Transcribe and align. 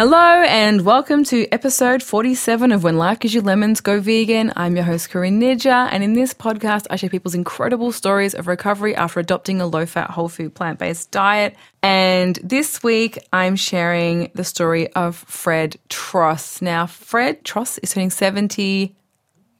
Hello, 0.00 0.42
and 0.44 0.86
welcome 0.86 1.24
to 1.24 1.46
episode 1.52 2.02
47 2.02 2.72
of 2.72 2.82
When 2.82 2.96
Life 2.96 3.18
Gives 3.18 3.34
You 3.34 3.42
Lemons 3.42 3.82
Go 3.82 4.00
Vegan. 4.00 4.50
I'm 4.56 4.74
your 4.74 4.86
host, 4.86 5.10
Corinne 5.10 5.38
Nijjer, 5.38 5.90
and 5.92 6.02
in 6.02 6.14
this 6.14 6.32
podcast, 6.32 6.86
I 6.88 6.96
share 6.96 7.10
people's 7.10 7.34
incredible 7.34 7.92
stories 7.92 8.34
of 8.34 8.46
recovery 8.46 8.96
after 8.96 9.20
adopting 9.20 9.60
a 9.60 9.66
low 9.66 9.84
fat, 9.84 10.08
whole 10.08 10.30
food, 10.30 10.54
plant 10.54 10.78
based 10.78 11.10
diet. 11.10 11.54
And 11.82 12.38
this 12.42 12.82
week, 12.82 13.18
I'm 13.30 13.56
sharing 13.56 14.30
the 14.34 14.42
story 14.42 14.90
of 14.94 15.16
Fred 15.16 15.76
Tross. 15.90 16.62
Now, 16.62 16.86
Fred 16.86 17.44
Tross 17.44 17.78
is 17.82 17.92
turning 17.92 18.08
70 18.08 18.96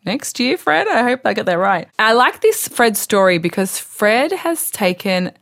next 0.06 0.40
year, 0.40 0.56
Fred. 0.56 0.88
I 0.88 1.02
hope 1.02 1.20
I 1.26 1.34
got 1.34 1.44
that 1.44 1.58
right. 1.58 1.86
I 1.98 2.14
like 2.14 2.40
this 2.40 2.66
Fred 2.66 2.96
story 2.96 3.36
because 3.36 3.78
Fred 3.78 4.32
has 4.32 4.70
taken 4.70 5.32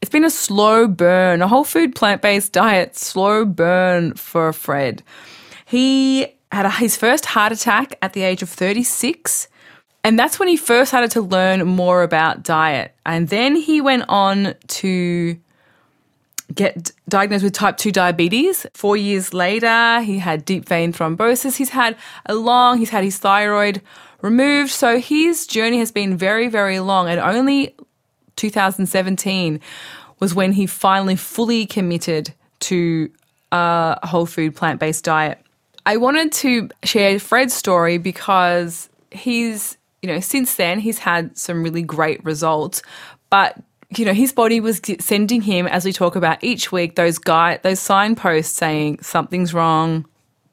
it's 0.00 0.10
been 0.10 0.24
a 0.24 0.30
slow 0.30 0.86
burn, 0.86 1.42
a 1.42 1.48
whole 1.48 1.64
food 1.64 1.94
plant 1.94 2.22
based 2.22 2.52
diet, 2.52 2.96
slow 2.96 3.44
burn 3.44 4.14
for 4.14 4.52
Fred. 4.52 5.02
He 5.66 6.34
had 6.50 6.66
a, 6.66 6.70
his 6.70 6.96
first 6.96 7.26
heart 7.26 7.52
attack 7.52 7.96
at 8.02 8.12
the 8.12 8.22
age 8.22 8.42
of 8.42 8.48
36. 8.48 9.48
And 10.02 10.18
that's 10.18 10.38
when 10.38 10.48
he 10.48 10.56
first 10.56 10.90
started 10.90 11.10
to 11.12 11.20
learn 11.20 11.66
more 11.66 12.02
about 12.02 12.42
diet. 12.42 12.94
And 13.04 13.28
then 13.28 13.54
he 13.54 13.82
went 13.82 14.04
on 14.08 14.54
to 14.66 15.38
get 16.54 16.90
diagnosed 17.08 17.44
with 17.44 17.52
type 17.52 17.76
2 17.76 17.92
diabetes. 17.92 18.66
Four 18.72 18.96
years 18.96 19.34
later, 19.34 20.00
he 20.00 20.18
had 20.18 20.44
deep 20.46 20.66
vein 20.66 20.92
thrombosis. 20.92 21.56
He's 21.56 21.70
had 21.70 21.96
a 22.26 22.34
long, 22.34 22.78
he's 22.78 22.90
had 22.90 23.04
his 23.04 23.18
thyroid 23.18 23.82
removed. 24.22 24.70
So 24.70 24.98
his 24.98 25.46
journey 25.46 25.78
has 25.78 25.92
been 25.92 26.16
very, 26.16 26.48
very 26.48 26.80
long. 26.80 27.08
And 27.08 27.20
only 27.20 27.76
2017 28.40 29.60
was 30.18 30.34
when 30.34 30.52
he 30.52 30.66
finally 30.66 31.16
fully 31.16 31.66
committed 31.66 32.32
to 32.60 33.10
a 33.52 34.06
whole 34.06 34.26
food 34.26 34.56
plant 34.56 34.80
based 34.80 35.04
diet. 35.04 35.38
I 35.86 35.96
wanted 35.96 36.32
to 36.32 36.68
share 36.84 37.18
Fred's 37.18 37.54
story 37.54 37.98
because 37.98 38.88
he's, 39.10 39.76
you 40.02 40.08
know, 40.08 40.20
since 40.20 40.54
then 40.54 40.78
he's 40.78 40.98
had 40.98 41.36
some 41.36 41.62
really 41.62 41.82
great 41.82 42.24
results, 42.24 42.82
but 43.28 43.56
you 43.96 44.04
know, 44.04 44.12
his 44.12 44.32
body 44.32 44.60
was 44.60 44.80
sending 45.00 45.40
him, 45.42 45.66
as 45.66 45.84
we 45.84 45.92
talk 45.92 46.14
about 46.14 46.44
each 46.44 46.70
week, 46.70 46.94
those 46.94 47.18
guide, 47.18 47.60
those 47.64 47.80
signposts 47.80 48.56
saying 48.56 49.00
something's 49.02 49.52
wrong. 49.52 50.06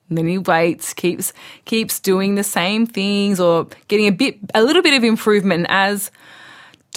Then 0.10 0.28
he 0.28 0.40
waits, 0.40 0.96
keeps 0.96 1.34
keeps 1.66 2.00
doing 2.00 2.34
the 2.34 2.44
same 2.44 2.88
things, 2.88 3.40
or 3.40 3.68
getting 3.90 4.08
a 4.08 4.12
bit, 4.12 4.40
a 4.56 4.64
little 4.64 4.82
bit 4.82 4.96
of 4.96 5.04
improvement. 5.04 5.68
As 5.70 6.10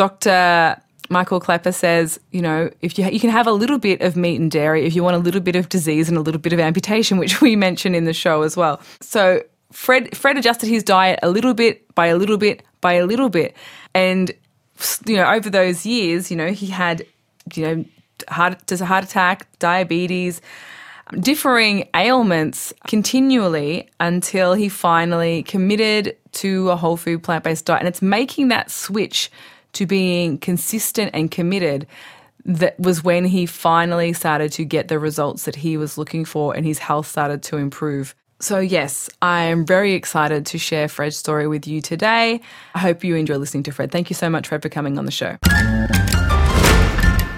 Dr. 0.00 0.80
Michael 1.10 1.40
Klaper 1.40 1.72
says, 1.72 2.18
you 2.30 2.40
know, 2.40 2.70
if 2.80 2.98
you 2.98 3.04
you 3.04 3.20
can 3.20 3.28
have 3.28 3.46
a 3.46 3.52
little 3.52 3.76
bit 3.76 4.00
of 4.00 4.16
meat 4.16 4.40
and 4.40 4.50
dairy 4.50 4.86
if 4.86 4.94
you 4.96 5.04
want 5.04 5.14
a 5.14 5.18
little 5.18 5.42
bit 5.42 5.56
of 5.56 5.68
disease 5.68 6.08
and 6.08 6.16
a 6.16 6.22
little 6.22 6.40
bit 6.40 6.54
of 6.54 6.58
amputation, 6.58 7.18
which 7.18 7.42
we 7.42 7.54
mention 7.54 7.94
in 7.94 8.06
the 8.06 8.14
show 8.14 8.40
as 8.40 8.56
well. 8.56 8.80
So 9.02 9.42
Fred 9.72 10.16
Fred 10.16 10.38
adjusted 10.38 10.70
his 10.70 10.82
diet 10.82 11.18
a 11.22 11.28
little 11.28 11.52
bit 11.52 11.94
by 11.94 12.06
a 12.06 12.16
little 12.16 12.38
bit 12.38 12.62
by 12.80 12.94
a 12.94 13.04
little 13.04 13.28
bit, 13.28 13.54
and 13.92 14.32
you 15.04 15.16
know 15.16 15.30
over 15.30 15.50
those 15.50 15.84
years, 15.84 16.30
you 16.30 16.36
know 16.38 16.50
he 16.50 16.68
had 16.68 17.04
you 17.52 17.62
know 17.66 17.84
heart 18.30 18.66
just 18.68 18.80
a 18.80 18.86
heart 18.86 19.04
attack, 19.04 19.46
diabetes, 19.58 20.40
differing 21.18 21.86
ailments 21.94 22.72
continually 22.88 23.90
until 24.00 24.54
he 24.54 24.70
finally 24.70 25.42
committed 25.42 26.16
to 26.32 26.70
a 26.70 26.76
whole 26.76 26.96
food 26.96 27.22
plant 27.22 27.44
based 27.44 27.66
diet, 27.66 27.80
and 27.80 27.88
it's 27.88 28.00
making 28.00 28.48
that 28.48 28.70
switch 28.70 29.30
to 29.72 29.86
being 29.86 30.38
consistent 30.38 31.10
and 31.14 31.30
committed 31.30 31.86
that 32.44 32.78
was 32.78 33.04
when 33.04 33.24
he 33.24 33.46
finally 33.46 34.12
started 34.12 34.52
to 34.52 34.64
get 34.64 34.88
the 34.88 34.98
results 34.98 35.44
that 35.44 35.56
he 35.56 35.76
was 35.76 35.98
looking 35.98 36.24
for 36.24 36.54
and 36.54 36.64
his 36.64 36.78
health 36.78 37.06
started 37.06 37.42
to 37.44 37.56
improve. 37.56 38.14
So, 38.40 38.58
yes, 38.58 39.10
I 39.20 39.42
am 39.42 39.66
very 39.66 39.92
excited 39.92 40.46
to 40.46 40.58
share 40.58 40.88
Fred's 40.88 41.16
story 41.16 41.46
with 41.46 41.66
you 41.66 41.82
today. 41.82 42.40
I 42.74 42.78
hope 42.78 43.04
you 43.04 43.14
enjoy 43.14 43.36
listening 43.36 43.64
to 43.64 43.72
Fred. 43.72 43.92
Thank 43.92 44.08
you 44.08 44.14
so 44.14 44.30
much, 44.30 44.48
Fred, 44.48 44.62
for 44.62 44.70
coming 44.70 44.98
on 44.98 45.04
the 45.04 45.10
show. 45.10 45.36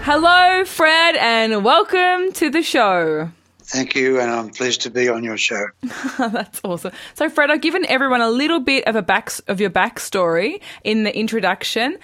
Hello, 0.05 0.65
Fred, 0.65 1.17
and 1.17 1.65
welcome 1.65 2.33
to 2.35 2.51
the 2.51 2.63
show. 2.63 3.31
Thank 3.65 3.95
you, 3.95 4.21
and 4.21 4.31
I'm 4.31 4.51
pleased 4.51 4.83
to 4.83 4.91
be 4.91 5.09
on 5.09 5.25
your 5.25 5.39
show. 5.39 5.67
That's 6.19 6.61
awesome. 6.63 6.93
So, 7.15 7.31
Fred, 7.31 7.51
I've 7.51 7.61
given 7.63 7.87
everyone 7.87 8.21
a 8.21 8.29
little 8.29 8.61
bit 8.61 8.87
of 8.87 8.97
a 8.97 9.03
back 9.03 9.31
of 9.49 9.61
your 9.61 9.71
backstory 9.71 10.61
in 10.85 11.05
the 11.05 11.17
introduction, 11.17 11.99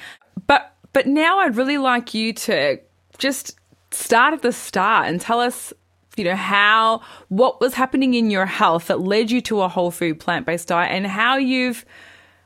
but 0.46 0.74
but 0.92 1.06
now 1.06 1.38
I'd 1.38 1.56
really 1.56 1.78
like 1.78 2.14
you 2.14 2.32
to 2.32 2.78
just 3.18 3.56
start 3.90 4.34
at 4.34 4.42
the 4.42 4.52
start 4.52 5.08
and 5.08 5.20
tell 5.20 5.40
us, 5.40 5.72
you 6.16 6.24
know, 6.24 6.36
how 6.36 7.02
what 7.28 7.60
was 7.60 7.74
happening 7.74 8.14
in 8.14 8.30
your 8.30 8.46
health 8.46 8.86
that 8.88 9.00
led 9.00 9.30
you 9.30 9.40
to 9.42 9.62
a 9.62 9.68
whole 9.68 9.90
food 9.90 10.20
plant 10.20 10.46
based 10.46 10.68
diet, 10.68 10.92
and 10.92 11.06
how 11.06 11.36
you've 11.36 11.84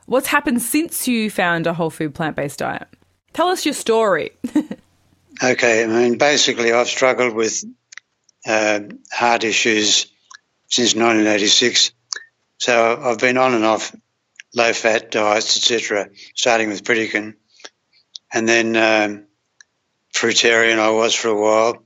what's 0.07 0.27
happened 0.27 0.63
since 0.63 1.07
you 1.09 1.31
found 1.31 1.67
a 1.67 1.75
whole 1.75 1.91
food 1.91 2.15
plant 2.15 2.37
based 2.37 2.59
diet. 2.59 2.89
Tell 3.33 3.49
us 3.49 3.65
your 3.65 3.75
story. 3.75 4.31
okay, 5.43 5.85
I 5.85 5.87
mean, 5.87 6.19
basically, 6.19 6.73
I've 6.73 6.89
struggled 6.89 7.35
with 7.35 7.65
uh, 8.47 8.81
heart 9.11 9.45
issues 9.45 10.13
since 10.69 10.95
1986. 10.95 11.93
So 12.59 13.01
I've 13.03 13.19
been 13.19 13.39
on 13.39 13.55
and 13.55 13.65
off 13.65 13.95
low 14.55 14.73
fat 14.73 15.11
diets, 15.11 15.57
etc., 15.57 16.11
starting 16.35 16.69
with 16.69 16.85
Pritikin. 16.85 17.35
And 18.33 18.49
then 18.49 18.77
um, 18.77 19.27
fruitarian 20.15 20.79
I 20.79 20.91
was 20.91 21.15
for 21.15 21.29
a 21.29 21.41
while. 21.41 21.85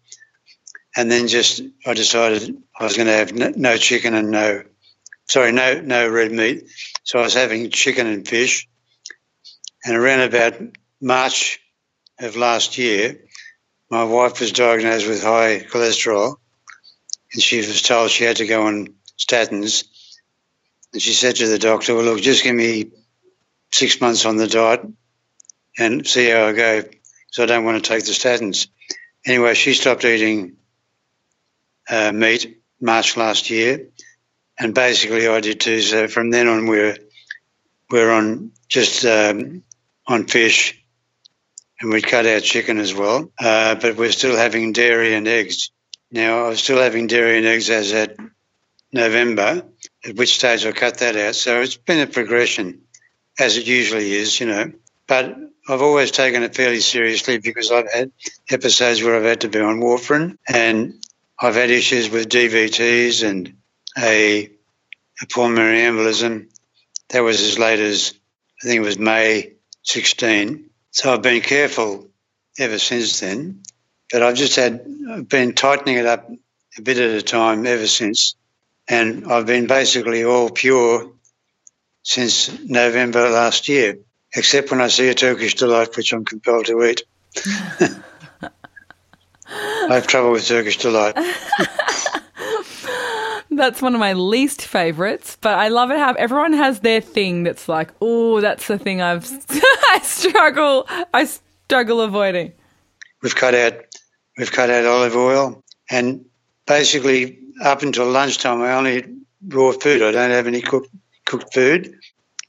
And 0.97 1.11
then 1.11 1.29
just 1.29 1.61
I 1.85 1.95
decided 1.95 2.57
I 2.79 2.85
was 2.85 2.97
going 2.97 3.09
to 3.09 3.13
have 3.13 3.35
no, 3.35 3.53
no 3.55 3.77
chicken 3.77 4.15
and 4.15 4.31
no, 4.31 4.63
sorry, 5.29 5.53
no 5.53 5.81
no 5.81 6.09
red 6.09 6.33
meat. 6.33 6.65
So 7.05 7.19
I 7.19 7.23
was 7.23 7.35
having 7.35 7.71
chicken 7.71 8.07
and 8.07 8.27
fish. 8.27 8.69
And 9.85 9.97
around 9.97 10.21
about 10.21 10.55
March 11.01 11.61
of 12.19 12.37
last 12.37 12.79
year, 12.79 13.21
my 13.91 14.05
wife 14.05 14.41
was 14.41 14.53
diagnosed 14.53 15.07
with 15.07 15.23
high 15.23 15.61
cholesterol 15.61 16.37
and 17.33 17.43
she 17.43 17.59
was 17.59 17.83
told 17.83 18.11
she 18.11 18.25
had 18.25 18.37
to 18.37 18.47
go 18.47 18.67
on 18.67 18.95
statins. 19.19 19.85
And 20.93 21.03
she 21.03 21.13
said 21.13 21.37
to 21.37 21.47
the 21.47 21.59
doctor, 21.59 21.95
Well, 21.95 22.05
look, 22.05 22.21
just 22.21 22.43
give 22.43 22.55
me 22.55 22.91
six 23.71 24.01
months 24.01 24.25
on 24.25 24.39
the 24.39 24.47
diet 24.47 24.81
and 25.79 26.07
see 26.07 26.29
how 26.29 26.47
I 26.47 26.53
go 26.53 26.83
because 26.83 27.39
I 27.39 27.47
don't 27.47 27.65
want 27.65 27.83
to 27.83 27.89
take 27.89 28.05
the 28.05 28.13
statins. 28.13 28.69
Anyway, 29.25 29.55
she 29.55 29.75
stopped 29.75 30.05
eating 30.05 30.57
uh, 31.89 32.13
meat 32.13 32.63
March 32.81 33.17
last 33.17 33.51
year, 33.51 33.89
and 34.59 34.75
basically 34.75 35.27
I 35.27 35.41
did 35.41 35.61
too. 35.61 35.81
So 35.81 36.09
from 36.09 36.31
then 36.31 36.49
on, 36.49 36.67
we're 36.67 36.97
we're 37.91 38.13
on 38.13 38.53
just 38.69 39.05
um, 39.05 39.63
on 40.07 40.27
fish, 40.27 40.85
and 41.81 41.93
we'd 41.93 42.07
cut 42.07 42.27
out 42.27 42.43
chicken 42.43 42.79
as 42.79 42.95
well. 42.95 43.31
Uh, 43.39 43.75
but 43.75 43.97
we're 43.97 44.13
still 44.13 44.37
having 44.37 44.73
dairy 44.73 45.15
and 45.15 45.29
eggs. 45.29 45.71
Now, 46.11 46.47
I 46.47 46.49
was 46.51 46.63
still 46.63 46.81
having 46.81 47.09
dairy 47.09 47.39
and 47.39 47.47
eggs 47.47 47.69
as 47.69 47.93
at 47.93 48.17
November, 48.93 49.63
at 50.05 50.17
which 50.17 50.37
stage 50.37 50.65
I 50.65 50.73
cut 50.73 50.99
that 50.99 51.17
out. 51.17 51.35
So 51.35 51.61
it's 51.61 51.77
been 51.77 52.01
a 52.01 52.07
progression, 52.07 52.83
as 53.39 53.57
it 53.57 53.67
usually 53.67 54.13
is, 54.13 54.39
you 54.39 54.47
know. 54.47 54.73
But 55.07 55.37
I've 55.69 55.83
always 55.83 56.11
taken 56.11 56.43
it 56.43 56.55
fairly 56.55 56.81
seriously 56.81 57.39
because 57.39 57.73
I've 57.73 57.91
had 57.93 58.13
episodes 58.51 59.03
where 59.03 59.17
I've 59.17 59.25
had 59.25 59.41
to 59.43 59.49
be 59.49 59.61
on 59.61 59.81
warfarin 59.81 60.39
and 60.49 60.95
I've 61.39 61.57
had 61.57 61.71
issues 61.71 62.09
with 62.09 62.29
DVTs 62.29 63.29
and 63.29 63.57
a, 63.99 64.51
a 65.23 65.27
pulmonary 65.29 65.81
embolism. 65.81 66.49
That 67.11 67.21
was 67.21 67.41
as 67.41 67.59
late 67.59 67.81
as 67.81 68.15
I 68.63 68.67
think 68.67 68.79
it 68.79 68.87
was 68.87 68.99
May 68.99 69.53
16. 69.83 70.71
So 70.93 71.13
I've 71.13 71.23
been 71.23 71.43
careful 71.43 72.09
ever 72.59 72.79
since 72.79 73.21
then. 73.21 73.63
But 74.11 74.23
I've 74.23 74.37
just 74.37 74.57
had 74.57 74.87
I've 75.11 75.29
been 75.29 75.53
tightening 75.55 75.97
it 75.97 76.07
up 76.07 76.31
a 76.79 76.83
bit 76.83 76.99
at 76.99 77.11
a 77.11 77.23
time 77.23 77.67
ever 77.67 77.87
since, 77.87 78.37
and 78.89 79.31
I've 79.31 79.47
been 79.47 79.67
basically 79.67 80.25
all 80.25 80.51
pure 80.51 81.13
since 82.03 82.57
November 82.61 83.29
last 83.31 83.69
year, 83.69 83.99
except 84.35 84.71
when 84.71 84.81
I 84.81 84.89
see 84.89 85.09
a 85.09 85.15
Turkish 85.15 85.55
delight, 85.55 85.97
which 85.97 86.13
I'm 86.13 86.25
compelled 86.25 86.67
to 86.67 86.83
eat. 86.85 87.03
I 89.49 89.95
have 89.95 90.07
trouble 90.07 90.33
with 90.33 90.47
Turkish 90.47 90.79
delight. 90.79 91.17
that's 93.57 93.81
one 93.81 93.95
of 93.95 94.01
my 94.01 94.13
least 94.13 94.63
favorites, 94.63 95.37
but 95.41 95.59
I 95.59 95.69
love 95.69 95.91
it 95.91 95.99
how 95.99 96.13
everyone 96.15 96.53
has 96.53 96.81
their 96.81 97.01
thing 97.01 97.45
that's 97.45 97.69
like, 97.69 97.91
oh, 98.01 98.41
that's 98.41 98.67
the 98.67 98.79
thing 98.79 99.01
I've 99.01 99.25
I 99.91 100.01
struggle 100.03 100.87
I 101.13 101.25
struggle 101.25 102.01
avoiding. 102.01 102.53
We've 103.23 103.35
cut 103.35 103.55
out 103.55 103.75
we've 104.37 104.53
cut 104.53 104.71
out 104.71 104.85
olive 104.85 105.17
oil, 105.17 105.65
and 105.91 106.25
basically 106.67 107.39
up 107.63 107.83
until 107.83 108.11
lunchtime, 108.11 108.61
I 108.63 108.73
only 108.73 108.99
eat 108.99 109.07
raw 109.49 109.73
food. 109.73 110.03
I 110.03 110.13
don't 110.13 110.31
have 110.31 110.47
any 110.47 110.61
cooked 110.61 110.91
cooked 111.25 111.55
food. 111.55 111.95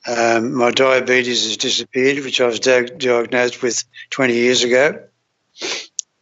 Um, 0.08 0.54
my 0.54 0.72
diabetes 0.72 1.46
has 1.46 1.58
disappeared, 1.58 2.24
which 2.24 2.40
I 2.40 2.46
was 2.46 2.62
diagnosed 2.62 3.62
with 3.62 3.84
20 4.12 4.34
years 4.34 4.64
ago. 4.64 5.04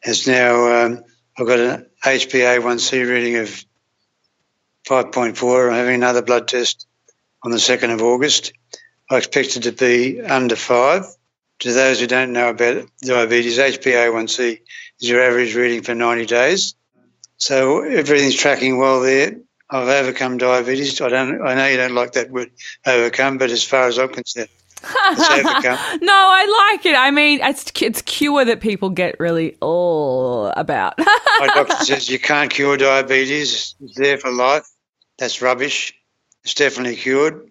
It's 0.02 0.26
now 0.26 0.86
um, 0.86 1.04
I've 1.38 1.46
got 1.46 1.60
an 1.60 1.86
HbA1c 2.04 3.08
reading 3.08 3.36
of 3.38 3.64
5.4. 4.88 5.68
I'm 5.68 5.76
having 5.76 5.96
another 5.96 6.24
blood 6.24 6.48
test 6.48 6.88
on 7.44 7.52
the 7.52 7.58
2nd 7.58 7.94
of 7.94 8.02
August. 8.02 8.54
I 9.10 9.18
expect 9.18 9.56
it 9.58 9.64
to 9.64 9.72
be 9.72 10.22
under 10.22 10.56
5. 10.56 11.06
To 11.60 11.72
those 11.72 12.00
who 12.00 12.08
don't 12.08 12.34
know 12.34 12.50
about 12.50 12.88
diabetes, 13.02 13.60
HbA1c 13.60 14.62
is 15.00 15.10
your 15.10 15.22
average 15.22 15.56
reading 15.56 15.84
for 15.84 15.94
90 15.94 16.26
days. 16.26 16.76
So 17.38 17.84
everything's 17.84 18.36
tracking 18.36 18.78
well 18.78 19.02
there. 19.02 19.38
I've 19.76 19.88
overcome 19.88 20.38
diabetes. 20.38 21.00
I 21.02 21.10
don't. 21.10 21.46
I 21.46 21.56
know 21.56 21.68
you 21.68 21.78
don't 21.78 21.96
like 21.96 22.14
that 22.14 22.32
word 22.32 22.52
overcome, 22.86 23.38
but 23.38 23.52
as 23.52 23.64
far 23.64 23.88
as 23.88 23.98
I'm 23.98 24.10
concerned, 24.10 24.50
no, 24.84 24.90
I 24.94 26.72
like 26.74 26.86
it. 26.86 26.96
I 26.96 27.10
mean, 27.12 27.40
it's 27.42 27.72
it's 27.82 28.02
cure 28.04 28.46
that 28.46 28.62
people 28.62 28.90
get 28.90 29.20
really 29.20 29.58
all 29.60 30.48
about. 30.56 30.98
My 31.00 31.50
doctor 31.54 31.84
says 31.84 32.10
you 32.10 32.20
can't 32.20 32.52
cure 32.52 32.78
diabetes. 32.78 33.76
It's 33.82 33.96
there 33.96 34.18
for 34.18 34.32
life. 34.32 34.68
That's 35.18 35.42
rubbish. 35.42 35.94
It's 36.44 36.54
definitely 36.54 36.98
cured, 36.98 37.50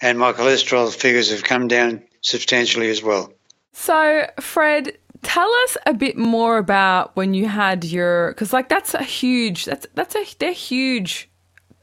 and 0.00 0.18
my 0.18 0.32
cholesterol 0.32 0.94
figures 0.94 1.30
have 1.30 1.44
come 1.44 1.68
down 1.68 2.02
substantially 2.22 2.88
as 2.88 3.02
well. 3.02 3.30
So, 3.72 4.26
Fred, 4.40 4.96
tell 5.22 5.52
us 5.64 5.76
a 5.84 5.92
bit 5.92 6.16
more 6.16 6.56
about 6.56 7.14
when 7.16 7.34
you 7.34 7.48
had 7.48 7.84
your 7.84 8.30
because 8.30 8.52
like 8.52 8.70
that's 8.70 8.94
a 8.94 9.02
huge 9.02 9.66
that's 9.66 9.86
that's 9.94 10.14
a 10.14 10.24
they're 10.38 10.52
huge 10.52 11.28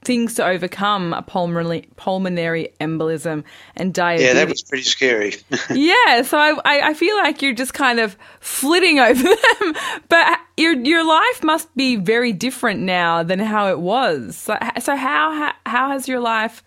things 0.04 0.36
to 0.36 0.46
overcome 0.46 1.14
a 1.14 1.22
pulmonary 1.22 1.88
pulmonary 1.96 2.74
embolism 2.80 3.44
and 3.76 3.94
diabetes. 3.94 4.28
Yeah, 4.28 4.34
that 4.34 4.50
was 4.50 4.64
pretty 4.64 4.84
scary. 4.84 5.36
yeah, 5.70 6.24
so 6.24 6.38
I, 6.38 6.90
I 6.90 6.94
feel 6.94 7.16
like 7.18 7.42
you're 7.42 7.54
just 7.54 7.74
kind 7.74 8.00
of 8.00 8.18
flitting 8.40 9.00
over 9.08 9.22
them, 9.24 9.74
but 10.10 10.40
your 10.58 10.74
your 10.74 11.08
life 11.08 11.44
must 11.44 11.76
be 11.76 11.96
very 11.96 12.34
different 12.34 12.82
now 12.82 13.24
than 13.24 13.40
how 13.40 13.70
it 13.70 13.80
was. 13.80 14.36
So, 14.36 14.58
so 14.80 14.96
how, 14.96 15.34
how 15.34 15.54
how 15.66 15.92
has 15.92 16.08
your 16.08 16.20
life 16.20 16.64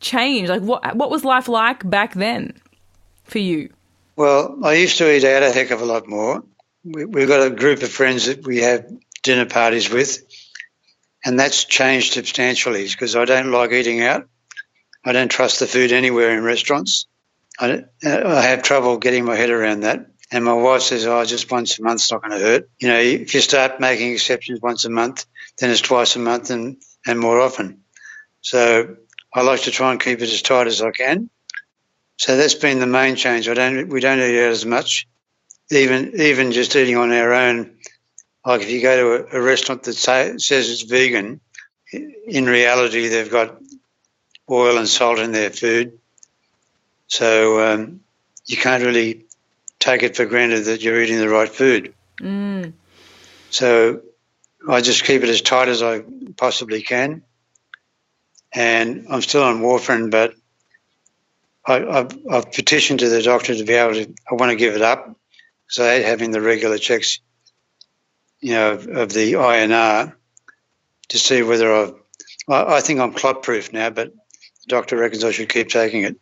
changed? 0.00 0.50
Like 0.50 0.62
what 0.62 0.96
what 0.96 1.10
was 1.10 1.24
life 1.24 1.48
like 1.48 1.88
back 1.88 2.14
then 2.14 2.54
for 3.24 3.38
you? 3.38 3.70
Well, 4.16 4.58
I 4.64 4.74
used 4.74 4.98
to 4.98 5.14
eat 5.14 5.24
out 5.24 5.42
a 5.42 5.52
heck 5.52 5.70
of 5.70 5.80
a 5.80 5.84
lot 5.84 6.08
more. 6.08 6.42
We, 6.84 7.04
we've 7.04 7.28
got 7.28 7.46
a 7.46 7.50
group 7.50 7.82
of 7.82 7.90
friends 7.90 8.26
that 8.26 8.44
we 8.44 8.58
have 8.58 8.84
dinner 9.22 9.46
parties 9.46 9.90
with 9.90 10.27
and 11.24 11.38
that's 11.38 11.64
changed 11.64 12.12
substantially 12.12 12.86
because 12.86 13.16
I 13.16 13.24
don't 13.24 13.50
like 13.50 13.72
eating 13.72 14.02
out. 14.02 14.28
I 15.04 15.12
don't 15.12 15.30
trust 15.30 15.60
the 15.60 15.66
food 15.66 15.92
anywhere 15.92 16.36
in 16.36 16.44
restaurants. 16.44 17.06
I, 17.58 17.84
uh, 18.04 18.22
I 18.26 18.42
have 18.42 18.62
trouble 18.62 18.98
getting 18.98 19.24
my 19.24 19.36
head 19.36 19.50
around 19.50 19.80
that. 19.80 20.06
And 20.30 20.44
my 20.44 20.52
wife 20.52 20.82
says, 20.82 21.06
oh, 21.06 21.24
just 21.24 21.50
once 21.50 21.78
a 21.78 21.82
month's 21.82 22.12
not 22.12 22.20
going 22.20 22.38
to 22.38 22.44
hurt. 22.44 22.70
You 22.78 22.88
know, 22.88 22.98
if 22.98 23.34
you 23.34 23.40
start 23.40 23.80
making 23.80 24.12
exceptions 24.12 24.60
once 24.60 24.84
a 24.84 24.90
month, 24.90 25.24
then 25.58 25.70
it's 25.70 25.80
twice 25.80 26.16
a 26.16 26.18
month 26.18 26.50
and, 26.50 26.76
and 27.06 27.18
more 27.18 27.40
often. 27.40 27.84
So 28.42 28.96
I 29.34 29.42
like 29.42 29.62
to 29.62 29.70
try 29.70 29.90
and 29.90 30.00
keep 30.00 30.20
it 30.20 30.30
as 30.30 30.42
tight 30.42 30.66
as 30.66 30.82
I 30.82 30.90
can. 30.90 31.30
So 32.18 32.36
that's 32.36 32.54
been 32.54 32.78
the 32.78 32.86
main 32.86 33.16
change. 33.16 33.48
I 33.48 33.54
don't, 33.54 33.88
we 33.88 34.00
don't 34.00 34.18
eat 34.18 34.44
out 34.44 34.52
as 34.52 34.66
much. 34.66 35.08
Even, 35.70 36.20
even 36.20 36.52
just 36.52 36.76
eating 36.76 36.96
on 36.96 37.12
our 37.12 37.32
own 37.32 37.77
like 38.44 38.62
if 38.62 38.70
you 38.70 38.80
go 38.80 38.96
to 38.96 39.36
a, 39.36 39.40
a 39.40 39.42
restaurant 39.42 39.82
that 39.84 39.94
say, 39.94 40.36
says 40.38 40.70
it's 40.70 40.82
vegan, 40.82 41.40
in 41.92 42.46
reality 42.46 43.08
they've 43.08 43.30
got 43.30 43.58
oil 44.50 44.78
and 44.78 44.88
salt 44.88 45.18
in 45.18 45.32
their 45.32 45.50
food. 45.50 45.98
So 47.06 47.60
um, 47.60 48.00
you 48.46 48.56
can't 48.56 48.84
really 48.84 49.26
take 49.78 50.02
it 50.02 50.16
for 50.16 50.26
granted 50.26 50.64
that 50.64 50.82
you're 50.82 51.00
eating 51.00 51.18
the 51.18 51.28
right 51.28 51.48
food. 51.48 51.94
Mm. 52.20 52.72
So 53.50 54.02
I 54.68 54.80
just 54.80 55.04
keep 55.04 55.22
it 55.22 55.28
as 55.28 55.40
tight 55.40 55.68
as 55.68 55.82
I 55.82 56.02
possibly 56.36 56.82
can. 56.82 57.22
And 58.52 59.06
I'm 59.10 59.22
still 59.22 59.42
on 59.42 59.60
warfarin, 59.60 60.10
but 60.10 60.34
I, 61.66 61.80
have 61.80 62.18
I've 62.30 62.52
petitioned 62.52 63.00
to 63.00 63.08
the 63.08 63.22
doctor 63.22 63.54
to 63.54 63.64
be 63.64 63.74
able 63.74 63.94
to, 63.94 64.14
I 64.30 64.34
want 64.34 64.50
to 64.50 64.56
give 64.56 64.74
it 64.74 64.82
up 64.82 65.14
because 65.66 65.86
I 65.86 65.96
hate 65.96 66.06
having 66.06 66.30
the 66.30 66.40
regular 66.40 66.78
checks 66.78 67.20
you 68.40 68.52
know, 68.52 68.72
of, 68.72 68.86
of 68.88 69.12
the 69.12 69.34
INR 69.34 70.14
to 71.08 71.18
see 71.18 71.42
whether 71.42 71.74
I've. 71.74 71.94
I, 72.48 72.76
I 72.76 72.80
think 72.80 73.00
I'm 73.00 73.12
clot 73.12 73.42
proof 73.42 73.72
now, 73.72 73.90
but 73.90 74.12
the 74.12 74.68
doctor 74.68 74.96
reckons 74.96 75.24
I 75.24 75.32
should 75.32 75.48
keep 75.48 75.68
taking 75.68 76.04
it. 76.04 76.16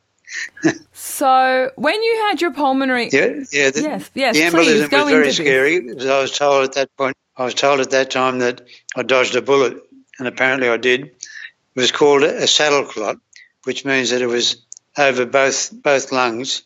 so 0.93 1.71
when 1.77 2.03
you 2.03 2.27
had 2.29 2.41
your 2.41 2.53
pulmonary, 2.53 3.09
yeah, 3.13 3.45
yeah, 3.53 3.71
the, 3.71 3.81
yes, 3.83 4.11
yes, 4.15 4.35
the 4.35 4.43
embolism 4.43 4.93
was 4.93 5.11
very 5.11 5.33
scary. 5.33 5.77
I 6.09 6.21
was 6.21 6.37
told 6.37 6.65
at 6.65 6.73
that 6.73 6.97
point, 6.97 7.17
I 7.37 7.45
was 7.45 7.55
told 7.55 7.81
at 7.81 7.91
that 7.91 8.11
time 8.11 8.41
that 8.41 8.63
I 8.97 9.03
dodged 9.03 9.37
a 9.37 9.43
bullet, 9.43 9.83
and 10.19 10.27
apparently 10.27 10.69
I 10.69 10.79
did. 10.79 11.03
It 11.05 11.81
was 11.81 11.93
called 11.93 12.23
a 12.23 12.47
saddle 12.47 12.85
clot, 12.85 13.19
which 13.65 13.85
means 13.85 14.11
that 14.11 14.23
it 14.23 14.27
was 14.27 14.65
over 14.97 15.27
both 15.27 15.71
both 15.73 16.11
lungs. 16.11 16.63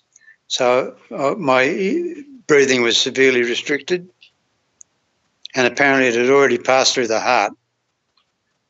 So 0.46 0.96
uh, 1.10 1.34
my 1.36 2.14
breathing 2.46 2.82
was 2.82 2.96
severely 2.96 3.42
restricted, 3.42 4.08
and 5.54 5.66
apparently 5.66 6.08
it 6.08 6.14
had 6.14 6.30
already 6.30 6.58
passed 6.58 6.94
through 6.94 7.08
the 7.08 7.20
heart. 7.20 7.52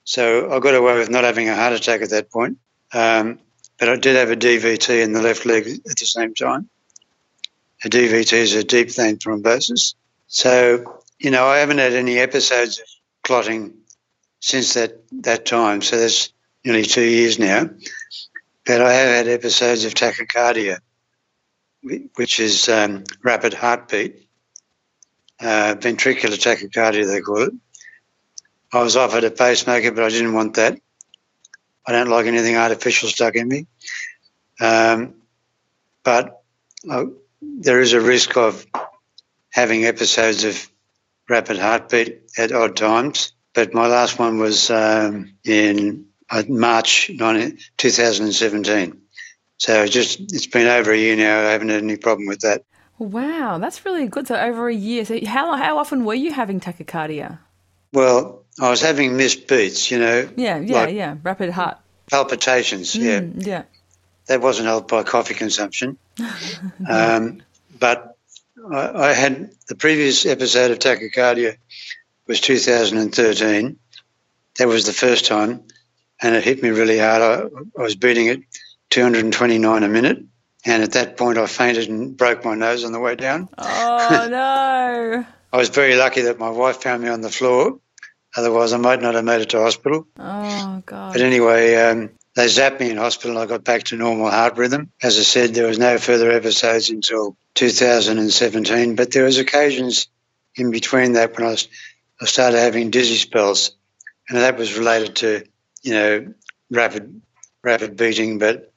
So 0.05 0.51
I 0.51 0.59
got 0.61 0.75
away 0.75 0.99
with 0.99 1.11
not 1.11 1.25
having 1.25 1.49
a 1.49 1.55
heart 1.55 1.73
attack 1.73 2.03
at 2.03 2.11
that 2.11 2.31
point. 2.31 2.59
Um, 2.93 3.39
but 3.79 3.89
I 3.89 3.97
did 3.97 4.17
have 4.17 4.31
a 4.31 4.37
DVT 4.37 5.03
in 5.03 5.13
the 5.13 5.23
left 5.23 5.47
leg 5.47 5.67
at 5.67 5.97
the 5.97 6.07
same 6.07 6.35
time. 6.35 6.69
A 7.85 7.89
DVT 7.89 8.33
is 8.33 8.55
a 8.55 8.65
deep 8.65 8.91
vein 8.91 9.17
thrombosis. 9.17 9.95
So, 10.27 11.03
you 11.19 11.31
know, 11.31 11.47
I 11.47 11.59
haven't 11.59 11.79
had 11.79 11.93
any 11.95 12.19
episodes 12.19 12.79
of 12.79 12.87
clotting 13.23 13.75
since 14.41 14.75
that, 14.75 15.03
that 15.23 15.47
time. 15.47 15.81
So 15.81 15.99
that's 15.99 16.33
nearly 16.65 16.83
two 16.83 17.03
years 17.03 17.39
now. 17.39 17.71
But 18.67 18.83
I 18.83 18.93
have 18.93 19.27
had 19.27 19.29
episodes 19.29 19.85
of 19.85 19.95
tachycardia, 19.95 20.79
which 22.17 22.39
is 22.39 22.69
um, 22.69 23.05
rapid 23.23 23.55
heartbeat 23.55 24.29
uh, 25.41 25.75
ventricular 25.79 26.37
tachycardia, 26.37 27.07
they 27.07 27.21
call 27.21 27.43
it. 27.43 27.53
I 28.73 28.83
was 28.83 28.97
offered 28.97 29.25
a 29.25 29.31
pacemaker, 29.31 29.91
but 29.93 30.05
I 30.05 30.09
didn't 30.11 30.35
want 30.35 30.55
that. 30.55 30.79
I 31.87 31.93
don't 31.93 32.09
like 32.09 32.27
anything 32.27 32.57
artificial 32.57 33.09
stuck 33.09 33.35
in 33.35 33.49
me. 33.49 33.67
Um, 34.61 35.15
but 36.05 36.43
uh, 36.89 37.07
there 37.43 37.81
is 37.81 37.95
a 37.95 38.01
risk 38.01 38.37
of 38.37 38.65
having 39.51 39.85
episodes 39.85 40.45
of 40.45 40.71
rapid 41.29 41.59
heartbeat 41.59 42.23
at 42.39 42.53
odd 42.53 42.77
times. 42.77 43.33
But 43.55 43.75
my 43.75 43.87
last 43.87 44.19
one 44.19 44.39
was 44.39 44.71
um, 44.71 45.35
in 45.45 46.07
uh, 46.29 46.45
March 46.49 47.11
19, 47.13 47.59
2017. 47.77 49.01
So 49.59 49.87
just 49.87 50.21
it's 50.21 50.47
been 50.47 50.69
over 50.69 50.93
a 50.93 50.97
year 50.97 51.17
now. 51.17 51.41
I 51.41 51.51
haven't 51.51 51.71
had 51.71 51.83
any 51.83 51.97
problem 51.97 52.29
with 52.29 52.41
that. 52.41 52.65
Wow, 53.01 53.57
that's 53.57 53.87
really 53.87 54.07
good. 54.09 54.29
So 54.29 54.37
over 54.37 54.69
a 54.69 54.75
year. 54.75 55.07
So 55.07 55.19
how 55.25 55.57
how 55.57 55.79
often 55.79 56.05
were 56.05 56.15
you 56.15 56.33
having 56.33 56.61
tachycardia? 56.61 57.39
Well, 57.95 58.45
I 58.61 58.69
was 58.69 58.83
having 58.83 59.17
missed 59.17 59.49
beats. 59.49 59.91
You 59.91 59.99
know. 59.99 60.29
Yeah, 60.37 60.59
yeah, 60.59 60.75
like 60.75 60.95
yeah. 60.95 61.17
Rapid 61.23 61.51
heart 61.51 61.79
palpitations. 62.11 62.95
Mm, 62.95 63.03
yeah, 63.47 63.47
yeah. 63.47 63.63
That 64.27 64.43
wasn't 64.43 64.69
helped 64.69 64.89
by 64.89 65.03
coffee 65.03 65.33
consumption. 65.33 65.97
um, 66.89 67.43
but 67.79 68.19
I, 68.71 69.09
I 69.09 69.13
had 69.15 69.51
the 69.67 69.77
previous 69.77 70.27
episode 70.27 70.71
of 70.71 70.79
tachycardia 70.79 71.57
was 72.27 72.43
2013. 72.43 73.79
That 74.59 74.69
was 74.69 74.85
the 74.85 74.93
first 74.93 75.25
time, 75.25 75.63
and 76.21 76.37
it 76.37 76.45
hit 76.45 76.63
me 76.63 76.69
really 76.69 76.99
hard. 76.99 77.23
I, 77.23 77.81
I 77.81 77.83
was 77.83 77.97
beating 77.97 78.27
it 78.27 78.43
229 78.91 79.83
a 79.85 79.89
minute. 79.89 80.19
And 80.65 80.83
at 80.83 80.93
that 80.93 81.17
point, 81.17 81.39
I 81.39 81.47
fainted 81.47 81.89
and 81.89 82.17
broke 82.17 82.45
my 82.45 82.55
nose 82.55 82.85
on 82.85 82.93
the 82.93 83.01
way 83.01 83.17
down. 83.17 83.49
Oh, 83.59 84.29
no. 84.29 85.25
I 85.53 85.57
was 85.57 85.69
very 85.69 85.97
lucky 85.97 86.23
that 86.23 86.39
my 86.39 86.51
wife 86.51 86.83
found 86.83 87.03
me 87.03 87.09
on 87.09 87.21
the 87.21 87.31
floor. 87.31 87.79
Otherwise, 88.37 88.73
I 88.73 88.77
might 88.77 89.03
not 89.03 89.15
have 89.15 89.25
made 89.25 89.41
it 89.41 89.51
to 89.51 89.61
hospital. 89.61 90.07
Oh, 90.19 90.83
God. 90.87 91.13
But 91.13 91.23
anyway, 91.23 91.75
um, 91.75 92.11
they 92.37 92.47
zapped 92.47 92.79
me 92.79 92.91
in 92.91 92.97
hospital. 92.97 93.37
And 93.37 93.41
I 93.41 93.47
got 93.47 93.65
back 93.65 93.85
to 93.85 93.97
normal 93.97 94.31
heart 94.31 94.57
rhythm. 94.57 94.91
As 95.03 95.19
I 95.19 95.23
said, 95.23 95.55
there 95.55 95.67
was 95.67 95.79
no 95.79 95.99
further 95.99 96.31
episodes 96.31 96.91
until 96.91 97.37
2017, 97.55 98.95
but 98.95 99.11
there 99.11 99.25
was 99.25 99.39
occasions 99.39 100.09
in 100.55 100.71
between 100.71 101.15
that 101.15 101.37
when 101.37 101.47
I, 101.47 101.51
was, 101.51 101.69
I 102.21 102.27
started 102.27 102.59
having 102.59 102.91
dizzy 102.91 103.17
spells, 103.17 103.73
and 104.29 104.39
that 104.39 104.57
was 104.57 104.79
related 104.79 105.17
to, 105.17 105.45
you 105.83 105.93
know, 105.93 106.35
rapid 106.71 107.23
rapid 107.63 107.97
beating, 107.97 108.39
but 108.39 108.70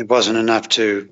it 0.00 0.08
wasn't 0.08 0.38
enough 0.38 0.68
to 0.70 1.08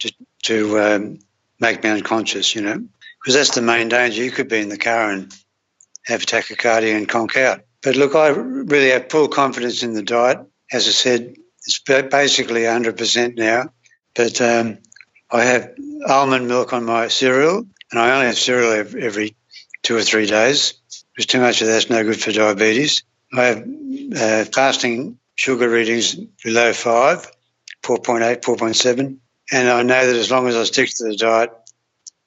to, 0.00 0.12
to 0.44 0.80
um, 0.80 1.18
make 1.60 1.82
me 1.82 1.90
unconscious, 1.90 2.54
you 2.54 2.62
know, 2.62 2.82
because 3.20 3.34
that's 3.34 3.54
the 3.54 3.62
main 3.62 3.88
danger. 3.88 4.22
You 4.22 4.30
could 4.30 4.48
be 4.48 4.60
in 4.60 4.70
the 4.70 4.78
car 4.78 5.10
and 5.10 5.32
have 6.06 6.22
a 6.22 6.26
tachycardia 6.26 6.96
and 6.96 7.08
conk 7.08 7.36
out. 7.36 7.60
But 7.82 7.96
look, 7.96 8.14
I 8.14 8.28
really 8.28 8.90
have 8.90 9.10
full 9.10 9.28
confidence 9.28 9.82
in 9.82 9.92
the 9.92 10.02
diet. 10.02 10.38
As 10.72 10.88
I 10.88 10.90
said, 10.90 11.34
it's 11.66 11.80
basically 11.80 12.62
100% 12.62 13.36
now. 13.36 13.72
But 14.14 14.40
um, 14.40 14.78
I 15.30 15.44
have 15.44 15.74
almond 16.08 16.48
milk 16.48 16.72
on 16.72 16.84
my 16.84 17.08
cereal, 17.08 17.66
and 17.90 18.00
I 18.00 18.12
only 18.14 18.26
have 18.26 18.38
cereal 18.38 18.72
every 18.72 19.36
two 19.82 19.96
or 19.96 20.02
three 20.02 20.26
days 20.26 20.74
because 21.14 21.26
too 21.26 21.40
much 21.40 21.60
of 21.60 21.68
that's 21.68 21.90
no 21.90 22.02
good 22.02 22.20
for 22.20 22.32
diabetes. 22.32 23.02
I 23.32 23.44
have 23.44 23.68
uh, 24.16 24.44
fasting 24.46 25.18
sugar 25.34 25.68
readings 25.68 26.14
below 26.14 26.72
5, 26.72 27.30
4.8, 27.82 28.42
4.7. 28.42 29.18
And 29.52 29.68
I 29.68 29.82
know 29.82 30.06
that 30.06 30.16
as 30.16 30.30
long 30.30 30.46
as 30.48 30.56
I 30.56 30.64
stick 30.64 30.90
to 30.96 31.04
the 31.04 31.16
diet, 31.16 31.50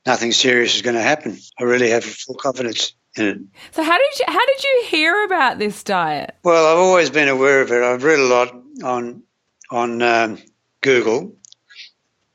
nothing 0.05 0.31
serious 0.31 0.75
is 0.75 0.81
going 0.81 0.95
to 0.95 1.01
happen. 1.01 1.37
I 1.59 1.63
really 1.63 1.89
have 1.91 2.03
full 2.03 2.35
confidence 2.35 2.93
in 3.15 3.25
it. 3.25 3.37
So 3.71 3.83
how 3.83 3.97
did 3.97 4.19
you 4.19 4.25
how 4.27 4.45
did 4.45 4.63
you 4.63 4.83
hear 4.87 5.23
about 5.25 5.59
this 5.59 5.83
diet? 5.83 6.35
Well, 6.43 6.65
I've 6.65 6.79
always 6.79 7.09
been 7.09 7.29
aware 7.29 7.61
of 7.61 7.71
it. 7.71 7.83
I've 7.83 8.03
read 8.03 8.19
a 8.19 8.23
lot 8.23 8.55
on 8.83 9.23
on 9.69 10.01
um, 10.01 10.37
Google, 10.81 11.35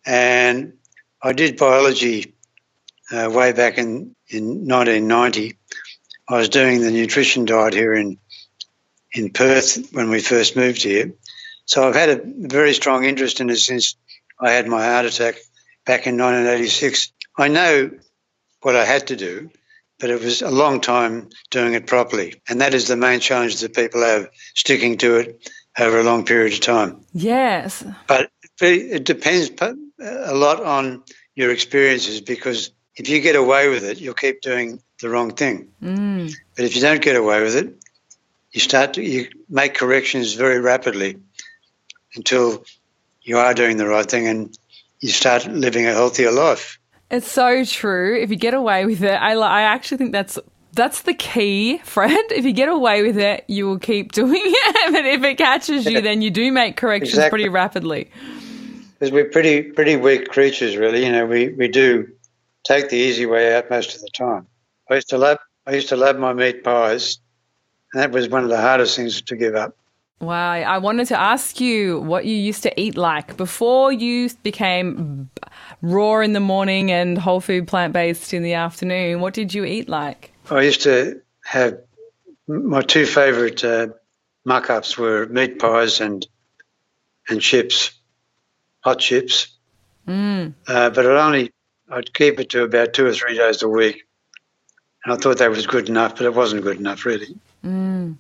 and 0.07 0.75
I 1.23 1.33
did 1.33 1.57
biology 1.57 2.35
uh, 3.11 3.31
way 3.33 3.53
back 3.53 3.79
in 3.79 4.15
in 4.29 4.67
1990. 4.67 5.57
I 6.29 6.37
was 6.37 6.49
doing 6.49 6.81
the 6.81 6.91
nutrition 6.91 7.45
diet 7.45 7.75
here 7.75 7.95
in 7.95 8.19
in 9.13 9.31
Perth 9.31 9.93
when 9.93 10.11
we 10.11 10.21
first 10.21 10.57
moved 10.57 10.83
here. 10.83 11.13
So 11.69 11.87
I've 11.87 11.95
had 11.95 12.09
a 12.09 12.23
very 12.25 12.73
strong 12.73 13.05
interest 13.05 13.41
in 13.41 13.51
it 13.51 13.59
since 13.59 13.95
I 14.41 14.53
had 14.53 14.67
my 14.67 14.83
heart 14.83 15.05
attack 15.05 15.35
back 15.85 16.07
in 16.07 16.17
1986. 16.17 17.13
I 17.37 17.49
know 17.49 17.91
what 18.63 18.75
I 18.75 18.87
had 18.87 19.09
to 19.09 19.17
do, 19.17 19.51
but 20.01 20.09
it 20.09 20.19
was 20.19 20.41
a 20.41 20.51
long 20.51 20.81
time 20.81 21.29
doing 21.51 21.75
it 21.75 21.87
properly. 21.87 22.41
And 22.49 22.63
that 22.63 22.73
is 22.73 22.89
the 22.89 22.97
main 22.97 23.21
challenge 23.21 23.61
that 23.61 23.75
people 23.75 24.01
have, 24.01 24.31
sticking 24.55 24.97
to 24.99 25.17
it 25.17 25.51
over 25.79 26.01
a 26.01 26.03
long 26.03 26.25
period 26.25 26.55
of 26.55 26.61
time. 26.61 27.05
Yes. 27.13 27.85
But 28.07 28.31
it 28.63 29.05
depends 29.05 29.51
a 30.01 30.35
lot 30.35 30.65
on 30.65 31.03
your 31.35 31.51
experiences 31.51 32.23
because 32.23 32.71
if 32.97 33.11
you 33.11 33.21
get 33.21 33.37
away 33.37 33.69
with 33.69 33.85
it, 33.85 34.01
you'll 34.01 34.15
keep 34.15 34.41
doing 34.41 34.81
the 35.03 35.11
wrong 35.11 35.33
thing. 35.33 35.69
Mm. 35.83 36.35
But 36.57 36.65
if 36.65 36.75
you 36.75 36.81
don't 36.81 37.03
get 37.03 37.15
away 37.15 37.43
with 37.43 37.57
it, 37.57 37.75
you 38.53 38.61
start 38.63 38.95
to 38.95 39.03
you 39.03 39.29
make 39.51 39.75
corrections 39.75 40.33
very 40.33 40.61
rapidly 40.61 41.19
until 42.19 42.65
you 43.23 43.39
are 43.39 43.55
doing 43.55 43.79
the 43.79 43.87
right 43.87 44.09
thing 44.09 44.27
and 44.27 44.57
you 45.01 45.09
start 45.09 45.47
living 45.47 45.87
a 45.87 45.93
healthier 45.93 46.31
life. 46.31 46.79
It's 47.11 47.31
so 47.31 47.65
true. 47.65 48.21
If 48.21 48.31
you 48.31 48.37
get 48.37 48.53
away 48.53 48.85
with 48.85 49.03
it, 49.03 49.15
I, 49.15 49.33
I 49.33 49.63
actually 49.63 49.97
think 49.97 50.13
that's 50.13 50.39
that's 50.73 51.03
the 51.03 51.15
key, 51.15 51.79
Fred. 51.79 52.21
If 52.31 52.45
you 52.45 52.53
get 52.53 52.69
away 52.69 53.03
with 53.03 53.17
it, 53.17 53.45
you 53.49 53.67
will 53.67 53.79
keep 53.79 54.13
doing 54.21 54.43
it. 54.45 54.93
but 54.93 55.07
if 55.07 55.23
it 55.25 55.39
catches 55.39 55.87
you, 55.87 56.01
then 56.01 56.21
you 56.21 56.31
do 56.31 56.53
make 56.53 56.77
corrections 56.77 57.15
exactly. 57.15 57.31
pretty 57.31 57.49
rapidly. 57.49 58.11
Because 58.99 59.13
we're 59.13 59.31
pretty 59.31 59.63
pretty 59.63 59.97
weak 59.97 60.29
creatures, 60.29 60.77
really. 60.77 61.05
You 61.05 61.13
know, 61.13 61.25
we, 61.25 61.49
we 61.49 61.69
do 61.69 62.09
take 62.65 62.91
the 62.91 62.97
easy 62.97 63.27
way 63.27 63.55
out 63.55 63.71
most 63.71 63.95
of 63.95 64.01
the 64.03 64.11
time. 64.13 64.47
I 64.91 64.97
used 64.97 65.09
to 65.11 65.19
love 65.19 65.39
I 65.67 65.75
used 65.75 65.89
to 65.91 65.97
love 65.97 66.19
my 66.19 66.33
meat 66.33 66.65
pies, 66.65 67.19
and 67.93 68.03
that 68.03 68.11
was 68.11 68.29
one 68.29 68.43
of 68.43 68.51
the 68.51 68.61
hardest 68.61 68.97
things 68.97 69.23
to 69.23 69.37
give 69.37 69.55
up. 69.55 69.77
Wow, 70.21 70.51
I 70.51 70.79
wanted 70.79 71.07
to 71.09 71.21
ask 71.21 71.61
you 71.61 72.01
what 72.01 72.25
you 72.25 72.35
used 72.35 72.65
to 72.65 72.81
eat 72.81 72.97
like 72.97 73.37
before 73.37 73.93
you 73.93 74.29
became 74.43 75.31
raw 75.81 76.21
in 76.21 76.33
the 76.33 76.41
morning 76.41 76.91
and 76.91 77.17
whole 77.17 77.41
food 77.41 77.69
plant 77.69 77.93
based 77.93 78.35
in 78.35 78.43
the 78.43 78.55
afternoon. 78.55 79.21
What 79.21 79.33
did 79.33 79.55
you 79.55 79.65
eat 79.65 79.89
like? 79.89 80.33
I 80.51 80.63
used 80.63 80.83
to 80.83 81.21
have 81.45 81.79
my 82.49 82.83
two 82.83 83.07
favourite 83.07 83.63
uh, 83.63 83.89
muck 84.45 84.71
ups 84.71 84.99
were 84.99 85.27
meat 85.27 85.59
pies 85.59 86.01
and 86.01 86.27
and 87.29 87.41
chips, 87.41 87.93
hot 88.81 88.99
chips. 88.99 89.49
Mm. 90.07 90.55
Uh, 90.67 90.91
but 90.91 91.07
I'd 91.07 91.27
only 91.27 91.53
I'd 91.91 92.13
keep 92.13 92.41
it 92.41 92.51
to 92.51 92.65
about 92.65 92.93
two 92.93 93.07
or 93.07 93.13
three 93.13 93.37
days 93.37 93.63
a 93.63 93.69
week, 93.69 94.05
and 95.05 95.13
I 95.13 95.17
thought 95.17 95.39
that 95.39 95.51
was 95.51 95.67
good 95.67 95.89
enough, 95.89 96.17
but 96.17 96.25
it 96.25 96.35
wasn't 96.35 96.63
good 96.63 96.79
enough 96.79 97.05
really. 97.05 97.37
Mm. 97.65 98.17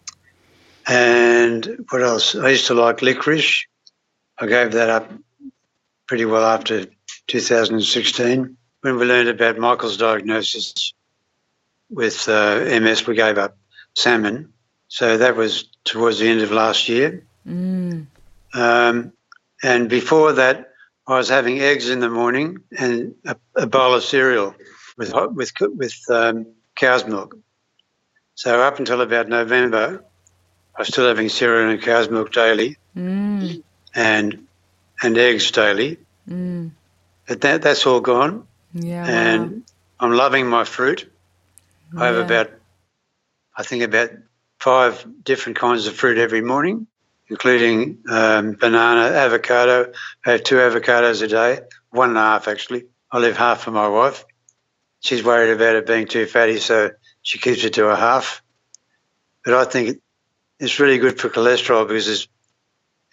And 0.88 1.84
what 1.90 2.02
else? 2.02 2.34
I 2.34 2.50
used 2.50 2.66
to 2.68 2.74
like 2.74 3.02
licorice. 3.02 3.66
I 4.38 4.46
gave 4.46 4.72
that 4.72 4.88
up 4.88 5.12
pretty 6.06 6.24
well 6.24 6.44
after 6.44 6.86
2016. 7.26 8.56
When 8.80 8.96
we 8.96 9.04
learned 9.04 9.28
about 9.28 9.58
Michael's 9.58 9.98
diagnosis 9.98 10.94
with 11.90 12.28
uh, 12.28 12.60
MS, 12.80 13.06
we 13.06 13.14
gave 13.14 13.36
up 13.36 13.58
salmon. 13.94 14.52
So 14.88 15.18
that 15.18 15.36
was 15.36 15.68
towards 15.84 16.20
the 16.20 16.28
end 16.28 16.40
of 16.40 16.50
last 16.52 16.88
year. 16.88 17.22
Mm. 17.46 18.06
Um, 18.54 19.12
and 19.62 19.88
before 19.90 20.32
that, 20.34 20.72
I 21.06 21.16
was 21.16 21.28
having 21.28 21.60
eggs 21.60 21.90
in 21.90 22.00
the 22.00 22.08
morning 22.08 22.58
and 22.78 23.14
a, 23.26 23.36
a 23.56 23.66
bowl 23.66 23.94
of 23.94 24.04
cereal 24.04 24.54
with 24.96 25.12
with 25.34 25.52
with 25.60 25.96
um, 26.10 26.46
cow's 26.74 27.06
milk. 27.06 27.36
So 28.34 28.60
up 28.60 28.78
until 28.78 29.00
about 29.00 29.28
November, 29.28 30.04
I 30.78 30.82
was 30.82 30.88
still 30.88 31.08
having 31.08 31.28
cereal 31.28 31.70
and 31.70 31.82
cow's 31.82 32.08
milk 32.08 32.30
daily, 32.30 32.76
mm. 32.96 33.64
and 33.96 34.46
and 35.02 35.18
eggs 35.18 35.50
daily. 35.50 35.98
Mm. 36.30 36.70
But 37.26 37.40
that 37.40 37.62
that's 37.62 37.84
all 37.84 38.00
gone. 38.00 38.46
Yeah, 38.72 39.04
and 39.04 39.50
wow. 39.50 39.60
I'm 39.98 40.12
loving 40.12 40.46
my 40.46 40.62
fruit. 40.62 41.10
Yeah. 41.92 42.00
I 42.00 42.06
have 42.06 42.16
about, 42.16 42.50
I 43.56 43.64
think 43.64 43.82
about 43.82 44.10
five 44.60 45.04
different 45.24 45.58
kinds 45.58 45.88
of 45.88 45.94
fruit 45.94 46.16
every 46.16 46.42
morning, 46.42 46.86
including 47.26 47.98
um, 48.08 48.52
banana, 48.52 49.16
avocado. 49.16 49.92
I 50.24 50.30
have 50.30 50.44
two 50.44 50.56
avocados 50.56 51.22
a 51.22 51.26
day, 51.26 51.60
one 51.90 52.10
and 52.10 52.18
a 52.18 52.20
half 52.20 52.46
actually. 52.46 52.84
I 53.10 53.18
leave 53.18 53.36
half 53.36 53.62
for 53.62 53.72
my 53.72 53.88
wife. 53.88 54.24
She's 55.00 55.24
worried 55.24 55.50
about 55.50 55.74
it 55.74 55.86
being 55.88 56.06
too 56.06 56.26
fatty, 56.26 56.58
so 56.58 56.90
she 57.22 57.38
keeps 57.38 57.64
it 57.64 57.74
to 57.74 57.88
a 57.88 57.96
half. 57.96 58.42
But 59.44 59.54
I 59.54 59.64
think 59.64 60.00
it's 60.58 60.80
really 60.80 60.98
good 60.98 61.20
for 61.20 61.28
cholesterol 61.28 61.86
because 61.86 62.08
it's, 62.08 62.28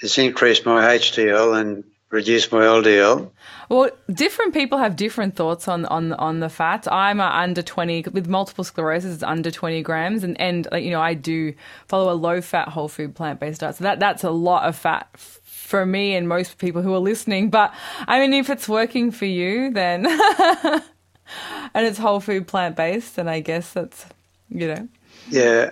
it's 0.02 0.18
increased 0.18 0.66
my 0.66 0.98
HDL 0.98 1.60
and 1.60 1.84
reduced 2.10 2.52
my 2.52 2.62
LDL. 2.62 3.32
Well, 3.70 3.90
different 4.10 4.54
people 4.54 4.78
have 4.78 4.96
different 4.96 5.36
thoughts 5.36 5.68
on 5.68 5.86
on 5.86 6.14
on 6.14 6.40
the 6.40 6.50
fat. 6.50 6.88
I'm 6.92 7.20
under 7.20 7.62
20 7.62 8.06
with 8.12 8.28
multiple 8.28 8.64
sclerosis. 8.64 9.16
It's 9.16 9.24
under 9.24 9.52
20 9.52 9.82
grams, 9.84 10.24
and 10.24 10.40
and 10.40 10.68
uh, 10.72 10.78
you 10.78 10.92
know 10.92 11.02
I 11.02 11.14
do 11.14 11.54
follow 11.88 12.12
a 12.12 12.16
low 12.16 12.42
fat 12.42 12.70
whole 12.70 12.88
food 12.88 13.16
plant 13.16 13.40
based 13.40 13.62
diet. 13.62 13.76
So 13.76 13.84
that 13.84 14.00
that's 14.00 14.24
a 14.24 14.32
lot 14.32 14.68
of 14.68 14.76
fat 14.76 15.10
for 15.18 15.86
me 15.86 16.16
and 16.16 16.28
most 16.28 16.58
people 16.58 16.82
who 16.82 16.94
are 16.94 17.00
listening. 17.00 17.50
But 17.50 17.74
I 18.08 18.20
mean, 18.20 18.34
if 18.34 18.50
it's 18.50 18.70
working 18.70 19.12
for 19.12 19.26
you, 19.26 19.72
then 19.72 20.06
and 21.74 21.86
it's 21.86 21.98
whole 21.98 22.20
food 22.20 22.48
plant 22.48 22.76
based, 22.76 23.16
then 23.16 23.28
I 23.28 23.40
guess 23.40 23.74
that's 23.74 24.06
you 24.50 24.68
know. 24.68 24.88
Yeah, 25.30 25.72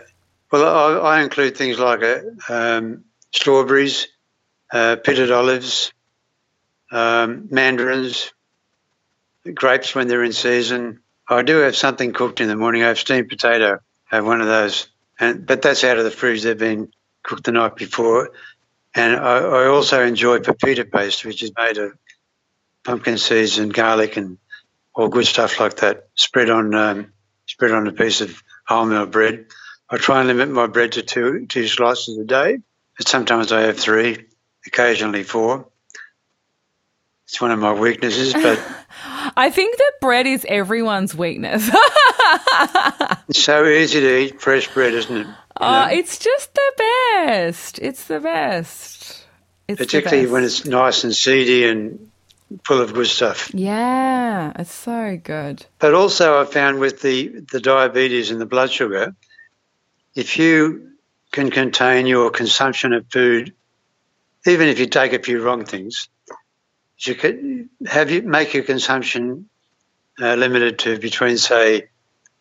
well, 0.54 1.02
I, 1.04 1.18
I 1.18 1.24
include 1.24 1.58
things 1.58 1.80
like 1.80 2.04
uh, 2.04 2.20
um, 2.48 3.06
strawberries, 3.32 4.08
uh, 4.72 4.98
pitted 4.98 5.32
olives, 5.32 5.92
um, 6.92 7.48
mandarins, 7.50 8.32
grapes 9.52 9.96
when 9.96 10.08
they're 10.08 10.24
in 10.24 10.32
season. 10.32 11.00
I 11.28 11.42
do 11.42 11.58
have 11.58 11.76
something 11.76 12.14
cooked 12.14 12.40
in 12.40 12.50
the 12.50 12.56
morning. 12.56 12.84
I 12.84 12.90
have 12.90 13.00
steamed 13.00 13.30
potato. 13.30 13.80
I 14.12 14.16
have 14.18 14.28
one 14.28 14.42
of 14.42 14.48
those, 14.48 14.90
and 15.20 15.44
but 15.44 15.64
that's 15.64 15.84
out 15.84 15.98
of 15.98 16.04
the 16.04 16.12
fridge. 16.12 16.44
They've 16.44 16.56
been 16.56 16.92
cooked 17.24 17.46
the 17.46 17.52
night 17.52 17.76
before. 17.76 18.30
And 18.94 19.16
I, 19.16 19.38
I 19.40 19.66
also 19.66 20.04
enjoy 20.06 20.42
pepita 20.42 20.86
paste, 20.86 21.26
which 21.26 21.42
is 21.42 21.52
made 21.58 21.80
of 21.80 21.94
pumpkin 22.84 23.18
seeds 23.18 23.58
and 23.58 23.74
garlic 23.74 24.18
and 24.18 24.38
all 24.94 25.10
good 25.10 25.26
stuff 25.26 25.60
like 25.60 25.78
that. 25.78 26.10
Spread 26.14 26.52
on 26.52 26.76
um, 26.76 27.12
spread 27.48 27.72
on 27.72 27.88
a 27.88 27.92
piece 27.92 28.22
of 28.22 28.44
wholemeal 28.70 29.10
bread. 29.10 29.48
I 29.94 29.98
try 29.98 30.20
and 30.22 30.28
limit 30.28 30.50
my 30.50 30.66
bread 30.66 30.94
to 30.94 31.04
two 31.04 31.46
two 31.46 31.68
slices 31.68 32.18
a 32.18 32.24
day, 32.24 32.58
but 32.98 33.08
sometimes 33.08 33.52
I 33.52 33.62
have 33.62 33.78
three, 33.78 34.26
occasionally 34.66 35.22
four. 35.22 35.68
It's 37.28 37.40
one 37.40 37.52
of 37.52 37.60
my 37.60 37.74
weaknesses, 37.74 38.34
but 38.34 38.60
I 39.38 39.52
think 39.52 39.78
that 39.78 39.92
bread 40.02 40.26
is 40.26 40.48
everyone's 40.50 41.14
weakness. 41.14 41.70
it's 43.30 43.44
so 43.44 43.68
easy 43.68 44.00
to 44.00 44.18
eat 44.18 44.42
fresh 44.42 44.68
bread, 44.74 44.96
isn't 44.96 45.16
it? 45.16 45.28
Oh, 45.58 45.88
it's 45.92 46.18
just 46.18 46.56
the 46.56 46.74
best. 46.78 47.78
It's 47.78 48.06
the 48.06 48.20
best. 48.20 49.24
It's 49.68 49.78
Particularly 49.78 50.24
best. 50.24 50.34
when 50.34 50.44
it's 50.44 50.66
nice 50.66 51.04
and 51.04 51.16
seedy 51.16 51.66
and 51.66 52.10
full 52.64 52.82
of 52.82 52.94
good 52.96 53.08
stuff. 53.08 53.54
Yeah, 53.54 54.54
it's 54.58 54.74
so 54.74 55.20
good. 55.24 55.68
But 55.78 55.94
also, 55.94 56.42
I 56.42 56.46
found 56.46 56.80
with 56.80 57.02
the, 57.02 57.28
the 57.52 57.60
diabetes 57.60 58.32
and 58.32 58.42
the 58.42 58.48
blood 58.48 58.72
sugar, 58.72 59.16
if 60.16 60.38
you 60.38 60.92
can 61.32 61.50
contain 61.50 62.06
your 62.06 62.30
consumption 62.30 62.94
of 62.94 63.06
food, 63.12 63.54
even 64.46 64.68
if 64.68 64.80
you 64.80 64.88
take 64.88 65.14
a 65.14 65.20
few 65.20 65.42
wrong 65.42 65.66
things, 65.66 66.10
you 67.00 67.16
could 67.16 67.70
have 67.86 68.12
you 68.12 68.22
make 68.22 68.54
your 68.54 68.64
consumption 68.64 69.50
uh, 70.22 70.36
limited 70.36 70.80
to 70.80 71.00
between 71.00 71.38
say 71.38 71.88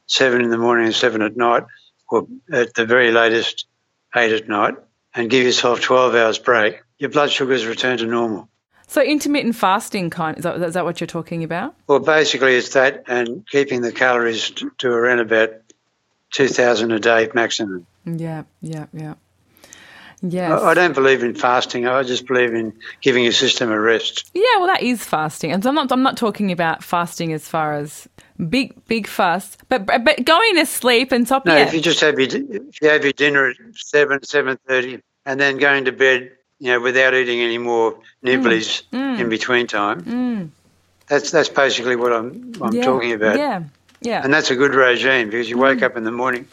seven 0.06 0.42
in 0.42 0.50
the 0.50 0.58
morning 0.58 0.86
and 0.86 0.94
seven 0.94 1.22
at 1.22 1.36
night, 1.36 1.64
or 2.08 2.26
at 2.52 2.74
the 2.74 2.84
very 2.84 3.10
latest 3.12 3.66
eight 4.14 4.32
at 4.32 4.48
night, 4.48 4.74
and 5.14 5.30
give 5.30 5.44
yourself 5.44 5.80
twelve 5.80 6.14
hours 6.14 6.38
break. 6.38 6.82
Your 6.98 7.10
blood 7.10 7.30
sugars 7.30 7.66
return 7.66 7.98
to 7.98 8.06
normal. 8.06 8.48
So 8.86 9.00
intermittent 9.02 9.56
fasting 9.56 10.10
kind 10.10 10.36
is 10.36 10.42
that, 10.42 10.60
is 10.60 10.74
that 10.74 10.84
what 10.84 11.00
you're 11.00 11.06
talking 11.06 11.42
about? 11.44 11.74
Well, 11.86 11.98
basically, 11.98 12.56
it's 12.56 12.74
that 12.74 13.04
and 13.08 13.48
keeping 13.48 13.80
the 13.80 13.90
calories 13.90 14.50
to, 14.50 14.70
to 14.78 14.88
around 14.90 15.20
about 15.20 15.61
2,000 16.32 16.92
a 16.92 16.98
day 16.98 17.28
maximum. 17.34 17.86
Yeah, 18.04 18.44
yeah, 18.60 18.86
yeah. 18.92 19.14
Yes. 20.24 20.62
I, 20.62 20.74
don't 20.74 20.94
believe 20.94 21.24
in 21.24 21.34
fasting. 21.34 21.88
I 21.88 22.04
just 22.04 22.26
believe 22.28 22.54
in 22.54 22.72
giving 23.00 23.24
your 23.24 23.32
system 23.32 23.72
a 23.72 23.80
rest. 23.80 24.30
Yeah, 24.34 24.42
well, 24.58 24.68
that 24.68 24.80
is 24.80 25.04
fasting, 25.04 25.50
and 25.50 25.64
so 25.64 25.68
I'm 25.68 25.74
not. 25.74 25.90
I'm 25.90 26.02
not 26.04 26.16
talking 26.16 26.52
about 26.52 26.84
fasting 26.84 27.32
as 27.32 27.48
far 27.48 27.74
as 27.74 28.08
big, 28.48 28.72
big 28.86 29.08
fast, 29.08 29.58
but 29.68 29.84
but 29.84 30.24
going 30.24 30.54
to 30.56 30.66
sleep 30.66 31.10
and 31.10 31.26
stop. 31.26 31.44
No, 31.44 31.56
yeah. 31.56 31.64
if 31.64 31.74
you 31.74 31.80
just 31.80 32.00
have 32.02 32.20
your 32.20 32.28
if 32.28 32.80
you 32.80 32.88
have 32.88 33.02
your 33.02 33.12
dinner 33.12 33.48
at 33.48 33.56
seven 33.74 34.22
seven 34.22 34.58
thirty, 34.68 35.00
and 35.26 35.40
then 35.40 35.58
going 35.58 35.86
to 35.86 35.92
bed, 35.92 36.30
you 36.60 36.68
know, 36.68 36.80
without 36.80 37.14
eating 37.14 37.40
any 37.40 37.58
more 37.58 37.98
nibblies 38.24 38.84
mm, 38.92 39.16
mm. 39.16 39.20
in 39.20 39.28
between 39.28 39.66
time. 39.66 40.02
Mm. 40.02 40.50
That's 41.08 41.32
that's 41.32 41.48
basically 41.48 41.96
what 41.96 42.12
I'm 42.12 42.52
I'm 42.62 42.72
yeah, 42.72 42.84
talking 42.84 43.10
about. 43.10 43.38
Yeah, 43.38 43.64
yeah. 44.04 44.22
And 44.22 44.32
that's 44.32 44.50
a 44.50 44.56
good 44.56 44.74
regime 44.74 45.30
because 45.30 45.48
you 45.48 45.58
wake 45.58 45.82
up 45.82 45.96
in 45.96 46.04
the 46.04 46.12
morning 46.12 46.46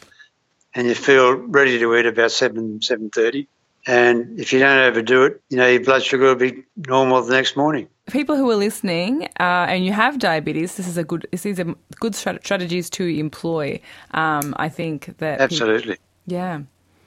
and 0.74 0.88
you 0.88 0.96
feel 0.96 1.34
ready 1.36 1.80
to 1.80 1.96
eat 1.96 2.06
about 2.06 2.32
seven 2.32 2.82
seven 2.82 3.10
thirty. 3.10 3.48
And 3.88 4.40
if 4.40 4.52
you 4.54 4.60
don't 4.60 4.78
overdo 4.78 5.24
it, 5.24 5.42
you 5.50 5.58
know 5.58 5.68
your 5.68 5.84
blood 5.84 6.04
sugar 6.04 6.26
will 6.26 6.36
be 6.36 6.64
normal 6.76 7.22
the 7.24 7.34
next 7.34 7.56
morning. 7.56 7.88
people 8.12 8.36
who 8.36 8.50
are 8.52 8.56
listening 8.56 9.24
uh, 9.40 9.66
and 9.70 9.86
you 9.86 9.94
have 9.94 10.20
diabetes, 10.20 10.76
this 10.76 10.88
is 10.88 10.98
a 10.98 11.04
good. 11.04 11.28
This 11.32 11.46
is 11.46 11.60
a 11.60 11.66
good 12.00 12.14
strat- 12.14 12.44
strategies 12.44 12.90
to 12.92 13.06
employ. 13.06 13.80
Um, 14.12 14.54
I 14.58 14.70
think 14.70 15.18
that. 15.20 15.40
Absolutely. 15.42 15.98
yeah. 16.26 16.62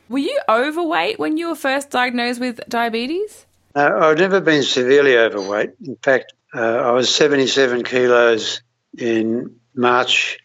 Were 0.09 0.19
you 0.19 0.39
overweight 0.49 1.19
when 1.19 1.37
you 1.39 1.49
were 1.49 1.55
first 1.55 1.91
diagnosed 1.91 2.41
with 2.41 2.61
diabetes? 2.69 3.47
No, 3.75 3.99
I've 4.01 4.19
never 4.19 4.41
been 4.41 4.63
severely 4.63 5.17
overweight. 5.17 5.71
In 5.87 5.97
fact, 5.97 6.35
uh, 6.55 6.61
I 6.61 6.91
was 6.93 7.15
77 7.15 7.83
kilos 7.85 8.61
in 8.99 9.57
March 9.75 10.39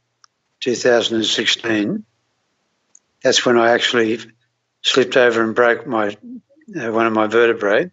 2016. 0.61 2.03
That's 3.23 3.45
when 3.45 3.57
I 3.57 3.71
actually 3.71 4.19
slipped 4.81 5.17
over 5.17 5.43
and 5.43 5.55
broke 5.55 5.85
my 5.85 6.17
uh, 6.75 6.91
one 6.91 7.07
of 7.07 7.13
my 7.13 7.27
vertebrae, 7.27 7.89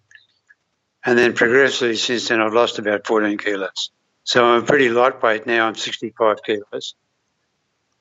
and 1.04 1.18
then 1.18 1.32
progressively 1.32 1.96
since 1.96 2.28
then 2.28 2.40
I've 2.40 2.52
lost 2.52 2.78
about 2.78 3.06
14 3.06 3.38
kilos. 3.38 3.90
So 4.24 4.44
I'm 4.44 4.64
pretty 4.64 4.88
lightweight 4.88 5.46
now. 5.46 5.66
I'm 5.66 5.74
65 5.74 6.42
kilos, 6.42 6.94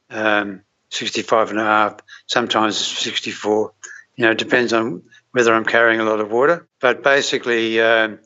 um, 0.10 0.62
65 0.90 1.52
and 1.52 1.60
a 1.60 1.64
half, 1.64 2.00
sometimes 2.28 2.78
64. 2.78 3.74
You 4.16 4.26
know, 4.26 4.32
it 4.32 4.38
depends 4.38 4.74
on 4.74 5.04
whether 5.32 5.54
I'm 5.54 5.66
carrying 5.66 6.00
a 6.00 6.06
lot 6.06 6.20
of 6.20 6.32
water. 6.32 6.68
But 6.80 7.04
basically, 7.04 7.82
um, 7.82 8.20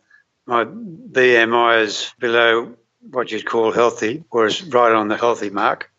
my 0.46 0.66
BMI 0.66 1.82
is 1.82 2.14
below 2.20 2.76
what 3.12 3.32
you'd 3.32 3.46
call 3.46 3.72
healthy, 3.72 4.24
was 4.32 4.64
right 4.64 4.92
on 4.92 5.08
the 5.08 5.18
healthy 5.18 5.50
mark. 5.50 5.90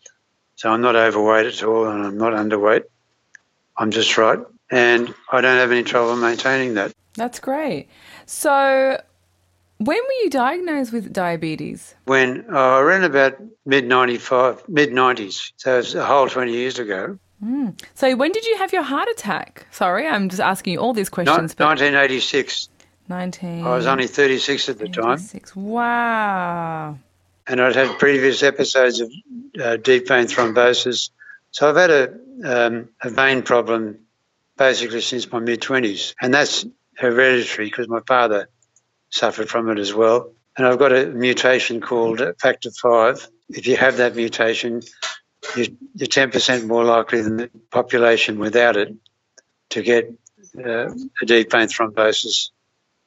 So 0.57 0.71
I'm 0.71 0.81
not 0.81 0.97
overweight 0.97 1.47
at 1.47 1.63
all, 1.63 1.87
and 1.89 2.05
I'm 2.05 2.19
not 2.19 2.33
underweight. 2.33 2.85
I'm 3.77 3.91
just 3.91 4.19
right, 4.19 4.41
and 4.71 5.15
I 5.31 5.41
don't 5.41 5.57
have 5.57 5.71
any 5.71 5.85
trouble 5.85 6.17
maintaining 6.17 6.75
that. 6.75 6.93
That's 7.15 7.39
great. 7.39 7.89
So, 8.27 9.01
when 9.79 9.97
were 9.97 10.23
you 10.25 10.31
diagnosed 10.31 10.93
with 10.93 11.13
diabetes? 11.13 11.95
When 12.07 12.45
uh, 12.53 12.79
around 12.81 13.05
about 13.05 13.37
mid 13.67 13.87
95, 13.87 14.69
mid 14.69 14.91
90s, 14.91 15.53
so 15.57 15.79
it's 15.79 15.95
a 15.95 16.05
whole 16.05 16.29
20 16.29 16.53
years 16.53 16.79
ago, 16.81 17.19
So, 17.95 18.17
when 18.17 18.33
did 18.33 18.45
you 18.45 18.57
have 18.59 18.73
your 18.73 18.83
heart 18.83 19.09
attack? 19.09 19.69
Sorry, 19.71 20.09
I'm 20.09 20.29
just 20.29 20.41
asking 20.41 20.73
you 20.73 20.81
all 20.81 20.93
these 20.93 21.09
questions. 21.09 21.55
but 21.55 21.65
1986. 21.67 22.69
19. 23.09 23.67
I 23.67 23.75
was 23.75 23.87
only 23.87 24.07
36 24.07 24.69
at 24.69 24.79
the 24.79 24.89
time. 24.89 25.05
96. 25.05 25.57
Wow. 25.57 26.99
and 27.47 27.61
I'd 27.61 27.77
had 27.77 27.99
previous 27.99 28.43
episodes 28.43 29.01
of 29.01 29.11
uh, 29.61 29.77
deep 29.77 30.09
vein 30.09 30.27
thrombosis. 30.27 31.11
So 31.51 31.69
I've 31.69 31.77
had 31.77 31.91
a, 31.91 32.15
um, 32.45 32.89
a 33.03 33.11
vein 33.11 33.43
problem 33.43 34.01
basically 34.57 35.01
since 35.01 35.31
my 35.31 35.39
mid 35.39 35.61
20s, 35.61 36.15
and 36.21 36.35
that's 36.35 36.67
hereditary 36.97 37.69
because 37.69 37.89
my 37.89 38.01
father 38.07 38.49
suffered 39.11 39.49
from 39.49 39.71
it 39.71 39.79
as 39.79 39.95
well. 39.95 40.33
And 40.57 40.67
I've 40.67 40.79
got 40.79 40.93
a 40.93 41.07
mutation 41.07 41.81
called 41.81 42.21
factor 42.41 42.71
five. 42.71 43.29
If 43.49 43.67
you 43.67 43.77
have 43.77 43.99
that 43.99 44.17
mutation, 44.17 44.83
you, 45.57 45.77
you're 45.95 46.09
10% 46.09 46.67
more 46.67 46.85
likely 46.85 47.23
than 47.23 47.37
the 47.37 47.51
population 47.71 48.39
without 48.39 48.77
it 48.77 48.95
to 49.71 49.83
get 49.83 50.13
uh, 50.59 50.91
a 51.23 51.27
deep 51.27 51.53
vein 51.53 51.69
thrombosis, 51.69 52.51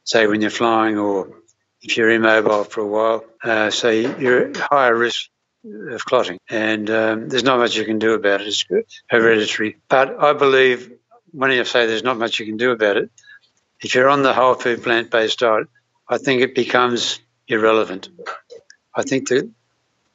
say 0.04 0.28
when 0.28 0.42
you're 0.42 0.50
flying 0.50 0.98
or 0.98 1.42
if 1.82 1.98
you're 1.98 2.10
immobile 2.10 2.64
for 2.64 2.82
a 2.82 2.88
while. 2.88 3.26
Uh, 3.44 3.70
so 3.70 3.90
you're 3.90 4.50
at 4.50 4.58
higher 4.58 4.96
risk 4.96 5.30
of 5.64 6.04
clotting, 6.06 6.40
and 6.50 6.90
um, 6.90 7.30
there's 7.30 7.44
not 7.44 7.60
much 7.60 7.76
you 7.76 7.86
can 7.86 8.00
do 8.00 8.14
about 8.14 8.42
it. 8.42 8.48
It's 8.48 8.66
hereditary. 9.08 9.78
But 9.90 10.20
I 10.20 10.34
believe 10.34 10.92
when 11.32 11.52
I 11.52 11.64
say 11.64 11.86
there's 11.86 12.04
not 12.04 12.18
much 12.18 12.40
you 12.40 12.46
can 12.46 12.58
do 12.58 12.72
about 12.72 12.98
it, 12.98 13.10
if 13.80 13.96
you're 13.96 14.10
on 14.10 14.24
the 14.24 14.34
whole 14.34 14.56
food 14.56 14.84
plant 14.84 15.10
based 15.10 15.40
diet, 15.40 15.68
I 16.08 16.18
think 16.18 16.42
it 16.42 16.56
becomes 16.56 17.20
irrelevant. 17.48 18.10
I 18.94 19.04
think 19.04 19.30
the, 19.30 19.52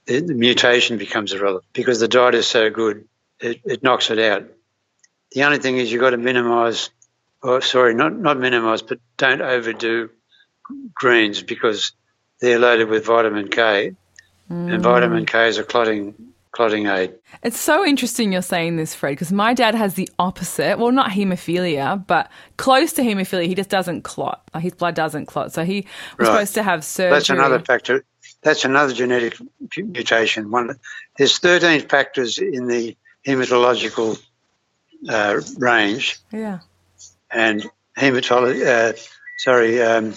the, 0.06 0.20
the 0.20 0.34
mutation 0.34 0.98
becomes 0.98 1.32
irrelevant 1.32 1.64
because 1.72 2.00
the 2.00 2.08
diet 2.08 2.34
is 2.34 2.46
so 2.46 2.70
good, 2.70 3.08
it, 3.40 3.60
it 3.64 3.82
knocks 3.82 4.10
it 4.10 4.18
out. 4.18 4.48
The 5.32 5.44
only 5.44 5.58
thing 5.58 5.78
is 5.78 5.90
you've 5.90 6.00
got 6.00 6.10
to 6.10 6.18
minimise, 6.18 6.90
or 7.46 7.60
sorry, 7.60 7.94
not, 7.94 8.14
not 8.16 8.38
minimise, 8.38 8.82
but 8.82 8.98
don't 9.16 9.40
overdo 9.40 10.10
greens 10.94 11.42
because 11.42 11.92
they're 12.40 12.58
loaded 12.58 12.88
with 12.88 13.04
vitamin 13.06 13.48
K, 13.48 13.94
and 14.48 14.82
vitamin 14.82 15.26
K 15.26 15.48
is 15.48 15.58
a 15.58 15.64
clotting 15.64 16.14
clotting 16.52 16.86
aid. 16.86 17.12
It's 17.42 17.60
so 17.60 17.84
interesting 17.84 18.32
you're 18.32 18.40
saying 18.40 18.76
this, 18.76 18.94
Fred, 18.94 19.10
because 19.12 19.30
my 19.30 19.52
dad 19.52 19.74
has 19.74 19.92
the 19.94 20.08
opposite. 20.18 20.78
Well, 20.78 20.90
not 20.90 21.10
haemophilia, 21.10 22.06
but 22.06 22.30
close 22.56 22.94
to 22.94 23.02
haemophilia. 23.02 23.46
He 23.46 23.54
just 23.54 23.68
doesn't 23.68 24.02
clot. 24.02 24.42
His 24.58 24.72
blood 24.72 24.94
doesn't 24.94 25.26
clot. 25.26 25.52
So 25.52 25.64
he 25.64 25.86
was 26.18 26.28
Right. 26.28 26.34
supposed 26.34 26.54
to 26.54 26.62
have 26.62 26.82
surgery. 26.82 27.10
That's 27.10 27.28
another 27.28 27.58
factor. 27.60 28.04
That's 28.42 28.64
another 28.64 28.94
genetic 28.94 29.36
mutation. 29.76 30.50
One, 30.50 30.76
there's 31.18 31.38
13 31.38 31.88
factors 31.88 32.38
in 32.38 32.68
the 32.68 32.96
hematological 33.26 34.18
uh, 35.10 35.40
range, 35.58 36.18
Yeah. 36.32 36.60
And 37.36 37.64
hematology. 37.98 38.66
Uh, 38.66 38.96
sorry, 39.38 39.82
um, 39.82 40.14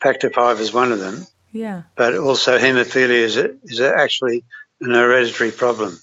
factor 0.00 0.30
five 0.30 0.60
is 0.60 0.72
one 0.72 0.92
of 0.92 1.00
them. 1.00 1.26
Yeah. 1.52 1.82
but 1.94 2.16
also 2.16 2.58
hemophilia 2.58 3.10
is, 3.10 3.36
a, 3.36 3.54
is 3.62 3.78
a 3.78 3.94
actually 3.96 4.42
an 4.80 4.90
hereditary 4.90 5.52
problem, 5.52 5.96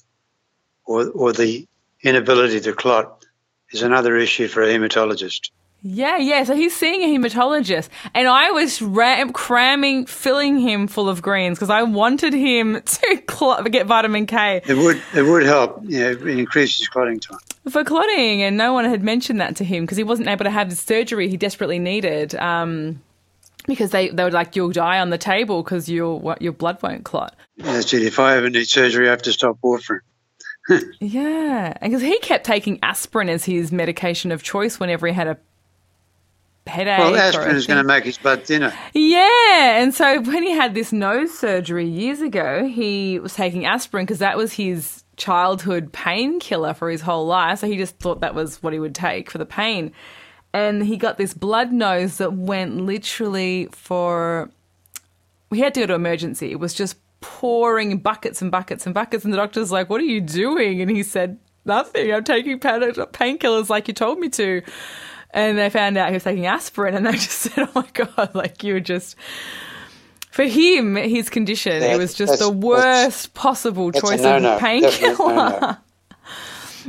or, 0.86 1.10
or 1.10 1.34
the 1.34 1.68
inability 2.04 2.62
to 2.62 2.74
clot 2.74 3.26
is 3.72 3.82
another 3.82 4.16
issue 4.16 4.48
for 4.48 4.64
a 4.64 4.68
hematologist. 4.68 5.52
Yeah, 5.84 6.18
yeah. 6.18 6.44
So 6.44 6.56
he's 6.56 6.76
seeing 6.76 7.02
a 7.02 7.08
hematologist, 7.18 7.90
and 8.14 8.28
I 8.28 8.52
was 8.52 8.82
ram- 8.82 9.34
cramming, 9.34 10.06
filling 10.06 10.60
him 10.60 10.88
full 10.88 11.10
of 11.10 11.22
greens 11.24 11.58
because 11.58 11.72
I 11.72 11.82
wanted 11.84 12.34
him 12.34 12.82
to 12.86 13.18
clot, 13.26 13.70
get 13.72 13.88
vitamin 13.88 14.28
K 14.28 14.62
It 14.68 14.76
would 14.78 15.02
it 15.16 15.24
would 15.24 15.44
help, 15.44 15.82
you 15.84 16.00
know, 16.00 16.12
it 16.12 16.22
increases 16.28 16.88
clotting 16.88 17.20
time. 17.20 17.40
for 17.70 17.84
clotting, 17.84 18.44
and 18.44 18.58
no 18.58 18.74
one 18.74 18.86
had 18.86 19.02
mentioned 19.02 19.42
that 19.42 19.56
to 19.56 19.64
him 19.64 19.84
because 19.84 19.98
he 19.98 20.04
wasn't 20.04 20.28
able 20.28 20.44
to 20.46 20.52
have 20.52 20.70
the 20.70 20.76
surgery 20.76 21.28
he 21.30 21.38
desperately 21.38 21.80
needed. 21.80 22.36
Um, 22.36 23.02
because 23.68 23.92
they, 23.92 24.10
they 24.10 24.24
were 24.24 24.32
like, 24.32 24.56
you'll 24.56 24.72
die 24.72 25.00
on 25.00 25.12
the 25.12 25.18
table 25.20 25.64
because 25.64 25.88
your 25.90 26.36
your 26.40 26.52
blood 26.52 26.78
won't 26.84 27.06
clot. 27.06 27.36
That's 27.58 27.94
it. 27.94 28.04
If 28.04 28.20
I 28.20 28.38
ever 28.38 28.50
need 28.50 28.68
surgery, 28.68 29.08
I 29.08 29.12
have 29.12 29.22
to 29.24 29.32
stop 29.34 29.58
warfarin. 29.64 30.00
Yeah, 31.00 31.74
because 31.82 32.02
he 32.04 32.20
kept 32.20 32.46
taking 32.46 32.80
aspirin 32.84 33.30
as 33.30 33.46
his 33.46 33.72
medication 33.72 34.32
of 34.32 34.44
choice 34.44 34.80
whenever 34.80 35.08
he 35.08 35.14
had 35.14 35.28
a 35.28 35.38
headache. 36.68 37.00
Well, 37.00 37.16
aspirin 37.16 37.56
is 37.56 37.68
going 37.68 37.78
to 37.78 37.84
make 37.84 38.04
his 38.04 38.18
blood 38.18 38.44
thinner. 38.44 38.74
Yeah, 38.94 39.82
and 39.82 39.94
so 39.94 40.22
when 40.22 40.44
he 40.44 40.52
had 40.52 40.74
this 40.74 40.92
nose 40.92 41.38
surgery 41.38 41.88
years 41.88 42.22
ago, 42.22 42.66
he 42.66 43.20
was 43.20 43.34
taking 43.34 43.66
aspirin 43.66 44.06
because 44.06 44.20
that 44.20 44.38
was 44.38 44.54
his 44.54 45.04
childhood 45.18 45.94
painkiller 45.94 46.74
for 46.74 46.90
his 46.90 47.02
whole 47.02 47.26
life. 47.26 47.60
So 47.60 47.68
he 47.68 47.78
just 47.78 48.00
thought 48.00 48.22
that 48.22 48.36
was 48.36 48.62
what 48.64 48.74
he 48.74 48.80
would 48.80 48.96
take 48.96 49.30
for 49.30 49.38
the 49.38 49.46
pain. 49.46 49.92
And 50.54 50.84
he 50.84 50.98
got 50.98 51.18
this 51.18 51.34
blood 51.34 51.72
nose 51.72 52.18
that 52.18 52.34
went 52.34 52.78
literally 52.78 53.70
for. 53.72 54.50
We 55.50 55.60
had 55.60 55.74
to 55.76 55.82
go 55.82 55.86
to 55.88 55.94
emergency. 55.94 56.52
It 56.52 56.60
was 56.60 56.74
just 56.74 56.98
pouring 57.22 57.98
buckets 58.00 58.42
and 58.42 58.52
buckets 58.52 58.86
and 58.86 58.94
buckets. 58.96 59.24
And 59.24 59.34
the 59.34 59.38
doctor's 59.38 59.72
like, 59.72 59.90
What 59.90 60.02
are 60.02 60.06
you 60.06 60.22
doing? 60.22 60.82
And 60.82 60.90
he 60.90 61.04
said, 61.04 61.38
Nothing. 61.66 62.12
I'm 62.12 62.24
taking 62.24 62.60
painkillers 62.60 63.70
like 63.70 63.88
you 63.88 63.94
told 63.94 64.20
me 64.20 64.30
to. 64.30 64.62
And 65.34 65.58
they 65.58 65.70
found 65.70 65.98
out 65.98 66.10
he 66.10 66.14
was 66.16 66.24
taking 66.24 66.46
aspirin, 66.46 66.96
and 66.96 67.06
they 67.06 67.12
just 67.14 67.32
said, 67.32 67.68
"Oh 67.68 67.72
my 67.76 67.88
god!" 67.94 68.32
Like 68.36 68.64
you 68.64 68.74
were 68.74 68.80
just 68.80 69.16
for 70.32 70.44
him, 70.44 70.96
his 70.96 71.30
condition, 71.30 71.84
it 71.84 71.98
was 71.98 72.14
just 72.14 72.40
the 72.40 72.50
worst 72.50 73.34
possible 73.34 73.92
choice 73.92 74.24
of 74.24 74.60
painkiller. 74.60 75.16
No-no. 75.18 75.78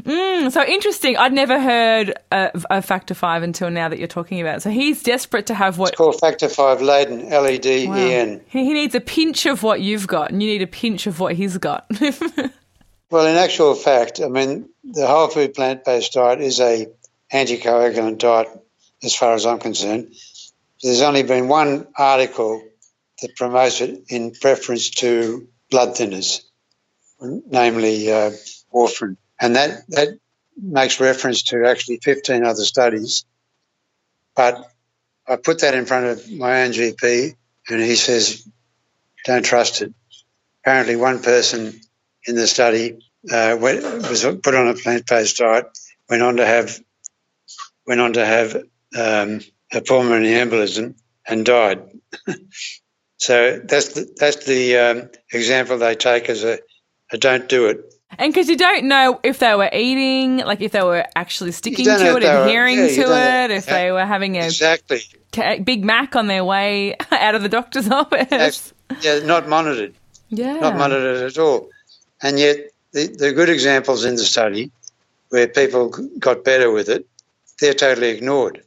Mm, 0.05 0.51
so 0.51 0.65
interesting. 0.65 1.19
I'd 1.19 1.35
never 1.35 1.61
heard 1.61 2.15
of, 2.31 2.65
of 2.71 2.83
factor 2.83 3.13
five 3.13 3.43
until 3.43 3.71
now 3.71 3.91
that 3.91 3.99
you're 3.99 4.09
talking 4.09 4.41
about. 4.41 4.57
it. 4.57 4.61
So 4.63 4.71
he's 4.71 5.03
desperate 5.03 5.45
to 5.49 5.55
have 5.55 5.77
what 5.77 5.91
It's 5.91 5.99
called 5.99 6.19
factor 6.19 6.49
five 6.49 6.81
Leiden, 6.81 7.31
L 7.31 7.47
E 7.47 7.59
D 7.59 7.85
E 7.85 8.15
N. 8.15 8.41
he, 8.49 8.65
he 8.65 8.73
needs 8.73 8.95
a 8.95 9.01
pinch 9.01 9.45
of 9.45 9.63
what 9.63 9.83
you've 9.83 10.07
got, 10.07 10.31
and 10.31 10.43
you 10.43 10.49
need 10.49 10.63
a 10.63 10.67
pinch 10.67 11.07
of 11.07 11.21
what 11.21 11.35
he's 11.35 11.59
got. 11.59 11.87
Well, 13.11 13.27
in 13.27 13.37
actual 13.37 13.75
fact, 13.75 14.23
I 14.23 14.29
mean, 14.29 14.71
the 14.83 15.07
whole 15.07 15.29
food 15.29 15.53
plant 15.53 15.85
based 15.85 16.15
diet 16.15 16.41
is 16.41 16.59
a 16.59 16.87
anticoagulant 17.33 18.19
diet 18.19 18.49
as 19.03 19.15
far 19.15 19.35
as 19.35 19.47
I'm 19.47 19.59
concerned. 19.59 20.15
There's 20.83 21.03
only 21.03 21.23
been 21.23 21.49
one 21.49 21.87
article 21.97 22.63
that 23.21 23.37
promotes 23.37 23.81
it 23.81 24.05
in 24.09 24.33
preference 24.33 24.91
to 24.91 25.49
blood 25.71 25.91
thinners, 25.91 26.43
namely 27.21 28.13
uh, 28.13 28.33
warfarin. 28.75 29.17
And 29.41 29.57
that, 29.57 29.89
that 29.89 30.19
makes 30.61 31.01
reference 31.01 31.45
to 31.45 31.67
actually 31.67 32.01
15 32.03 32.45
other 32.45 32.65
studies. 32.65 33.25
But 34.35 34.71
I 35.27 35.37
put 35.37 35.61
that 35.61 35.75
in 35.75 35.87
front 35.87 36.07
of 36.07 36.31
my 36.31 36.65
own 36.65 36.73
GP, 36.73 37.35
and 37.69 37.81
he 37.81 37.97
says, 37.97 38.47
don't 39.25 39.45
trust 39.45 39.83
it. 39.83 39.95
Apparently, 40.63 40.97
one 40.97 41.23
person 41.23 41.81
in 42.27 42.35
the 42.35 42.47
study 42.47 42.99
uh, 43.31 43.57
was 43.61 44.25
put 44.43 44.55
on 44.55 44.69
a 44.69 44.75
plant-based 44.75 45.37
diet, 45.37 45.67
went 46.09 46.23
on 46.23 46.37
to 46.37 46.47
have 46.47 46.81
went 47.87 48.01
on 48.01 48.13
to 48.15 48.25
have 48.25 48.57
um, 48.99 49.41
a 49.73 49.81
pulmonary 49.81 50.33
embolism 50.33 50.95
and 51.27 51.45
died. 51.45 51.83
so 53.17 53.61
that's 53.65 53.95
the, 53.95 54.15
that's 54.17 54.45
the 54.45 54.77
um, 54.77 55.11
example 55.33 55.79
they 55.79 55.95
take 55.95 56.29
as 56.29 56.45
a, 56.45 56.59
a 57.13 57.19
don't 57.19 57.49
do 57.49 57.67
it. 57.67 57.95
And 58.19 58.33
because 58.33 58.49
you 58.49 58.59
don't 58.59 58.85
know 58.85 59.19
if 59.23 59.39
they 59.39 59.55
were 59.55 59.71
eating, 59.73 60.39
like 60.39 60.61
if 60.61 60.73
they 60.73 60.83
were 60.83 61.07
actually 61.17 61.53
sticking 61.53 61.87
to 61.87 62.17
it, 62.17 62.23
adhering 62.23 62.79
yeah, 62.79 62.89
to 62.89 63.45
it, 63.45 63.51
if 63.51 63.67
they 63.67 63.91
were 63.91 64.05
having 64.05 64.37
a 64.37 64.45
exactly 64.45 65.01
Big 65.65 65.83
Mac 65.83 66.15
on 66.15 66.27
their 66.27 66.45
way 66.45 66.97
out 67.11 67.35
of 67.35 67.43
the 67.43 67.49
doctor's 67.49 67.89
office. 67.91 68.73
Yeah, 69.01 69.21
not 69.21 69.49
monitored. 69.49 69.95
Yeah, 70.29 70.59
not 70.59 70.77
monitored 70.77 71.23
at 71.23 71.39
all. 71.39 71.71
And 72.23 72.39
yet, 72.39 72.59
the, 72.93 73.07
the 73.07 73.33
good 73.33 73.49
examples 73.49 74.05
in 74.05 74.17
the 74.17 74.25
study 74.25 74.71
where 75.31 75.49
people 75.49 75.89
got 76.19 76.45
better 76.45 76.71
with 76.71 76.89
it, 76.91 77.07
they're 77.63 77.75
totally 77.75 78.09
ignored 78.09 78.65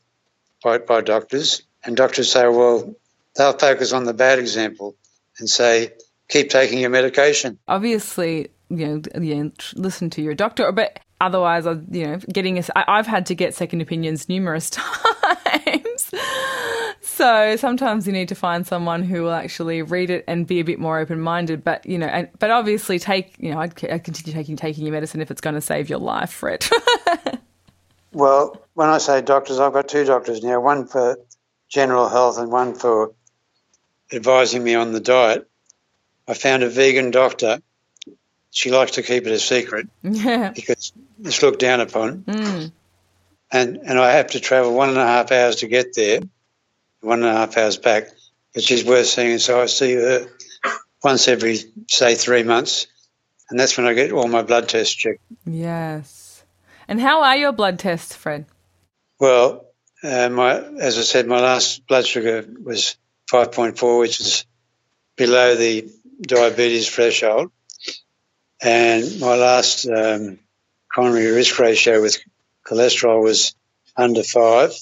by, 0.63 0.77
by 0.77 1.01
doctors. 1.01 1.63
And 1.83 1.97
doctors 1.97 2.31
say, 2.31 2.47
well, 2.47 2.95
they'll 3.35 3.57
focus 3.57 3.91
on 3.91 4.05
the 4.05 4.13
bad 4.13 4.39
example 4.39 4.95
and 5.37 5.49
say, 5.49 5.91
keep 6.29 6.49
taking 6.49 6.79
your 6.79 6.89
medication. 6.89 7.59
Obviously, 7.67 8.51
you 8.69 9.03
know, 9.13 9.51
listen 9.75 10.09
to 10.11 10.21
your 10.21 10.33
doctor, 10.33 10.71
but 10.71 10.97
otherwise, 11.19 11.65
you 11.91 12.07
know, 12.07 12.17
getting 12.31 12.57
a, 12.57 12.63
I've 12.73 13.05
had 13.05 13.25
to 13.25 13.35
get 13.35 13.53
second 13.53 13.81
opinions 13.81 14.29
numerous 14.29 14.69
times. 14.71 16.11
so 17.01 17.57
sometimes 17.57 18.07
you 18.07 18.13
need 18.13 18.29
to 18.29 18.35
find 18.35 18.65
someone 18.65 19.03
who 19.03 19.23
will 19.23 19.33
actually 19.33 19.81
read 19.81 20.09
it 20.09 20.23
and 20.25 20.47
be 20.47 20.61
a 20.61 20.63
bit 20.63 20.79
more 20.79 20.99
open 20.99 21.19
minded. 21.19 21.65
But 21.65 21.85
you 21.85 21.97
know, 21.97 22.07
and, 22.07 22.29
but 22.39 22.49
obviously, 22.49 22.97
take 22.97 23.35
you 23.39 23.51
know, 23.51 23.59
I'd, 23.59 23.73
I'd 23.91 24.05
continue 24.05 24.33
taking 24.33 24.55
taking 24.55 24.85
your 24.85 24.93
medicine 24.93 25.19
if 25.19 25.29
it's 25.29 25.41
going 25.41 25.55
to 25.55 25.61
save 25.61 25.89
your 25.89 25.99
life, 25.99 26.31
Fred. 26.31 26.65
well, 28.15 28.61
when 28.73 28.89
I 28.89 28.97
say 28.97 29.21
doctors, 29.21 29.59
I've 29.59 29.73
got 29.73 29.87
two 29.87 30.05
doctors 30.05 30.43
now. 30.43 30.59
One 30.61 30.87
for 30.87 31.17
general 31.69 32.07
health 32.07 32.37
and 32.37 32.51
one 32.51 32.73
for 32.75 33.13
advising 34.11 34.63
me 34.63 34.75
on 34.75 34.93
the 34.93 34.99
diet. 34.99 35.47
I 36.27 36.33
found 36.33 36.63
a 36.63 36.69
vegan 36.69 37.11
doctor 37.11 37.59
she 38.55 38.71
likes 38.71 38.91
to 38.91 39.03
keep 39.03 39.27
it 39.27 39.33
a 39.33 39.39
secret 39.39 39.87
because 40.01 40.93
it's 41.21 41.43
looked 41.43 41.59
down 41.59 41.81
upon. 41.81 42.23
Mm. 42.23 42.71
And 43.51 43.77
and 43.85 43.99
I 43.99 44.13
have 44.13 44.27
to 44.27 44.39
travel 44.39 44.73
one 44.73 44.89
and 44.89 44.97
a 44.97 45.05
half 45.05 45.31
hours 45.33 45.57
to 45.57 45.67
get 45.67 45.93
there, 45.93 46.21
one 47.01 47.21
and 47.21 47.27
a 47.27 47.33
half 47.33 47.57
hours 47.57 47.77
back. 47.77 48.07
But 48.53 48.63
she's 48.63 48.85
worth 48.85 49.07
seeing, 49.07 49.39
so 49.39 49.61
I 49.61 49.65
see 49.65 49.93
her 49.95 50.27
once 51.03 51.27
every 51.27 51.57
say 51.89 52.15
three 52.15 52.43
months, 52.43 52.87
and 53.49 53.59
that's 53.59 53.77
when 53.77 53.87
I 53.87 53.93
get 53.93 54.13
all 54.13 54.29
my 54.29 54.41
blood 54.41 54.69
tests 54.69 54.95
checked. 54.95 55.21
Yes. 55.45 56.24
And 56.87 57.01
how 57.01 57.23
are 57.23 57.35
your 57.35 57.51
blood 57.51 57.79
tests, 57.79 58.15
Fred? 58.15 58.45
Well, 59.19 59.65
uh, 60.03 60.29
my 60.29 60.57
as 60.79 60.97
I 60.97 61.01
said, 61.01 61.27
my 61.27 61.39
last 61.39 61.87
blood 61.87 62.05
sugar 62.05 62.45
was 62.63 62.97
five 63.29 63.51
point 63.51 63.77
four, 63.77 63.99
which 63.99 64.19
is 64.19 64.45
below 65.15 65.55
the 65.55 65.89
diabetes 66.21 66.89
threshold. 66.89 67.51
And 68.61 69.19
my 69.19 69.35
last 69.35 69.87
um, 69.87 70.39
coronary 70.93 71.31
risk 71.31 71.59
ratio 71.59 72.01
with 72.01 72.17
cholesterol 72.65 73.23
was 73.23 73.55
under 73.97 74.23
five. 74.23 74.73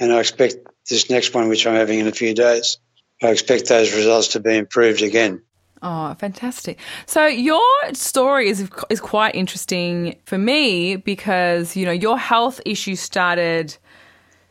And 0.00 0.12
I 0.12 0.20
expect 0.20 0.56
this 0.88 1.10
next 1.10 1.34
one, 1.34 1.48
which 1.48 1.66
I'm 1.66 1.74
having 1.74 2.00
in 2.00 2.08
a 2.08 2.12
few 2.12 2.34
days, 2.34 2.78
I 3.22 3.28
expect 3.28 3.68
those 3.68 3.94
results 3.94 4.28
to 4.28 4.40
be 4.40 4.56
improved 4.56 5.02
again. 5.02 5.42
Oh, 5.86 6.14
fantastic! 6.14 6.78
So 7.06 7.26
your 7.26 7.62
story 7.92 8.48
is 8.48 8.68
is 8.88 9.00
quite 9.00 9.34
interesting 9.34 10.16
for 10.24 10.38
me 10.38 10.96
because 10.96 11.76
you 11.76 11.84
know 11.84 11.92
your 11.92 12.18
health 12.18 12.60
issue 12.64 12.96
started 12.96 13.76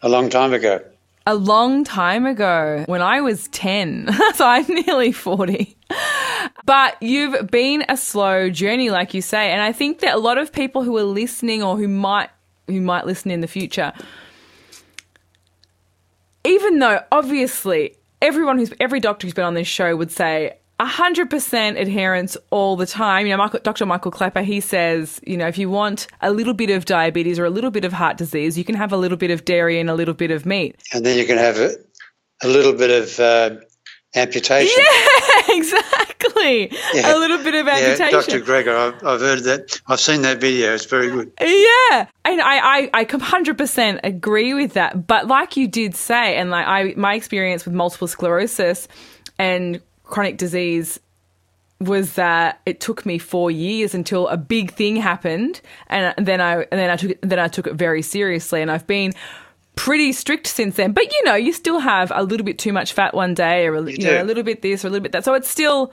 a 0.03 0.09
long 0.09 0.29
time 0.29 0.53
ago 0.53 0.79
a 1.25 1.35
long 1.35 1.83
time 1.83 2.25
ago 2.25 2.83
when 2.87 3.01
I 3.01 3.21
was 3.21 3.47
10. 3.49 4.09
so 4.35 4.45
I'm 4.45 4.65
nearly 4.67 5.11
40. 5.11 5.75
But 6.65 7.01
you've 7.01 7.49
been 7.49 7.85
a 7.87 7.97
slow 7.97 8.49
journey, 8.49 8.89
like 8.89 9.13
you 9.13 9.21
say. 9.21 9.51
And 9.51 9.61
I 9.61 9.71
think 9.71 9.99
that 9.99 10.13
a 10.13 10.19
lot 10.19 10.37
of 10.37 10.51
people 10.51 10.83
who 10.83 10.97
are 10.97 11.03
listening 11.03 11.63
or 11.63 11.77
who 11.77 11.87
might 11.87 12.29
who 12.67 12.79
might 12.79 13.05
listen 13.05 13.29
in 13.29 13.41
the 13.41 13.47
future, 13.47 13.91
even 16.45 16.79
though 16.79 17.01
obviously 17.11 17.95
everyone 18.21 18.57
who's 18.57 18.71
every 18.79 18.99
doctor 18.99 19.27
who's 19.27 19.33
been 19.33 19.45
on 19.45 19.53
this 19.53 19.67
show 19.67 19.95
would 19.95 20.11
say, 20.11 20.57
100% 20.85 21.79
adherence 21.79 22.37
all 22.49 22.75
the 22.75 22.85
time. 22.85 23.25
You 23.25 23.33
know, 23.33 23.37
Michael, 23.37 23.59
Dr. 23.63 23.85
Michael 23.85 24.11
Klaper, 24.11 24.41
he 24.41 24.59
says, 24.59 25.19
you 25.25 25.37
know, 25.37 25.47
if 25.47 25.57
you 25.57 25.69
want 25.69 26.07
a 26.21 26.31
little 26.31 26.53
bit 26.53 26.69
of 26.69 26.85
diabetes 26.85 27.39
or 27.39 27.45
a 27.45 27.49
little 27.49 27.71
bit 27.71 27.85
of 27.85 27.93
heart 27.93 28.17
disease, 28.17 28.57
you 28.57 28.63
can 28.63 28.75
have 28.75 28.91
a 28.91 28.97
little 28.97 29.17
bit 29.17 29.31
of 29.31 29.45
dairy 29.45 29.79
and 29.79 29.89
a 29.89 29.93
little 29.93 30.13
bit 30.13 30.31
of 30.31 30.45
meat. 30.45 30.81
And 30.93 31.05
then 31.05 31.17
you 31.17 31.25
can 31.25 31.37
have 31.37 31.57
a, 31.57 31.75
a 32.43 32.47
little 32.47 32.73
bit 32.73 32.89
of 32.89 33.19
uh, 33.19 33.57
amputation. 34.15 34.83
Yeah, 35.45 35.55
exactly. 35.57 36.71
Yeah. 36.93 37.15
A 37.15 37.17
little 37.17 37.37
bit 37.43 37.55
of 37.55 37.67
amputation. 37.67 38.05
Yeah, 38.05 38.11
Dr. 38.11 38.39
Greger, 38.41 38.75
I've, 38.75 39.03
I've, 39.03 39.19
heard 39.19 39.43
that. 39.43 39.81
I've 39.87 39.99
seen 39.99 40.21
that 40.21 40.39
video. 40.39 40.73
It's 40.73 40.85
very 40.85 41.09
good. 41.09 41.31
Yeah. 41.39 42.07
And 42.23 42.41
I, 42.41 42.79
I, 42.83 42.89
I 42.93 43.05
100% 43.05 43.99
agree 44.03 44.53
with 44.53 44.73
that. 44.73 45.05
But 45.05 45.27
like 45.27 45.57
you 45.57 45.67
did 45.67 45.95
say, 45.95 46.37
and 46.37 46.49
like 46.49 46.67
I, 46.67 46.93
my 46.95 47.15
experience 47.15 47.65
with 47.65 47.73
multiple 47.73 48.07
sclerosis 48.07 48.87
and 49.37 49.81
chronic 50.13 50.37
disease 50.37 50.99
was 51.79 52.13
that 52.13 52.61
it 52.67 52.79
took 52.79 53.03
me 53.03 53.17
four 53.17 53.49
years 53.49 53.95
until 53.95 54.27
a 54.27 54.37
big 54.37 54.71
thing 54.71 54.95
happened, 54.95 55.59
and 55.87 56.13
then 56.23 56.39
I 56.39 56.67
and 56.71 56.79
then 56.79 56.91
I 56.91 56.95
took 56.95 57.11
it, 57.11 57.19
then 57.23 57.39
I 57.39 57.47
took 57.47 57.65
it 57.65 57.73
very 57.73 58.03
seriously, 58.03 58.61
and 58.61 58.69
I've 58.69 58.85
been 58.85 59.13
pretty 59.75 60.13
strict 60.13 60.45
since 60.45 60.75
then. 60.75 60.91
But 60.91 61.11
you 61.11 61.23
know, 61.25 61.33
you 61.33 61.51
still 61.51 61.79
have 61.79 62.11
a 62.13 62.23
little 62.23 62.45
bit 62.45 62.59
too 62.59 62.71
much 62.71 62.93
fat 62.93 63.15
one 63.15 63.33
day, 63.33 63.65
or 63.65 63.73
a, 63.73 63.81
you, 63.81 63.97
you 63.97 64.05
know, 64.05 64.21
a 64.21 64.23
little 64.23 64.43
bit 64.43 64.61
this 64.61 64.85
or 64.85 64.89
a 64.89 64.91
little 64.91 65.01
bit 65.01 65.13
that. 65.13 65.25
So 65.25 65.33
it's 65.33 65.49
still, 65.49 65.91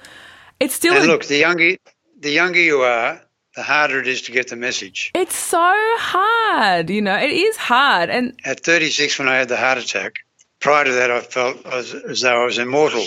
it's 0.60 0.74
still. 0.74 0.94
And 0.94 1.06
look, 1.06 1.24
the 1.24 1.38
younger 1.38 1.76
the 2.18 2.30
younger 2.30 2.60
you 2.60 2.82
are, 2.82 3.22
the 3.56 3.62
harder 3.62 4.00
it 4.00 4.06
is 4.06 4.20
to 4.22 4.32
get 4.32 4.48
the 4.48 4.56
message. 4.56 5.12
It's 5.14 5.34
so 5.34 5.72
hard, 5.98 6.90
you 6.90 7.00
know. 7.00 7.16
It 7.16 7.32
is 7.32 7.56
hard, 7.56 8.10
and 8.10 8.38
at 8.44 8.60
36, 8.60 9.18
when 9.18 9.28
I 9.28 9.36
had 9.36 9.48
the 9.48 9.56
heart 9.56 9.78
attack, 9.78 10.12
prior 10.60 10.84
to 10.84 10.92
that, 10.92 11.10
I 11.10 11.20
felt 11.20 11.64
as, 11.66 11.94
as 11.94 12.20
though 12.20 12.42
I 12.42 12.44
was 12.44 12.58
immortal. 12.58 13.06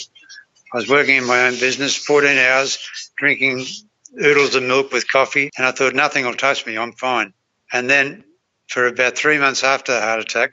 I 0.73 0.77
was 0.77 0.89
working 0.89 1.17
in 1.17 1.27
my 1.27 1.45
own 1.45 1.59
business, 1.59 1.95
14 1.95 2.35
hours, 2.35 2.79
drinking 3.15 3.63
oodles 4.19 4.55
of 4.55 4.63
milk 4.63 4.91
with 4.91 5.07
coffee, 5.07 5.51
and 5.55 5.67
I 5.67 5.71
thought 5.71 5.93
nothing 5.93 6.25
will 6.25 6.33
touch 6.33 6.65
me. 6.65 6.79
I'm 6.79 6.93
fine. 6.93 7.33
And 7.71 7.87
then 7.87 8.23
for 8.67 8.87
about 8.87 9.15
three 9.15 9.37
months 9.37 9.63
after 9.63 9.93
the 9.93 10.01
heart 10.01 10.19
attack, 10.21 10.51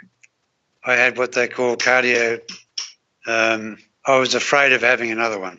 I 0.85 0.92
had 0.92 1.16
what 1.16 1.33
they 1.33 1.48
call 1.48 1.76
cardio. 1.76 2.40
Um, 3.26 3.78
I 4.04 4.18
was 4.18 4.35
afraid 4.35 4.72
of 4.72 4.83
having 4.83 5.11
another 5.11 5.38
one. 5.40 5.59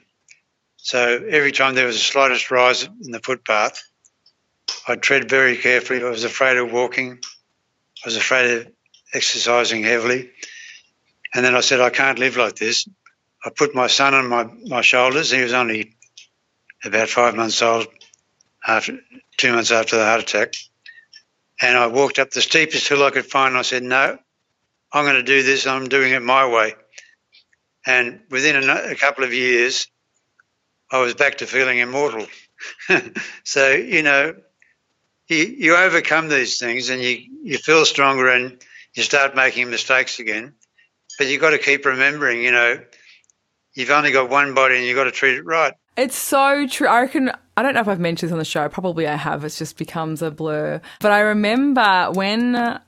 So 0.78 1.24
every 1.28 1.52
time 1.52 1.74
there 1.74 1.88
was 1.88 1.96
the 1.96 2.04
slightest 2.04 2.52
rise 2.52 2.84
in 2.84 3.12
the 3.12 3.20
footpath, 3.20 3.82
I'd 4.88 5.02
tread 5.02 5.28
very 5.28 5.58
carefully. 5.58 6.04
I 6.04 6.10
was 6.10 6.24
afraid 6.24 6.58
of 6.58 6.72
walking. 6.72 7.20
I 8.04 8.08
was 8.08 8.16
afraid 8.16 8.58
of 8.58 8.72
exercising 9.12 9.84
heavily. 9.84 10.30
And 11.34 11.44
then 11.44 11.56
I 11.56 11.62
said, 11.62 11.82
I 11.82 11.90
can't 11.90 12.20
live 12.20 12.38
like 12.38 12.58
this. 12.58 12.88
I 13.44 13.50
put 13.50 13.74
my 13.74 13.88
son 13.88 14.14
on 14.14 14.28
my, 14.28 14.50
my 14.66 14.82
shoulders. 14.82 15.32
He 15.32 15.42
was 15.42 15.54
only 15.54 15.96
about 16.84 17.10
five 17.10 17.36
months 17.36 17.62
old, 17.62 17.88
after 18.66 19.00
two 19.38 19.54
months 19.54 19.72
after 19.72 19.98
the 19.98 20.06
heart 20.06 20.22
attack. 20.22 20.54
And 21.62 21.78
I 21.78 21.88
walked 21.88 22.20
up 22.20 22.32
the 22.32 22.42
steepest 22.42 22.88
hill 22.88 23.04
I 23.04 23.12
could 23.12 23.26
find. 23.26 23.58
I 23.58 23.62
said, 23.62 23.84
No, 23.84 24.18
I'm 24.92 25.06
going 25.06 25.16
to 25.16 25.24
do 25.24 25.44
this. 25.44 25.68
I'm 25.68 25.88
doing 25.88 26.12
it 26.12 26.22
my 26.22 26.48
way. 26.48 26.76
And 27.86 28.22
within 28.30 28.70
a, 28.70 28.92
a 28.92 28.96
couple 28.96 29.24
of 29.24 29.34
years, 29.34 29.88
I 30.92 31.00
was 31.00 31.14
back 31.14 31.40
to 31.40 31.48
feeling 31.48 31.80
immortal. 31.80 32.28
so, 33.44 33.72
you 33.72 34.04
know, 34.04 34.36
you, 35.28 35.38
you 35.38 35.76
overcome 35.76 36.30
these 36.30 36.60
things 36.60 36.90
and 36.90 37.02
you, 37.02 37.26
you 37.44 37.58
feel 37.58 37.86
stronger 37.86 38.28
and 38.28 38.62
you 38.94 39.04
start 39.04 39.36
making 39.36 39.70
mistakes 39.70 40.20
again. 40.20 40.54
But 41.18 41.28
you've 41.28 41.42
got 41.42 41.52
to 41.52 41.58
keep 41.58 41.86
remembering, 41.86 42.44
you 42.44 42.52
know, 42.52 42.80
you've 43.74 43.90
only 43.90 44.12
got 44.12 44.30
one 44.30 44.54
body 44.54 44.78
and 44.78 44.86
you've 44.86 44.96
got 44.96 45.06
to 45.06 45.12
treat 45.12 45.38
it 45.38 45.46
right. 45.46 45.74
It's 45.98 46.16
so 46.16 46.68
true. 46.68 46.88
I 46.88 47.02
reckon, 47.02 47.32
I 47.58 47.64
don't 47.64 47.74
know 47.74 47.82
if 47.82 47.88
I've 47.88 48.00
mentioned 48.00 48.30
this 48.30 48.34
on 48.34 48.40
the 48.40 48.46
show. 48.46 48.68
Probably 48.70 49.08
I 49.08 49.16
have. 49.16 49.44
It 49.44 49.50
just 49.50 49.78
becomes 49.78 50.22
a 50.22 50.32
blur. 50.32 50.82
But 51.00 51.12
I 51.12 51.20
remember 51.20 52.10
when 52.14 52.56
uh, 52.56 52.80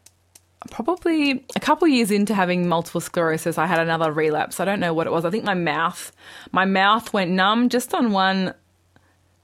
probably 0.71 1.45
a 1.55 1.59
couple 1.59 1.87
years 1.87 2.11
into 2.11 2.33
having 2.33 2.67
multiple 2.67 3.01
sclerosis, 3.01 3.57
I 3.57 3.65
had 3.65 3.79
another 3.79 4.11
relapse. 4.11 4.59
I 4.59 4.65
don't 4.65 4.79
know 4.79 4.93
what 4.93 5.07
it 5.07 5.11
was. 5.11 5.25
I 5.25 5.29
think 5.29 5.43
my 5.43 5.53
mouth, 5.53 6.11
my 6.51 6.65
mouth 6.65 7.11
went 7.13 7.31
numb 7.31 7.69
just 7.69 7.93
on 7.93 8.11
one, 8.11 8.53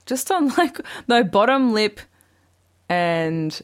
just 0.06 0.32
on 0.32 0.48
like 0.58 0.80
the 1.08 1.24
bottom 1.24 1.74
lip 1.74 2.00
and 2.88 3.62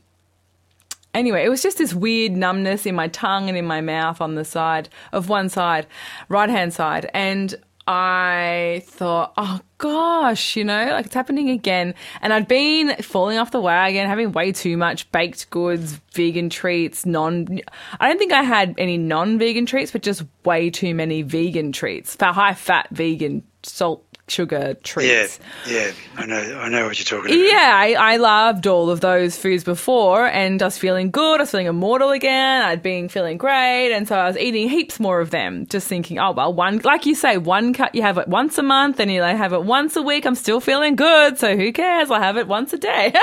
anyway, 1.16 1.46
it 1.46 1.50
was 1.50 1.64
just 1.64 1.78
this 1.78 1.94
weird 1.94 2.34
numbness 2.34 2.86
in 2.86 2.94
my 2.94 3.08
tongue 3.08 3.50
and 3.50 3.58
in 3.58 3.66
my 3.66 3.82
mouth 3.82 4.22
on 4.22 4.36
the 4.36 4.46
side 4.46 4.90
of 5.12 5.30
one 5.30 5.50
side, 5.50 5.88
right 6.30 6.50
hand 6.50 6.74
side. 6.74 7.10
And 7.14 7.56
I 7.88 8.82
thought, 8.86 9.34
oh 9.38 9.60
gosh, 9.78 10.56
you 10.56 10.64
know, 10.64 10.86
like 10.86 11.06
it's 11.06 11.14
happening 11.14 11.50
again. 11.52 11.94
And 12.22 12.34
I'd 12.34 12.48
been 12.48 12.96
falling 12.98 13.38
off 13.38 13.52
the 13.52 13.62
wagon, 13.62 14.08
having 14.08 14.32
way 14.32 14.52
too 14.52 14.76
much 14.76 15.12
baked 15.12 15.50
goods, 15.52 16.00
vegan 16.14 16.50
treats, 16.50 17.06
non. 17.06 17.60
I 18.00 18.08
don't 18.08 18.18
think 18.18 18.34
I 18.34 18.44
had 18.44 18.74
any 18.78 18.98
non 18.98 19.38
vegan 19.38 19.66
treats, 19.66 19.92
but 19.92 20.02
just 20.02 20.24
way 20.44 20.70
too 20.70 20.96
many 20.96 21.22
vegan 21.22 21.72
treats, 21.72 22.18
high 22.20 22.56
fat 22.56 22.88
vegan 22.92 23.44
salt 23.62 24.05
sugar 24.28 24.76
treats. 24.84 25.40
Yeah, 25.68 25.76
yeah, 25.76 25.92
I 26.18 26.26
know, 26.26 26.60
I 26.60 26.70
know 26.70 26.86
what 26.86 26.98
you're 26.98 27.06
talking 27.06 27.36
about. 27.36 27.48
Yeah, 27.48 27.72
I, 27.74 28.14
I 28.14 28.18
loved 28.18 28.68
all 28.68 28.90
of 28.90 29.02
those 29.02 29.38
foods 29.38 29.64
before, 29.64 30.26
and 30.28 30.62
I 30.62 30.66
was 30.66 30.78
feeling 30.78 31.12
good. 31.12 31.40
I 31.40 31.44
was 31.44 31.52
feeling 31.52 31.68
immortal 31.68 32.12
again. 32.12 32.62
I'd 32.64 32.82
been 32.82 33.10
feeling 33.10 33.38
great, 33.38 33.94
and 33.94 34.08
so 34.08 34.16
I 34.16 34.28
was 34.28 34.38
eating 34.38 34.70
heaps 34.70 35.00
more 35.00 35.20
of 35.22 35.30
them. 35.30 35.66
Just 35.68 35.88
thinking, 35.88 36.20
oh 36.20 36.32
well, 36.32 36.54
one 36.54 36.80
like 36.80 37.06
you 37.06 37.16
say, 37.16 37.38
one 37.38 37.74
cut 37.74 37.94
you 37.96 38.02
have 38.02 38.18
it 38.18 38.28
once 38.28 38.58
a 38.58 38.64
month, 38.64 39.00
and 39.00 39.12
you 39.12 39.22
like 39.22 39.38
have 39.38 39.54
it 39.54 39.64
once 39.64 39.96
a 39.96 40.02
week. 40.02 40.26
I'm 40.26 40.36
still 40.36 40.60
feeling 40.60 40.96
good, 40.96 41.38
so 41.38 41.56
who 41.56 41.72
cares? 41.72 42.12
I 42.12 42.20
have 42.20 42.38
it 42.38 42.48
once 42.48 42.74
a 42.74 42.78
day. 42.78 43.14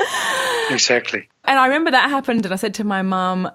exactly. 0.70 1.28
And 1.44 1.58
I 1.58 1.66
remember 1.66 1.90
that 1.90 2.10
happened, 2.10 2.44
and 2.44 2.52
I 2.52 2.56
said 2.56 2.74
to 2.74 2.84
my 2.84 3.02
mum, 3.02 3.50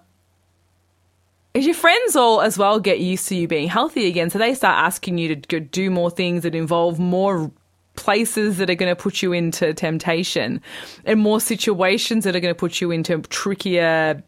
is 1.57 1.65
your 1.65 1.73
friends 1.73 2.15
all 2.15 2.41
as 2.41 2.55
well 2.55 2.79
get 2.79 2.99
used 2.99 3.27
to 3.29 3.35
you 3.35 3.47
being 3.47 3.67
healthy 3.67 4.05
again? 4.05 4.29
So 4.29 4.37
they 4.37 4.53
start 4.53 4.77
asking 4.77 5.17
you 5.17 5.35
to 5.35 5.59
do 5.59 5.89
more 5.89 6.11
things 6.11 6.43
that 6.43 6.53
involve 6.53 6.99
more 6.99 7.51
places 7.95 8.57
that 8.57 8.69
are 8.69 8.75
going 8.75 8.95
to 8.95 9.01
put 9.01 9.23
you 9.23 9.33
into 9.33 9.73
temptation 9.73 10.61
and 11.03 11.19
more 11.19 11.41
situations 11.41 12.25
that 12.25 12.35
are 12.35 12.39
going 12.39 12.53
to 12.53 12.59
put 12.59 12.79
you 12.79 12.91
into 12.91 13.19
trickier 13.23 14.21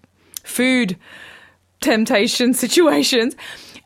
food 0.43 0.97
temptation 1.81 2.53
situations. 2.55 3.35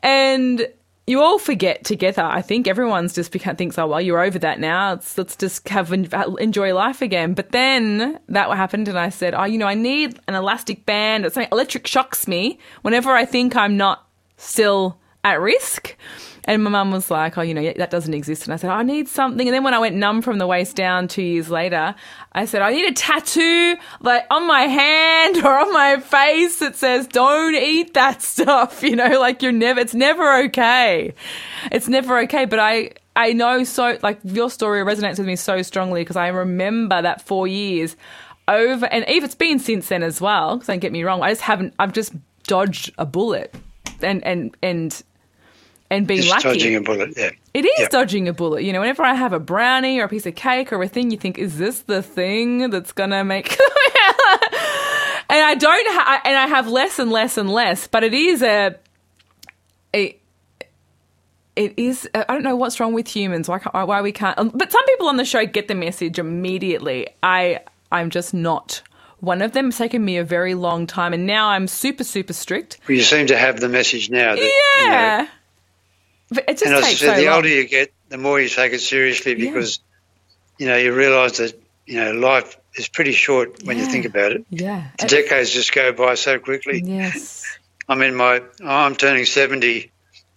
And 0.02 0.66
you 1.06 1.20
all 1.20 1.38
forget 1.38 1.84
together. 1.84 2.22
I 2.22 2.40
think 2.40 2.66
everyone's 2.66 3.12
just 3.12 3.30
become, 3.30 3.56
thinks, 3.56 3.78
oh 3.78 3.86
well, 3.86 4.00
you're 4.00 4.22
over 4.22 4.38
that 4.38 4.58
now. 4.58 4.90
Let's 4.90 5.18
let's 5.18 5.36
just 5.36 5.68
have 5.68 5.92
enjoy 5.92 6.74
life 6.74 7.02
again. 7.02 7.34
But 7.34 7.52
then 7.52 8.18
that 8.28 8.50
happened, 8.50 8.88
and 8.88 8.98
I 8.98 9.10
said, 9.10 9.34
oh, 9.34 9.44
you 9.44 9.58
know, 9.58 9.66
I 9.66 9.74
need 9.74 10.18
an 10.26 10.34
elastic 10.34 10.86
band. 10.86 11.26
It's 11.26 11.36
like 11.36 11.52
electric 11.52 11.86
shocks 11.86 12.26
me 12.26 12.58
whenever 12.82 13.10
I 13.10 13.24
think 13.24 13.54
I'm 13.54 13.76
not 13.76 14.06
still 14.36 14.98
at 15.22 15.40
risk. 15.40 15.96
And 16.46 16.62
my 16.62 16.70
mum 16.70 16.90
was 16.90 17.10
like, 17.10 17.38
oh, 17.38 17.42
you 17.42 17.54
know, 17.54 17.72
that 17.76 17.90
doesn't 17.90 18.12
exist. 18.12 18.44
And 18.44 18.52
I 18.52 18.56
said, 18.56 18.70
I 18.70 18.82
need 18.82 19.08
something. 19.08 19.48
And 19.48 19.54
then 19.54 19.64
when 19.64 19.72
I 19.72 19.78
went 19.78 19.96
numb 19.96 20.20
from 20.20 20.38
the 20.38 20.46
waist 20.46 20.76
down 20.76 21.08
two 21.08 21.22
years 21.22 21.48
later, 21.48 21.94
I 22.32 22.44
said, 22.44 22.60
I 22.60 22.70
need 22.70 22.86
a 22.86 22.92
tattoo 22.92 23.76
like 24.00 24.26
on 24.30 24.46
my 24.46 24.62
hand 24.62 25.38
or 25.38 25.58
on 25.58 25.72
my 25.72 26.00
face 26.00 26.58
that 26.58 26.76
says, 26.76 27.06
don't 27.06 27.54
eat 27.54 27.94
that 27.94 28.20
stuff. 28.22 28.82
You 28.82 28.96
know, 28.96 29.18
like 29.20 29.42
you're 29.42 29.52
never, 29.52 29.80
it's 29.80 29.94
never 29.94 30.44
okay. 30.44 31.14
It's 31.72 31.88
never 31.88 32.18
okay. 32.20 32.44
But 32.44 32.58
I, 32.58 32.90
I 33.16 33.32
know 33.32 33.64
so, 33.64 33.98
like 34.02 34.18
your 34.24 34.50
story 34.50 34.82
resonates 34.84 35.18
with 35.18 35.26
me 35.26 35.36
so 35.36 35.62
strongly 35.62 36.02
because 36.02 36.16
I 36.16 36.28
remember 36.28 37.00
that 37.00 37.22
four 37.22 37.46
years 37.46 37.96
over, 38.48 38.84
and 38.86 39.08
even 39.08 39.24
it's 39.24 39.34
been 39.34 39.58
since 39.58 39.88
then 39.88 40.02
as 40.02 40.20
well. 40.20 40.58
Don't 40.58 40.80
get 40.80 40.92
me 40.92 41.04
wrong. 41.04 41.22
I 41.22 41.30
just 41.30 41.40
haven't, 41.40 41.74
I've 41.78 41.92
just 41.92 42.12
dodged 42.46 42.92
a 42.98 43.06
bullet 43.06 43.54
and, 44.02 44.22
and, 44.24 44.54
and, 44.62 45.02
and 45.90 46.06
being 46.06 46.22
Just 46.22 46.44
lucky. 46.44 46.58
Dodging 46.58 46.76
a 46.76 46.80
bullet, 46.80 47.14
yeah. 47.16 47.30
It 47.52 47.64
is 47.64 47.72
yeah. 47.78 47.88
dodging 47.88 48.28
a 48.28 48.32
bullet. 48.32 48.62
You 48.62 48.72
know, 48.72 48.80
whenever 48.80 49.02
I 49.02 49.14
have 49.14 49.32
a 49.32 49.38
brownie 49.38 50.00
or 50.00 50.04
a 50.04 50.08
piece 50.08 50.26
of 50.26 50.34
cake 50.34 50.72
or 50.72 50.82
a 50.82 50.88
thing, 50.88 51.10
you 51.10 51.18
think, 51.18 51.38
is 51.38 51.58
this 51.58 51.82
the 51.82 52.02
thing 52.02 52.70
that's 52.70 52.92
gonna 52.92 53.24
make? 53.24 53.50
and 53.50 53.58
I 55.30 55.54
don't, 55.54 55.86
ha- 55.88 56.22
and 56.24 56.36
I 56.36 56.46
have 56.46 56.68
less 56.68 56.98
and 56.98 57.10
less 57.10 57.36
and 57.36 57.50
less. 57.50 57.86
But 57.86 58.04
it 58.04 58.14
is 58.14 58.42
a, 58.42 58.76
a 59.94 60.18
it 61.56 61.72
is 61.76 62.08
i 62.12 62.24
don't 62.24 62.42
know 62.42 62.56
what's 62.56 62.80
wrong 62.80 62.92
with 62.94 63.06
humans 63.06 63.48
why, 63.48 63.58
why 63.58 64.02
we 64.02 64.10
can't 64.10 64.36
um, 64.40 64.50
but 64.52 64.72
some 64.72 64.84
people 64.86 65.06
on 65.06 65.16
the 65.18 65.24
show 65.24 65.46
get 65.46 65.68
the 65.68 65.74
message 65.76 66.18
immediately 66.18 67.06
i 67.22 67.60
i'm 67.92 68.10
just 68.10 68.34
not 68.34 68.82
one 69.24 69.42
of 69.42 69.52
them. 69.52 69.68
It's 69.68 69.78
taken 69.78 70.04
me 70.04 70.18
a 70.18 70.24
very 70.24 70.54
long 70.54 70.86
time, 70.86 71.12
and 71.12 71.26
now 71.26 71.48
I'm 71.48 71.66
super, 71.66 72.04
super 72.04 72.32
strict. 72.32 72.78
Well, 72.86 72.96
you 72.96 73.02
seem 73.02 73.26
to 73.28 73.38
have 73.38 73.58
the 73.60 73.68
message 73.68 74.10
now. 74.10 74.34
That, 74.34 74.52
yeah, 74.80 74.82
you 74.82 75.24
know, 75.24 75.30
but 76.30 76.44
it 76.48 76.58
just 76.58 76.66
and 76.66 76.74
takes 76.76 76.86
I 76.86 77.06
said, 77.06 77.14
so 77.14 77.20
the 77.20 77.26
long. 77.26 77.36
older 77.36 77.48
you 77.48 77.66
get, 77.66 77.92
the 78.08 78.18
more 78.18 78.40
you 78.40 78.48
take 78.48 78.72
it 78.72 78.80
seriously 78.80 79.34
because 79.34 79.80
you 80.58 80.66
know 80.66 80.76
you 80.76 80.94
realise 80.94 81.38
that 81.38 81.60
you 81.86 82.02
know 82.02 82.12
life 82.12 82.56
is 82.74 82.88
pretty 82.88 83.12
short 83.12 83.62
when 83.64 83.78
you 83.78 83.84
think 83.84 84.04
about 84.04 84.32
it. 84.32 84.44
Yeah. 84.50 84.88
The 84.98 85.06
decades 85.06 85.50
just 85.50 85.72
go 85.72 85.92
by 85.92 86.14
so 86.14 86.38
quickly. 86.38 86.82
Yes. 86.84 87.58
I'm 87.88 88.00
in 88.02 88.14
my 88.14 88.42
I'm 88.64 88.96
turning 88.96 89.26
70 89.26 89.90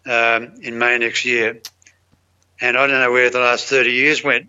um, 0.06 0.54
in 0.62 0.78
May 0.78 0.97
next 0.97 1.26
year, 1.26 1.62
and 2.60 2.78
I 2.78 2.88
don't 2.88 3.00
know 3.00 3.12
where 3.12 3.30
the 3.30 3.39
last 3.39 3.67
30 3.67 3.91
years 3.91 4.23
went. 4.23 4.47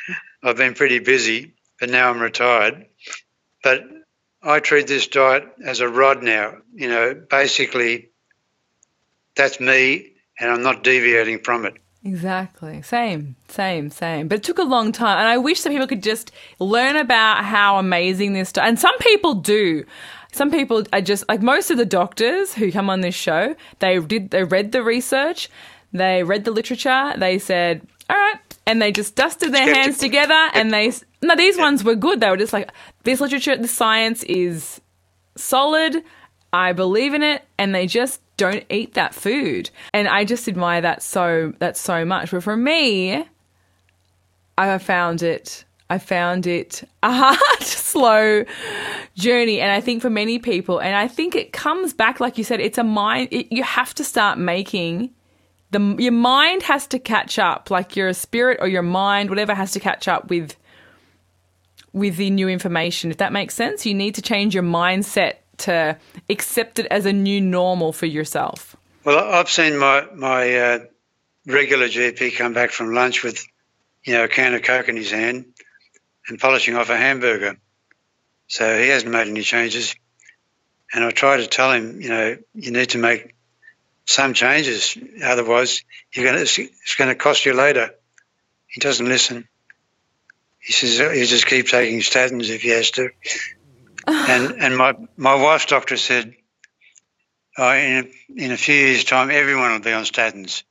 I've 0.42 0.56
been 0.56 0.74
pretty 0.74 1.00
busy, 1.00 1.52
but 1.80 1.90
now 1.90 2.10
I'm 2.10 2.20
retired. 2.20 2.86
But 3.62 3.84
I 4.42 4.60
treat 4.60 4.86
this 4.86 5.08
diet 5.08 5.48
as 5.64 5.80
a 5.80 5.88
rod 5.88 6.22
now. 6.22 6.58
You 6.74 6.88
know, 6.88 7.14
basically, 7.14 8.10
that's 9.34 9.58
me, 9.60 10.12
and 10.38 10.50
I'm 10.50 10.62
not 10.62 10.84
deviating 10.84 11.40
from 11.40 11.64
it. 11.64 11.76
Exactly. 12.04 12.80
Same, 12.82 13.36
same, 13.48 13.90
same. 13.90 14.28
But 14.28 14.38
it 14.38 14.44
took 14.44 14.58
a 14.58 14.62
long 14.62 14.92
time. 14.92 15.18
And 15.18 15.28
I 15.28 15.36
wish 15.36 15.62
that 15.62 15.70
people 15.70 15.86
could 15.86 16.02
just 16.02 16.30
learn 16.58 16.96
about 16.96 17.44
how 17.44 17.78
amazing 17.78 18.32
this 18.32 18.50
stuff. 18.50 18.64
And 18.64 18.78
some 18.78 18.96
people 18.98 19.34
do. 19.34 19.84
Some 20.32 20.50
people 20.50 20.84
are 20.92 21.00
just 21.00 21.28
like 21.28 21.42
most 21.42 21.70
of 21.70 21.76
the 21.76 21.86
doctors 21.86 22.54
who 22.54 22.70
come 22.70 22.88
on 22.88 23.00
this 23.00 23.14
show, 23.14 23.56
they 23.80 23.98
did 23.98 24.30
they 24.30 24.44
read 24.44 24.72
the 24.72 24.82
research, 24.82 25.50
they 25.92 26.22
read 26.22 26.44
the 26.44 26.50
literature, 26.50 27.14
they 27.16 27.38
said, 27.38 27.86
"All 28.08 28.16
right." 28.16 28.38
And 28.66 28.80
they 28.80 28.92
just 28.92 29.16
dusted 29.16 29.52
their 29.52 29.74
hands 29.74 29.98
together 29.98 30.50
and 30.52 30.72
they 30.72 30.92
No, 31.22 31.34
these 31.34 31.58
ones 31.58 31.82
were 31.82 31.96
good. 31.96 32.20
They 32.20 32.30
were 32.30 32.36
just 32.36 32.52
like 32.52 32.70
this 33.04 33.20
literature, 33.20 33.56
the 33.56 33.68
science 33.68 34.22
is 34.24 34.80
solid. 35.36 36.04
I 36.52 36.72
believe 36.72 37.14
in 37.14 37.22
it, 37.22 37.44
and 37.58 37.74
they 37.74 37.86
just 37.86 38.20
don't 38.36 38.64
eat 38.70 38.94
that 38.94 39.14
food. 39.14 39.70
And 39.92 40.08
I 40.08 40.24
just 40.24 40.48
admire 40.48 40.80
that 40.80 41.02
so 41.02 41.52
that 41.58 41.76
so 41.76 42.04
much. 42.04 42.30
But 42.30 42.42
for 42.42 42.56
me, 42.56 43.24
I 44.56 44.78
found 44.78 45.22
it. 45.22 45.64
I 45.90 45.98
found 45.98 46.46
it 46.46 46.84
a 47.02 47.12
hard, 47.34 47.62
slow 47.62 48.44
journey, 49.14 49.60
and 49.60 49.72
I 49.72 49.80
think 49.80 50.02
for 50.02 50.10
many 50.10 50.38
people, 50.38 50.78
and 50.80 50.94
I 50.94 51.08
think 51.08 51.34
it 51.34 51.52
comes 51.52 51.92
back, 51.92 52.20
like 52.20 52.38
you 52.38 52.44
said, 52.44 52.60
it's 52.60 52.78
a 52.78 52.84
mind. 52.84 53.28
It, 53.30 53.52
you 53.52 53.62
have 53.62 53.94
to 53.94 54.04
start 54.04 54.38
making 54.38 55.10
the 55.70 55.96
your 55.98 56.12
mind 56.12 56.62
has 56.64 56.86
to 56.88 56.98
catch 56.98 57.38
up, 57.38 57.70
like 57.70 57.96
your 57.96 58.12
spirit 58.12 58.58
or 58.60 58.68
your 58.68 58.82
mind, 58.82 59.30
whatever 59.30 59.54
has 59.54 59.72
to 59.72 59.80
catch 59.80 60.08
up 60.08 60.30
with 60.30 60.56
with 61.92 62.16
the 62.16 62.30
new 62.30 62.48
information. 62.48 63.10
If 63.10 63.18
that 63.18 63.32
makes 63.32 63.54
sense, 63.54 63.84
you 63.84 63.94
need 63.94 64.14
to 64.14 64.22
change 64.22 64.54
your 64.54 64.62
mindset 64.62 65.34
to 65.58 65.96
accept 66.28 66.78
it 66.78 66.86
as 66.90 67.06
a 67.06 67.12
new 67.12 67.40
normal 67.40 67.92
for 67.92 68.06
yourself. 68.06 68.76
Well, 69.04 69.18
I've 69.18 69.48
seen 69.48 69.78
my 69.78 70.06
my 70.14 70.54
uh, 70.54 70.78
regular 71.46 71.88
GP 71.88 72.36
come 72.36 72.52
back 72.52 72.70
from 72.70 72.94
lunch 72.94 73.22
with, 73.22 73.44
you 74.04 74.14
know, 74.14 74.24
a 74.24 74.28
can 74.28 74.54
of 74.54 74.62
Coke 74.62 74.88
in 74.88 74.96
his 74.96 75.10
hand 75.10 75.46
and 76.28 76.38
polishing 76.38 76.76
off 76.76 76.90
a 76.90 76.96
hamburger. 76.96 77.56
So 78.48 78.78
he 78.78 78.88
hasn't 78.88 79.12
made 79.12 79.28
any 79.28 79.42
changes. 79.42 79.94
And 80.92 81.04
I 81.04 81.10
try 81.10 81.38
to 81.38 81.46
tell 81.46 81.72
him, 81.72 82.00
you 82.00 82.08
know, 82.08 82.36
you 82.54 82.70
need 82.70 82.90
to 82.90 82.98
make 82.98 83.34
some 84.06 84.32
changes, 84.32 84.96
otherwise 85.22 85.84
you're 86.12 86.24
going 86.24 86.36
to, 86.36 86.62
it's 86.62 86.94
going 86.96 87.10
to 87.10 87.14
cost 87.14 87.44
you 87.44 87.52
later. 87.52 87.90
He 88.66 88.80
doesn't 88.80 89.06
listen. 89.06 89.46
He 90.60 90.72
says 90.72 90.98
he'll 90.98 91.26
just 91.26 91.46
keep 91.46 91.66
taking 91.66 92.00
statins 92.00 92.48
if 92.48 92.62
he 92.62 92.70
has 92.70 92.90
to. 92.92 93.10
And 94.08 94.54
and 94.62 94.76
my 94.76 94.94
my 95.16 95.34
wife's 95.34 95.66
doctor 95.66 95.96
said, 95.96 96.34
oh, 97.56 97.72
in 97.72 98.10
a, 98.36 98.44
in 98.44 98.52
a 98.52 98.56
few 98.56 98.74
years' 98.74 99.04
time, 99.04 99.30
everyone 99.30 99.72
will 99.72 99.80
be 99.80 99.92
on 99.92 100.04
statins. 100.04 100.62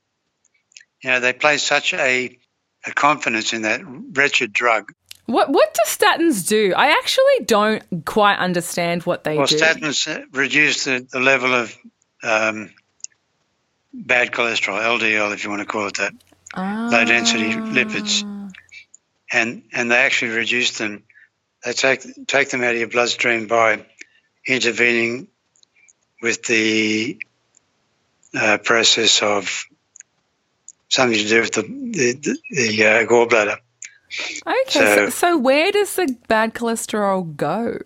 You 1.02 1.10
know, 1.10 1.20
they 1.20 1.32
place 1.32 1.62
such 1.62 1.94
a 1.94 2.38
a 2.86 2.92
confidence 2.92 3.52
in 3.52 3.62
that 3.62 3.80
wretched 3.84 4.52
drug. 4.52 4.92
What 5.26 5.50
what 5.50 5.74
do 5.74 5.80
statins 5.86 6.48
do? 6.48 6.72
I 6.76 6.88
actually 6.92 7.44
don't 7.44 8.04
quite 8.04 8.38
understand 8.38 9.02
what 9.04 9.24
they 9.24 9.36
Well, 9.36 9.46
do. 9.46 9.56
Well, 9.60 9.74
statins 9.74 10.08
uh, 10.08 10.24
reduce 10.32 10.84
the, 10.84 11.06
the 11.10 11.20
level 11.20 11.54
of 11.54 11.76
um, 12.22 12.70
bad 13.92 14.32
cholesterol, 14.32 14.80
LDL, 14.80 15.32
if 15.34 15.44
you 15.44 15.50
want 15.50 15.60
to 15.60 15.66
call 15.66 15.86
it 15.86 15.98
that, 15.98 16.12
low 16.56 17.04
density 17.04 17.52
lipids. 17.52 18.24
and 19.30 19.62
and 19.72 19.90
they 19.90 19.96
actually 19.98 20.30
reduce 20.34 20.78
them. 20.78 21.04
They 21.64 21.72
take 21.72 22.26
take 22.26 22.50
them 22.50 22.62
out 22.62 22.74
of 22.74 22.78
your 22.78 22.88
bloodstream 22.88 23.46
by 23.46 23.84
intervening 24.46 25.28
with 26.22 26.42
the 26.44 27.18
uh, 28.34 28.58
process 28.58 29.22
of 29.22 29.64
something 30.88 31.18
to 31.18 31.28
do 31.28 31.40
with 31.40 31.52
the 31.52 31.62
the, 31.62 32.38
the, 32.50 32.86
uh, 32.86 33.06
gallbladder. 33.06 33.58
Okay, 34.46 34.64
so, 34.70 34.96
so, 34.96 35.10
so 35.10 35.38
where 35.38 35.70
does 35.70 35.96
the 35.96 36.16
bad 36.28 36.54
cholesterol 36.54 37.36
go 37.36 37.78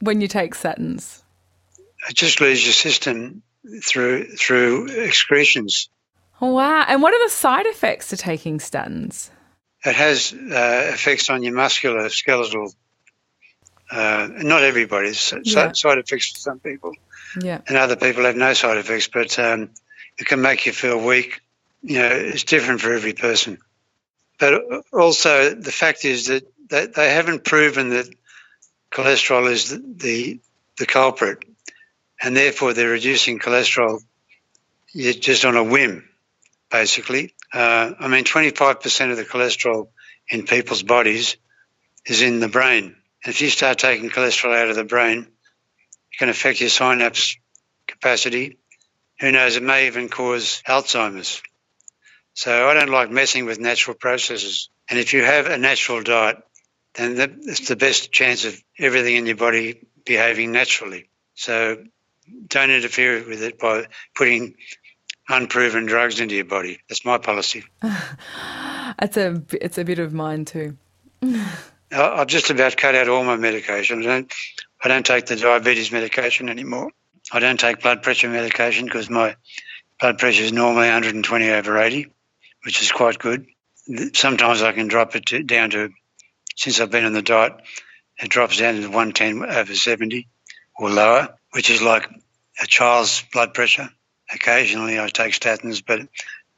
when 0.00 0.20
you 0.20 0.28
take 0.28 0.54
statins? 0.54 1.22
It 2.08 2.14
just 2.14 2.40
leaves 2.40 2.64
your 2.64 2.74
system 2.74 3.42
through 3.82 4.36
through 4.36 4.88
excretions. 4.88 5.88
Wow! 6.40 6.84
And 6.86 7.00
what 7.00 7.14
are 7.14 7.24
the 7.24 7.32
side 7.32 7.66
effects 7.66 8.08
to 8.08 8.16
taking 8.16 8.58
statins? 8.58 9.30
It 9.86 9.94
has 9.94 10.32
uh, 10.32 10.90
effects 10.92 11.30
on 11.30 11.44
your 11.44 11.54
muscular 11.54 12.08
skeletal. 12.08 12.72
Uh, 13.88 14.28
not 14.32 14.64
everybody's 14.64 15.32
yeah. 15.44 15.70
side 15.72 15.98
effects 15.98 16.32
for 16.32 16.38
some 16.40 16.58
people. 16.58 16.92
Yeah. 17.40 17.60
And 17.68 17.76
other 17.76 17.94
people 17.94 18.24
have 18.24 18.36
no 18.36 18.52
side 18.52 18.78
effects, 18.78 19.06
but 19.06 19.38
um, 19.38 19.70
it 20.18 20.26
can 20.26 20.40
make 20.40 20.66
you 20.66 20.72
feel 20.72 20.98
weak. 20.98 21.40
You 21.82 22.00
know, 22.00 22.10
it's 22.10 22.42
different 22.42 22.80
for 22.80 22.92
every 22.92 23.12
person. 23.12 23.58
But 24.38 24.60
also, 24.92 25.54
the 25.54 25.72
fact 25.72 26.04
is 26.04 26.26
that 26.26 26.44
they 26.68 27.10
haven't 27.10 27.44
proven 27.44 27.90
that 27.90 28.06
cholesterol 28.90 29.50
is 29.50 29.70
the, 29.70 29.82
the, 29.96 30.40
the 30.78 30.86
culprit, 30.86 31.44
and 32.20 32.36
therefore 32.36 32.72
they're 32.72 32.90
reducing 32.90 33.38
cholesterol 33.38 34.00
just 34.94 35.44
on 35.44 35.56
a 35.56 35.62
whim, 35.62 36.08
basically. 36.70 37.34
Uh, 37.52 37.92
I 37.98 38.08
mean, 38.08 38.24
25% 38.24 39.10
of 39.10 39.16
the 39.16 39.24
cholesterol 39.24 39.88
in 40.28 40.46
people's 40.46 40.82
bodies 40.82 41.36
is 42.04 42.22
in 42.22 42.40
the 42.40 42.48
brain. 42.48 42.96
And 43.24 43.34
if 43.34 43.40
you 43.40 43.50
start 43.50 43.78
taking 43.78 44.10
cholesterol 44.10 44.56
out 44.56 44.68
of 44.68 44.76
the 44.76 44.84
brain, 44.84 45.20
it 45.20 46.18
can 46.18 46.28
affect 46.28 46.60
your 46.60 46.70
synapse 46.70 47.36
capacity. 47.86 48.58
Who 49.20 49.32
knows, 49.32 49.56
it 49.56 49.62
may 49.62 49.86
even 49.86 50.08
cause 50.08 50.62
Alzheimer's. 50.66 51.42
So 52.34 52.68
I 52.68 52.74
don't 52.74 52.90
like 52.90 53.10
messing 53.10 53.46
with 53.46 53.58
natural 53.58 53.96
processes. 53.96 54.68
And 54.90 54.98
if 54.98 55.14
you 55.14 55.24
have 55.24 55.46
a 55.46 55.56
natural 55.56 56.02
diet, 56.02 56.36
then 56.94 57.40
it's 57.46 57.68
the 57.68 57.76
best 57.76 58.12
chance 58.12 58.44
of 58.44 58.62
everything 58.78 59.16
in 59.16 59.26
your 59.26 59.36
body 59.36 59.86
behaving 60.04 60.52
naturally. 60.52 61.08
So 61.34 61.84
don't 62.48 62.70
interfere 62.70 63.24
with 63.26 63.42
it 63.42 63.58
by 63.58 63.86
putting 64.14 64.54
unproven 65.28 65.86
drugs 65.86 66.20
into 66.20 66.34
your 66.34 66.44
body. 66.44 66.80
That's 66.88 67.04
my 67.04 67.18
policy. 67.18 67.64
That's 67.82 69.16
a 69.16 69.42
it's 69.52 69.78
a 69.78 69.84
bit 69.84 69.98
of 69.98 70.12
mine 70.12 70.44
too. 70.44 70.76
I've 71.92 72.26
just 72.26 72.50
about 72.50 72.76
cut 72.76 72.94
out 72.94 73.08
all 73.08 73.24
my 73.24 73.36
medication. 73.36 74.00
I 74.00 74.06
don't 74.06 74.34
I 74.82 74.88
don't 74.88 75.06
take 75.06 75.26
the 75.26 75.36
diabetes 75.36 75.92
medication 75.92 76.48
anymore. 76.48 76.90
I 77.32 77.40
don't 77.40 77.58
take 77.58 77.82
blood 77.82 78.02
pressure 78.02 78.28
medication 78.28 78.84
because 78.84 79.10
my 79.10 79.36
blood 80.00 80.18
pressure 80.18 80.44
is 80.44 80.52
normally 80.52 80.86
120 80.86 81.50
over 81.50 81.78
80 81.78 82.10
which 82.66 82.82
is 82.82 82.90
quite 82.90 83.18
good. 83.18 83.46
Sometimes 84.14 84.60
I 84.60 84.72
can 84.72 84.88
drop 84.88 85.14
it 85.14 85.26
to, 85.26 85.42
down 85.44 85.70
to, 85.70 85.90
since 86.56 86.80
I've 86.80 86.90
been 86.90 87.04
on 87.04 87.12
the 87.12 87.22
diet, 87.22 87.52
it 88.18 88.28
drops 88.28 88.58
down 88.58 88.74
to 88.74 88.88
110 88.88 89.44
over 89.48 89.72
70 89.72 90.26
or 90.76 90.90
lower, 90.90 91.38
which 91.52 91.70
is 91.70 91.80
like 91.80 92.10
a 92.60 92.66
child's 92.66 93.24
blood 93.32 93.54
pressure. 93.54 93.88
Occasionally 94.32 94.98
I 94.98 95.08
take 95.08 95.34
statins, 95.34 95.82
but 95.86 96.00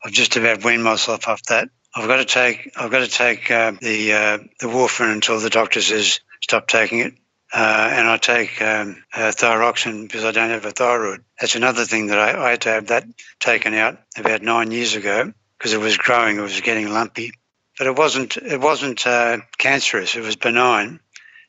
I've 0.05 0.13
just 0.13 0.37
about 0.37 0.65
weaned 0.65 0.85
myself 0.85 1.29
off 1.29 1.43
that. 1.45 1.69
I've 1.95 2.09
got 2.09 2.17
to 2.17 2.25
take 2.25 2.73
I've 2.77 2.91
got 2.91 3.01
to 3.01 3.09
take 3.09 3.51
uh, 3.51 3.73
the 3.81 4.13
uh, 4.13 4.39
the 4.61 4.67
warfarin 4.67 5.13
until 5.13 5.41
the 5.41 5.51
doctor 5.51 5.81
says 5.81 6.21
stop 6.41 6.69
taking 6.69 7.01
it. 7.01 7.15
Uh, 7.53 7.89
and 7.93 8.07
I 8.07 8.19
take 8.19 8.61
um, 8.61 9.03
uh, 9.15 9.33
thyroxine 9.33 10.03
because 10.03 10.25
I 10.25 10.33
don't 10.33 10.51
have 10.51 10.67
a 10.67 10.71
thyroid. 10.71 11.25
That's 11.41 11.57
another 11.57 11.87
thing 11.87 12.09
that 12.09 12.19
I, 12.19 12.47
I, 12.47 12.51
had 12.51 12.61
to 12.63 12.69
have 12.69 12.87
that 12.89 13.07
taken 13.41 13.73
out 13.73 13.99
about 14.19 14.43
nine 14.43 14.71
years 14.71 14.97
ago 14.97 15.33
because 15.57 15.73
it 15.73 15.81
was 15.81 15.97
growing, 15.97 16.37
it 16.37 16.43
was 16.43 16.61
getting 16.61 16.91
lumpy. 16.93 17.33
But 17.79 17.87
it 17.87 17.97
wasn't, 17.97 18.37
it 18.37 18.61
wasn't 18.61 19.07
uh, 19.07 19.39
cancerous, 19.57 20.15
it 20.15 20.21
was 20.21 20.37
benign. 20.37 21.01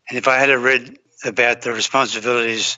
And 0.07 0.17
if 0.17 0.29
I 0.29 0.37
had 0.37 0.49
read 0.49 0.97
about 1.25 1.61
the 1.61 1.73
responsibilities 1.73 2.77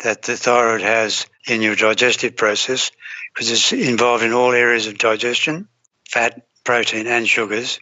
that 0.00 0.22
the 0.22 0.36
thyroid 0.36 0.82
has 0.82 1.26
in 1.46 1.62
your 1.62 1.74
digestive 1.74 2.36
process, 2.36 2.90
because 3.32 3.50
it's 3.50 3.72
involved 3.72 4.22
in 4.22 4.32
all 4.32 4.52
areas 4.52 4.86
of 4.86 4.98
digestion, 4.98 5.68
fat, 6.08 6.46
protein, 6.64 7.06
and 7.06 7.28
sugars, 7.28 7.80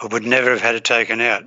I 0.00 0.06
would 0.06 0.24
never 0.24 0.50
have 0.50 0.60
had 0.60 0.74
it 0.74 0.84
taken 0.84 1.20
out. 1.20 1.44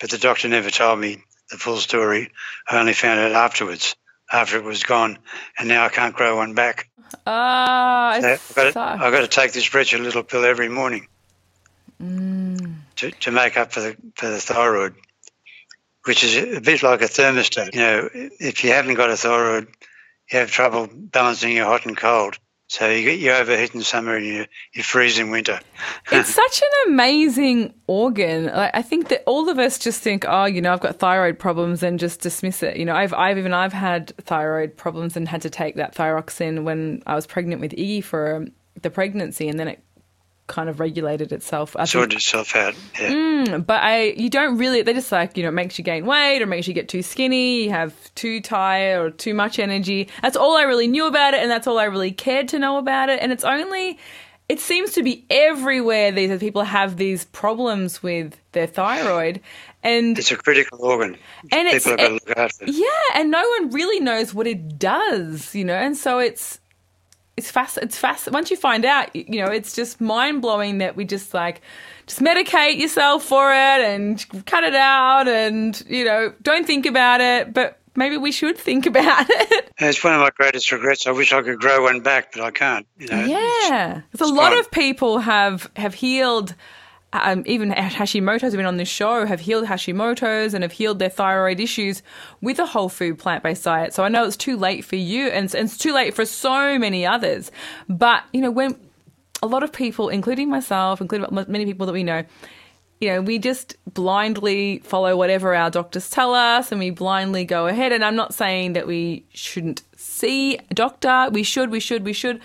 But 0.00 0.10
the 0.10 0.18
doctor 0.18 0.48
never 0.48 0.70
told 0.70 0.98
me 0.98 1.22
the 1.50 1.58
full 1.58 1.76
story. 1.76 2.30
I 2.68 2.78
only 2.78 2.94
found 2.94 3.20
out 3.20 3.32
afterwards, 3.32 3.96
after 4.32 4.56
it 4.56 4.64
was 4.64 4.82
gone, 4.82 5.18
and 5.58 5.68
now 5.68 5.84
I 5.84 5.88
can't 5.88 6.14
grow 6.14 6.36
one 6.36 6.54
back. 6.54 6.88
Ah, 7.26 8.14
uh, 8.14 8.20
so 8.20 8.28
I've, 8.32 8.54
got 8.54 8.72
to, 8.72 8.80
I've 8.80 9.12
got 9.12 9.20
to 9.20 9.28
take 9.28 9.52
this 9.52 9.74
wretched 9.74 10.00
little 10.00 10.22
pill 10.22 10.44
every 10.44 10.68
morning 10.68 11.08
mm. 12.02 12.74
to, 12.96 13.10
to 13.10 13.30
make 13.30 13.56
up 13.56 13.72
for 13.72 13.80
the 13.80 13.96
for 14.14 14.28
the 14.28 14.40
thyroid, 14.40 14.94
which 16.04 16.24
is 16.24 16.56
a 16.56 16.60
bit 16.60 16.82
like 16.82 17.02
a 17.02 17.06
thermostat. 17.06 17.74
You 17.74 17.80
know, 17.80 18.08
if 18.12 18.64
you 18.64 18.72
haven't 18.72 18.94
got 18.94 19.10
a 19.10 19.16
thyroid, 19.16 19.68
you 20.30 20.38
have 20.38 20.50
trouble 20.50 20.88
balancing 20.92 21.54
your 21.54 21.66
hot 21.66 21.86
and 21.86 21.96
cold. 21.96 22.38
So 22.70 22.88
you 22.88 23.02
get 23.02 23.18
you 23.18 23.32
overheat 23.32 23.74
in 23.74 23.82
summer 23.82 24.14
and 24.14 24.24
you, 24.24 24.46
you 24.72 24.84
freeze 24.84 25.18
in 25.18 25.30
winter. 25.30 25.58
it's 26.12 26.28
such 26.34 26.62
an 26.62 26.92
amazing 26.92 27.74
organ. 27.88 28.46
Like, 28.46 28.70
I 28.72 28.80
think 28.80 29.08
that 29.08 29.24
all 29.26 29.48
of 29.48 29.58
us 29.58 29.76
just 29.76 30.00
think, 30.02 30.24
oh, 30.28 30.44
you 30.44 30.60
know, 30.60 30.72
I've 30.72 30.80
got 30.80 31.00
thyroid 31.00 31.36
problems 31.36 31.82
and 31.82 31.98
just 31.98 32.20
dismiss 32.20 32.62
it. 32.62 32.76
You 32.76 32.84
know, 32.84 32.94
I've, 32.94 33.12
I've 33.12 33.38
even 33.38 33.52
I've 33.52 33.72
had 33.72 34.12
thyroid 34.18 34.76
problems 34.76 35.16
and 35.16 35.26
had 35.26 35.42
to 35.42 35.50
take 35.50 35.74
that 35.76 35.96
thyroxine 35.96 36.62
when 36.62 37.02
I 37.06 37.16
was 37.16 37.26
pregnant 37.26 37.60
with 37.60 37.72
Iggy 37.72 38.04
for 38.04 38.36
um, 38.36 38.52
the 38.82 38.90
pregnancy, 38.90 39.48
and 39.48 39.58
then 39.58 39.66
it 39.66 39.82
kind 40.50 40.68
of 40.68 40.80
regulated 40.80 41.32
itself. 41.32 41.76
I 41.76 41.84
Sorted 41.84 42.18
itself 42.18 42.54
out. 42.56 42.74
Yeah. 43.00 43.12
Mm, 43.12 43.66
but 43.66 43.82
I, 43.82 44.10
you 44.10 44.28
don't 44.28 44.58
really. 44.58 44.82
They 44.82 44.92
just 44.92 45.10
like 45.10 45.36
you 45.36 45.44
know, 45.44 45.48
it 45.48 45.52
makes 45.52 45.78
you 45.78 45.84
gain 45.84 46.04
weight 46.04 46.42
or 46.42 46.46
makes 46.46 46.66
you 46.66 46.74
get 46.74 46.88
too 46.88 47.02
skinny. 47.02 47.64
You 47.64 47.70
have 47.70 47.94
too 48.16 48.40
tired 48.40 49.00
or 49.00 49.10
too 49.10 49.32
much 49.32 49.58
energy. 49.58 50.08
That's 50.20 50.36
all 50.36 50.56
I 50.56 50.62
really 50.62 50.88
knew 50.88 51.06
about 51.06 51.34
it, 51.34 51.40
and 51.40 51.50
that's 51.50 51.66
all 51.66 51.78
I 51.78 51.84
really 51.84 52.12
cared 52.12 52.48
to 52.48 52.58
know 52.58 52.76
about 52.76 53.08
it. 53.08 53.20
And 53.22 53.32
it's 53.32 53.44
only. 53.44 53.98
It 54.48 54.58
seems 54.58 54.90
to 54.94 55.04
be 55.04 55.24
everywhere 55.30 56.10
these 56.10 56.36
people 56.40 56.64
have 56.64 56.96
these 56.96 57.24
problems 57.26 58.02
with 58.02 58.36
their 58.50 58.66
thyroid, 58.66 59.40
and 59.84 60.18
it's 60.18 60.32
a 60.32 60.36
critical 60.36 60.84
organ. 60.84 61.16
And 61.52 61.70
people 61.70 61.94
it's 61.96 62.60
it, 62.60 62.68
yeah, 62.68 63.20
and 63.20 63.30
no 63.30 63.48
one 63.60 63.70
really 63.70 64.00
knows 64.00 64.34
what 64.34 64.48
it 64.48 64.76
does, 64.76 65.54
you 65.54 65.64
know. 65.64 65.74
And 65.74 65.96
so 65.96 66.18
it's 66.18 66.58
it's 67.40 67.50
fast. 67.50 67.78
It's 67.78 67.96
fast. 67.96 68.30
Once 68.30 68.50
you 68.50 68.56
find 68.56 68.84
out, 68.84 69.14
you 69.16 69.42
know, 69.42 69.50
it's 69.50 69.74
just 69.74 69.98
mind 69.98 70.42
blowing 70.42 70.78
that 70.78 70.94
we 70.94 71.06
just 71.06 71.32
like 71.32 71.62
just 72.06 72.20
medicate 72.20 72.78
yourself 72.78 73.24
for 73.24 73.50
it 73.50 73.80
and 73.80 74.24
cut 74.44 74.62
it 74.62 74.74
out, 74.74 75.26
and 75.26 75.82
you 75.88 76.04
know, 76.04 76.34
don't 76.42 76.66
think 76.66 76.84
about 76.84 77.22
it. 77.22 77.54
But 77.54 77.78
maybe 77.96 78.18
we 78.18 78.30
should 78.30 78.58
think 78.58 78.84
about 78.92 79.26
it. 79.28 79.72
It's 79.78 80.04
one 80.04 80.12
of 80.12 80.20
my 80.20 80.30
greatest 80.36 80.70
regrets. 80.70 81.06
I 81.06 81.12
wish 81.12 81.32
I 81.32 81.40
could 81.40 81.58
grow 81.58 81.84
one 81.84 82.00
back, 82.00 82.32
but 82.32 82.42
I 82.42 82.50
can't. 82.50 82.86
You 82.98 83.08
know, 83.08 83.24
yeah, 83.24 84.02
it's, 84.12 84.20
it's 84.20 84.30
a 84.30 84.34
lot 84.34 84.56
of 84.58 84.70
people 84.70 85.20
have 85.20 85.70
have 85.76 85.94
healed 85.94 86.54
um, 87.12 87.42
even 87.46 87.70
Hashimoto's 87.70 88.42
have 88.42 88.52
been 88.52 88.66
on 88.66 88.76
this 88.76 88.88
show, 88.88 89.26
have 89.26 89.40
healed 89.40 89.66
Hashimoto's 89.66 90.54
and 90.54 90.62
have 90.62 90.72
healed 90.72 91.00
their 91.00 91.08
thyroid 91.08 91.58
issues 91.58 92.02
with 92.40 92.58
a 92.58 92.66
whole 92.66 92.88
food 92.88 93.18
plant 93.18 93.42
based 93.42 93.64
diet. 93.64 93.92
So 93.92 94.04
I 94.04 94.08
know 94.08 94.24
it's 94.24 94.36
too 94.36 94.56
late 94.56 94.84
for 94.84 94.96
you 94.96 95.26
and, 95.26 95.52
and 95.54 95.68
it's 95.68 95.76
too 95.76 95.92
late 95.92 96.14
for 96.14 96.24
so 96.24 96.78
many 96.78 97.04
others. 97.04 97.50
But, 97.88 98.24
you 98.32 98.40
know, 98.40 98.50
when 98.50 98.76
a 99.42 99.46
lot 99.46 99.62
of 99.62 99.72
people, 99.72 100.08
including 100.08 100.48
myself, 100.48 101.00
including 101.00 101.26
many 101.48 101.64
people 101.64 101.86
that 101.86 101.92
we 101.92 102.04
know, 102.04 102.24
you 103.00 103.08
know, 103.08 103.22
we 103.22 103.38
just 103.38 103.76
blindly 103.92 104.78
follow 104.84 105.16
whatever 105.16 105.54
our 105.54 105.70
doctors 105.70 106.10
tell 106.10 106.34
us 106.34 106.70
and 106.70 106.78
we 106.78 106.90
blindly 106.90 107.44
go 107.44 107.66
ahead. 107.66 107.92
And 107.92 108.04
I'm 108.04 108.14
not 108.14 108.34
saying 108.34 108.74
that 108.74 108.86
we 108.86 109.24
shouldn't 109.32 109.82
see 109.96 110.58
a 110.70 110.74
doctor. 110.74 111.28
We 111.32 111.42
should, 111.42 111.70
we 111.70 111.80
should, 111.80 112.04
we 112.04 112.12
should. 112.12 112.40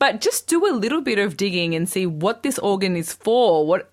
But 0.00 0.20
just 0.20 0.48
do 0.48 0.66
a 0.66 0.74
little 0.74 1.02
bit 1.02 1.18
of 1.20 1.36
digging 1.36 1.74
and 1.76 1.88
see 1.88 2.06
what 2.06 2.42
this 2.42 2.58
organ 2.58 2.96
is 2.96 3.12
for. 3.12 3.64
What 3.66 3.92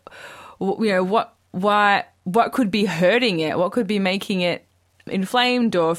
you 0.60 0.90
know, 0.90 1.04
what 1.04 1.36
why 1.52 2.06
what 2.24 2.54
could 2.54 2.72
be 2.72 2.86
hurting 2.86 3.42
it? 3.42 3.58
What 3.60 3.74
could 3.74 3.88
be 3.88 4.00
making 4.00 4.42
it 4.42 4.66
inflamed 5.06 5.76
or 5.76 5.98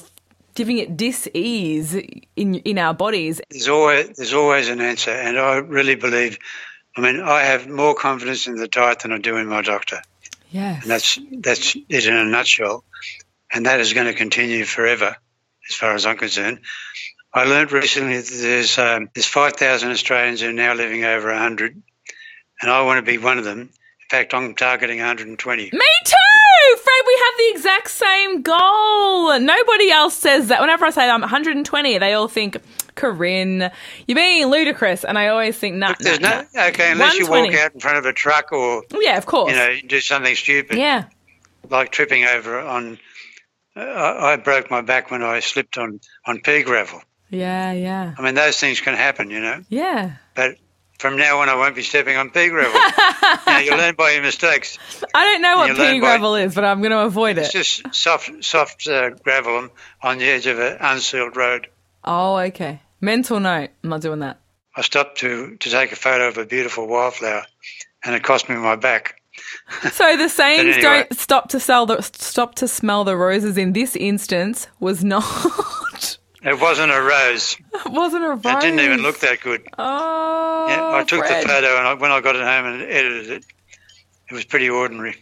giving 0.54 0.78
it 0.78 0.96
dis-ease 0.96 1.94
in 2.34 2.54
in 2.56 2.78
our 2.78 2.94
bodies? 2.94 3.40
There's 3.50 3.68
always 3.68 4.16
there's 4.16 4.32
always 4.32 4.68
an 4.68 4.80
answer, 4.80 5.10
and 5.10 5.38
I 5.38 5.56
really 5.56 5.94
believe. 5.94 6.38
I 6.96 7.00
mean, 7.00 7.20
I 7.20 7.42
have 7.42 7.68
more 7.68 7.94
confidence 7.94 8.46
in 8.46 8.56
the 8.56 8.66
diet 8.66 9.00
than 9.00 9.12
I 9.12 9.18
do 9.18 9.36
in 9.36 9.46
my 9.46 9.62
doctor. 9.62 10.02
Yes, 10.50 10.82
and 10.82 10.90
that's 10.90 11.18
that's 11.38 11.76
it 11.76 12.06
in 12.06 12.14
a 12.14 12.24
nutshell, 12.24 12.82
and 13.52 13.66
that 13.66 13.78
is 13.80 13.92
going 13.92 14.06
to 14.06 14.14
continue 14.14 14.64
forever, 14.64 15.16
as 15.68 15.74
far 15.74 15.94
as 15.94 16.06
I'm 16.06 16.16
concerned. 16.16 16.60
I 17.32 17.44
learned 17.44 17.72
recently 17.72 18.16
that 18.16 18.30
there's 18.30 18.78
um, 18.78 19.10
there's 19.14 19.26
5,000 19.26 19.90
Australians 19.90 20.40
who 20.40 20.48
are 20.48 20.52
now 20.52 20.74
living 20.74 21.04
over 21.04 21.28
100, 21.28 21.82
and 22.62 22.70
I 22.70 22.82
want 22.82 23.04
to 23.04 23.10
be 23.10 23.18
one 23.18 23.38
of 23.38 23.44
them 23.44 23.60
In 23.60 24.08
fact, 24.08 24.32
I'm 24.32 24.54
targeting 24.54 24.98
120. 24.98 25.62
Me 25.62 25.70
too, 25.70 26.76
Fred. 26.76 27.04
We 27.06 27.22
have 27.24 27.34
the 27.36 27.50
exact 27.50 27.90
same 27.90 28.42
goal. 28.42 29.38
Nobody 29.38 29.90
else 29.90 30.14
says 30.14 30.48
that. 30.48 30.60
Whenever 30.60 30.86
I 30.86 30.90
say 30.90 31.08
I'm 31.08 31.20
120, 31.20 31.98
they 31.98 32.14
all 32.14 32.28
think, 32.28 32.56
Corinne, 32.94 33.70
you're 34.06 34.16
being 34.16 34.46
ludicrous. 34.46 35.04
And 35.04 35.18
I 35.18 35.28
always 35.28 35.58
think, 35.58 35.76
nah, 35.76 35.94
There's 36.00 36.20
nah, 36.20 36.44
no 36.54 36.62
okay 36.68 36.92
unless 36.92 37.18
you 37.18 37.28
walk 37.28 37.52
out 37.54 37.74
in 37.74 37.80
front 37.80 37.98
of 37.98 38.06
a 38.06 38.14
truck 38.14 38.52
or. 38.52 38.84
Yeah, 38.98 39.18
of 39.18 39.26
course. 39.26 39.52
you 39.52 39.56
know 39.58 39.76
do 39.86 40.00
something 40.00 40.34
stupid 40.34 40.78
yeah. 40.78 41.04
like 41.68 41.92
tripping 41.92 42.24
over 42.24 42.58
on. 42.58 42.98
I 43.76 44.32
I 44.32 44.36
broke 44.36 44.70
my 44.70 44.80
back 44.80 45.10
when 45.10 45.22
I 45.22 45.40
slipped 45.40 45.76
on 45.76 46.00
on 46.26 46.40
pea 46.40 46.62
gravel. 46.62 47.02
Yeah, 47.30 47.72
yeah. 47.72 48.14
I 48.18 48.22
mean, 48.22 48.34
those 48.34 48.58
things 48.58 48.80
can 48.80 48.94
happen, 48.94 49.30
you 49.30 49.40
know. 49.40 49.62
Yeah. 49.68 50.16
But 50.34 50.56
from 50.98 51.16
now 51.16 51.40
on, 51.40 51.48
I 51.48 51.54
won't 51.54 51.76
be 51.76 51.82
stepping 51.82 52.16
on 52.16 52.30
pea 52.30 52.48
gravel. 52.48 52.80
you, 53.46 53.52
know, 53.52 53.58
you 53.58 53.70
learn 53.76 53.94
by 53.94 54.12
your 54.12 54.22
mistakes. 54.22 54.78
I 55.14 55.24
don't 55.24 55.42
know 55.42 55.56
what 55.58 55.76
pea 55.76 55.92
by- 55.94 55.98
gravel 55.98 56.34
is, 56.34 56.54
but 56.54 56.64
I'm 56.64 56.80
going 56.80 56.90
to 56.90 57.00
avoid 57.00 57.38
It's 57.38 57.54
it. 57.54 57.58
It's 57.58 57.76
just 57.82 57.94
soft, 57.94 58.30
soft 58.44 58.88
uh, 58.88 59.10
gravel 59.10 59.56
on, 59.56 59.70
on 60.02 60.18
the 60.18 60.24
edge 60.28 60.46
of 60.46 60.58
an 60.58 60.78
unsealed 60.80 61.36
road. 61.36 61.68
Oh, 62.04 62.36
okay. 62.36 62.80
Mental 63.00 63.38
note. 63.38 63.70
I'm 63.84 63.90
not 63.90 64.00
doing 64.00 64.20
that. 64.20 64.40
I 64.74 64.82
stopped 64.82 65.18
to, 65.18 65.56
to 65.56 65.70
take 65.70 65.92
a 65.92 65.96
photo 65.96 66.28
of 66.28 66.38
a 66.38 66.46
beautiful 66.46 66.86
wildflower, 66.86 67.44
and 68.04 68.14
it 68.14 68.22
cost 68.22 68.48
me 68.48 68.56
my 68.56 68.76
back. 68.76 69.20
So 69.92 70.16
the 70.16 70.28
sayings 70.28 70.76
anyway. 70.76 70.80
"don't 70.82 71.18
stop 71.18 71.48
to 71.50 71.60
sell 71.60 71.86
the 71.86 72.00
stop 72.00 72.54
to 72.56 72.68
smell 72.68 73.04
the 73.04 73.16
roses" 73.16 73.56
in 73.58 73.72
this 73.72 73.96
instance 73.96 74.68
was 74.80 75.04
not. 75.04 75.24
It 76.42 76.60
wasn't 76.60 76.92
a 76.92 77.00
rose. 77.02 77.56
it 77.74 77.86
wasn't 77.90 78.24
a 78.24 78.28
rose. 78.28 78.40
It 78.44 78.60
didn't 78.60 78.80
even 78.80 79.02
look 79.02 79.18
that 79.20 79.40
good. 79.40 79.66
Oh, 79.78 80.66
Yeah, 80.68 80.96
I 81.00 81.04
took 81.04 81.26
Fred. 81.26 81.44
the 81.44 81.48
photo, 81.48 81.76
and 81.78 81.86
I, 81.88 81.94
when 81.94 82.10
I 82.12 82.20
got 82.20 82.36
it 82.36 82.42
home 82.42 82.66
and 82.66 82.82
edited 82.82 83.30
it, 83.30 83.44
it 84.30 84.34
was 84.34 84.44
pretty 84.44 84.68
ordinary. 84.70 85.16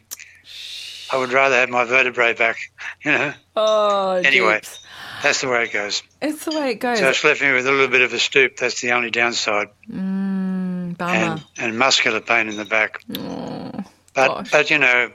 I 1.12 1.16
would 1.18 1.32
rather 1.32 1.54
have 1.56 1.68
my 1.70 1.84
vertebrae 1.84 2.34
back. 2.34 2.56
You 3.04 3.12
know, 3.12 3.32
Oh, 3.54 4.10
Anyway. 4.24 4.56
jeeps. 4.56 4.80
that's 5.22 5.40
the 5.40 5.48
way 5.48 5.64
it 5.64 5.72
goes. 5.72 6.02
it's 6.20 6.44
the 6.44 6.50
way 6.50 6.70
it 6.72 6.80
goes. 6.80 6.98
So 6.98 7.08
it's 7.08 7.22
left 7.24 7.40
me 7.40 7.52
with 7.52 7.66
a 7.66 7.70
little 7.70 7.88
bit 7.88 8.00
of 8.02 8.12
a 8.12 8.18
stoop. 8.18 8.56
That's 8.56 8.80
the 8.80 8.92
only 8.92 9.10
downside, 9.10 9.68
Mm, 9.88 10.96
bummer. 10.98 11.12
and, 11.14 11.44
and 11.56 11.78
muscular 11.78 12.20
pain 12.20 12.48
in 12.48 12.56
the 12.56 12.64
back. 12.64 13.00
Oh, 13.16 13.70
But 14.14 14.28
gosh. 14.28 14.50
but 14.50 14.70
you 14.70 14.78
know, 14.78 15.10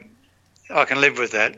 I 0.70 0.86
can 0.86 1.02
live 1.02 1.18
with 1.18 1.32
that. 1.32 1.58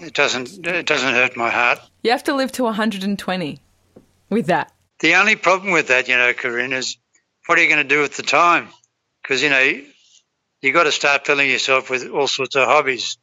It 0.00 0.12
doesn't 0.14 0.66
it 0.66 0.86
doesn't 0.86 1.14
hurt 1.14 1.36
my 1.36 1.50
heart. 1.50 1.78
You 2.04 2.10
have 2.12 2.22
to 2.24 2.34
live 2.34 2.52
to 2.52 2.62
120 2.62 3.58
with 4.30 4.46
that. 4.46 4.70
The 5.00 5.14
only 5.16 5.34
problem 5.34 5.72
with 5.72 5.88
that, 5.88 6.06
you 6.08 6.16
know, 6.16 6.32
Corinne, 6.32 6.72
is 6.72 6.96
what 7.46 7.58
are 7.58 7.62
you 7.62 7.68
going 7.68 7.82
to 7.82 7.88
do 7.94 8.00
with 8.00 8.16
the 8.16 8.22
time? 8.22 8.68
Because 9.22 9.42
you 9.42 9.50
know, 9.50 9.80
you've 10.62 10.74
got 10.74 10.84
to 10.84 10.92
start 10.92 11.26
filling 11.26 11.50
yourself 11.50 11.90
with 11.90 12.08
all 12.10 12.28
sorts 12.28 12.54
of 12.56 12.66
hobbies. 12.68 13.18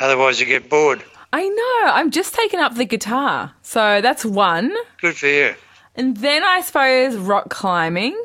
Otherwise, 0.00 0.40
you 0.40 0.46
get 0.46 0.68
bored. 0.68 1.02
I 1.32 1.46
know. 1.48 1.92
I'm 1.92 2.10
just 2.10 2.34
taking 2.34 2.58
up 2.58 2.74
the 2.74 2.84
guitar, 2.84 3.52
so 3.62 4.00
that's 4.00 4.24
one. 4.24 4.74
Good 5.00 5.16
for 5.16 5.26
you. 5.28 5.54
And 5.94 6.16
then 6.16 6.42
I 6.42 6.60
suppose 6.62 7.16
rock 7.16 7.50
climbing. 7.50 8.20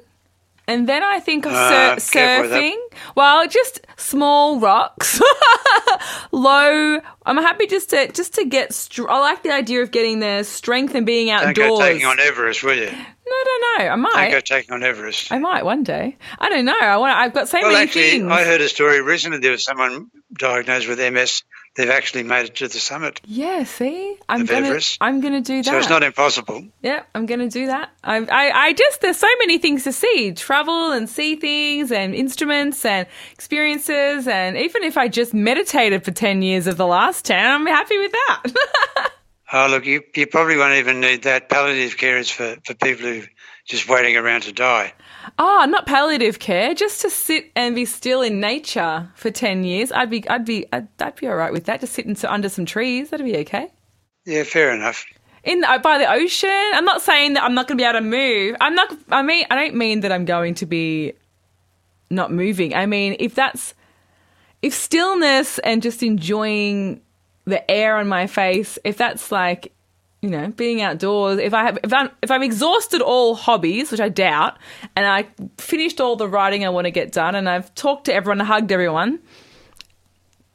And 0.67 0.89
then 0.89 1.03
I 1.03 1.19
think 1.19 1.45
of 1.45 1.51
Ah, 1.53 1.95
sur- 1.99 2.13
careful 2.13 2.49
surfing. 2.57 2.77
Well, 3.15 3.47
just 3.47 3.84
small 3.97 4.59
rocks, 4.59 5.21
low. 6.31 6.99
I'm 7.25 7.37
happy 7.37 7.67
just 7.67 7.89
to 7.91 8.11
just 8.11 8.35
to 8.35 8.45
get. 8.45 8.73
Str- 8.73 9.09
I 9.09 9.19
like 9.19 9.43
the 9.43 9.51
idea 9.53 9.81
of 9.81 9.91
getting 9.91 10.19
the 10.19 10.43
strength 10.43 10.95
and 10.95 11.05
being 11.05 11.29
outdoors. 11.29 11.55
Don't 11.55 11.79
go 11.79 11.81
taking 11.85 12.05
on 12.05 12.19
Everest, 12.19 12.63
will 12.63 12.75
you? 12.77 12.85
no, 12.85 12.91
no, 12.91 13.57
no. 13.77 13.83
I 13.83 13.87
Don't 13.87 14.01
might. 14.01 14.31
go 14.31 14.39
taking 14.39 14.73
on 14.73 14.83
Everest. 14.83 15.31
I 15.31 15.39
might 15.39 15.65
one 15.65 15.83
day. 15.83 16.17
I 16.39 16.49
don't 16.49 16.65
know. 16.65 16.77
I 16.79 16.97
want. 16.97 17.17
I've 17.17 17.33
got 17.33 17.47
so 17.49 17.59
Well, 17.61 17.71
many 17.71 17.83
actually, 17.83 18.09
things. 18.11 18.31
I 18.31 18.43
heard 18.43 18.61
a 18.61 18.69
story 18.69 19.01
recently. 19.01 19.39
There 19.39 19.51
was 19.51 19.63
someone 19.63 20.09
diagnosed 20.37 20.87
with 20.87 20.99
MS. 20.99 21.43
They've 21.75 21.89
actually 21.89 22.23
made 22.23 22.45
it 22.45 22.55
to 22.55 22.69
the 22.69 22.77
summit. 22.79 23.19
yeah. 23.25 23.65
See, 23.65 24.15
I'm 24.29 24.41
Of 24.43 24.47
gonna. 24.47 24.67
Everest. 24.67 24.97
I'm 25.01 25.19
gonna 25.19 25.41
do 25.41 25.57
that. 25.61 25.65
So 25.65 25.77
it's 25.77 25.89
not 25.89 26.03
impossible. 26.03 26.63
Yeah, 26.81 27.03
I'm 27.13 27.25
going 27.25 27.41
to 27.41 27.49
do 27.49 27.65
that. 27.67 27.89
I, 28.01 28.19
I, 28.19 28.67
I 28.67 28.73
just, 28.73 29.01
there's 29.01 29.17
so 29.17 29.27
many 29.39 29.57
things 29.57 29.83
to 29.83 29.91
see 29.91 30.31
travel 30.31 30.93
and 30.93 31.09
see 31.09 31.35
things 31.35 31.91
and 31.91 32.15
instruments 32.15 32.85
and 32.85 33.07
experiences. 33.85 34.27
And 34.27 34.57
even 34.57 34.83
if 34.83 34.97
I 34.97 35.07
just 35.07 35.33
meditated 35.33 36.03
for 36.03 36.11
10 36.11 36.41
years 36.41 36.67
of 36.67 36.77
the 36.77 36.87
last 36.87 37.25
10, 37.25 37.45
I'm 37.45 37.65
happy 37.65 37.97
with 37.97 38.11
that. 38.11 39.11
Oh, 39.53 39.67
look, 39.69 39.85
you, 39.85 40.01
you 40.15 40.25
probably 40.25 40.57
won't 40.57 40.73
even 40.73 40.99
need 40.99 41.21
that. 41.21 41.49
Palliative 41.49 41.97
care 41.97 42.17
is 42.17 42.31
for, 42.31 42.57
for 42.65 42.73
people 42.73 43.05
who 43.05 43.21
just 43.63 43.87
waiting 43.87 44.17
around 44.17 44.41
to 44.41 44.51
die. 44.51 44.91
oh, 45.37 45.65
not 45.69 45.85
palliative 45.85 46.39
care, 46.39 46.73
just 46.73 46.99
to 47.01 47.11
sit 47.11 47.51
and 47.55 47.75
be 47.75 47.85
still 47.85 48.23
in 48.23 48.39
nature 48.39 49.07
for 49.13 49.29
10 49.29 49.63
years. 49.63 49.91
I'd 49.91 50.09
be, 50.09 50.27
I'd 50.27 50.45
be, 50.45 50.65
I'd, 50.73 50.87
I'd 50.99 51.15
be 51.15 51.27
all 51.27 51.35
right 51.35 51.53
with 51.53 51.65
that. 51.65 51.79
Just 51.79 51.93
sitting 51.93 52.17
under 52.25 52.49
some 52.49 52.65
trees. 52.65 53.11
That'd 53.11 53.23
be 53.25 53.37
okay. 53.37 53.71
Yeah, 54.25 54.43
fair 54.43 54.73
enough. 54.73 55.05
in 55.43 55.63
uh, 55.63 55.77
by 55.77 55.99
the 55.99 56.11
ocean. 56.11 56.49
I'm 56.73 56.85
not 56.85 57.03
saying 57.03 57.35
that 57.35 57.43
I'm 57.43 57.53
not 57.53 57.67
going 57.67 57.77
to 57.77 57.81
be 57.81 57.87
able 57.87 57.99
to 57.99 58.05
move. 58.05 58.55
I'm 58.59 58.73
not. 58.73 58.97
I 59.09 59.21
mean, 59.21 59.45
I 59.51 59.55
don't 59.55 59.75
mean 59.75 59.99
that 59.99 60.11
I'm 60.11 60.25
going 60.25 60.55
to 60.55 60.65
be 60.65 61.13
not 62.09 62.31
moving. 62.31 62.73
I 62.73 62.87
mean, 62.87 63.15
if 63.19 63.35
that's 63.35 63.74
if 64.61 64.73
stillness 64.73 65.59
and 65.59 65.81
just 65.81 66.03
enjoying 66.03 67.01
the 67.45 67.69
air 67.69 67.97
on 67.97 68.07
my 68.07 68.27
face, 68.27 68.77
if 68.83 68.97
that's 68.97 69.31
like 69.31 69.71
you 70.21 70.29
know 70.29 70.47
being 70.49 70.81
outdoors, 70.81 71.39
if 71.39 71.53
I 71.53 71.63
have 71.63 71.77
if 71.83 71.93
I'm 71.93 72.09
if 72.21 72.31
I've 72.31 72.41
exhausted 72.41 73.01
all 73.01 73.35
hobbies, 73.35 73.91
which 73.91 74.01
I 74.01 74.09
doubt, 74.09 74.57
and 74.95 75.05
I 75.05 75.27
finished 75.57 76.01
all 76.01 76.15
the 76.15 76.27
writing 76.27 76.65
I 76.65 76.69
want 76.69 76.85
to 76.85 76.91
get 76.91 77.11
done, 77.11 77.35
and 77.35 77.47
I've 77.49 77.73
talked 77.75 78.05
to 78.05 78.13
everyone, 78.13 78.39
hugged 78.39 78.71
everyone. 78.71 79.19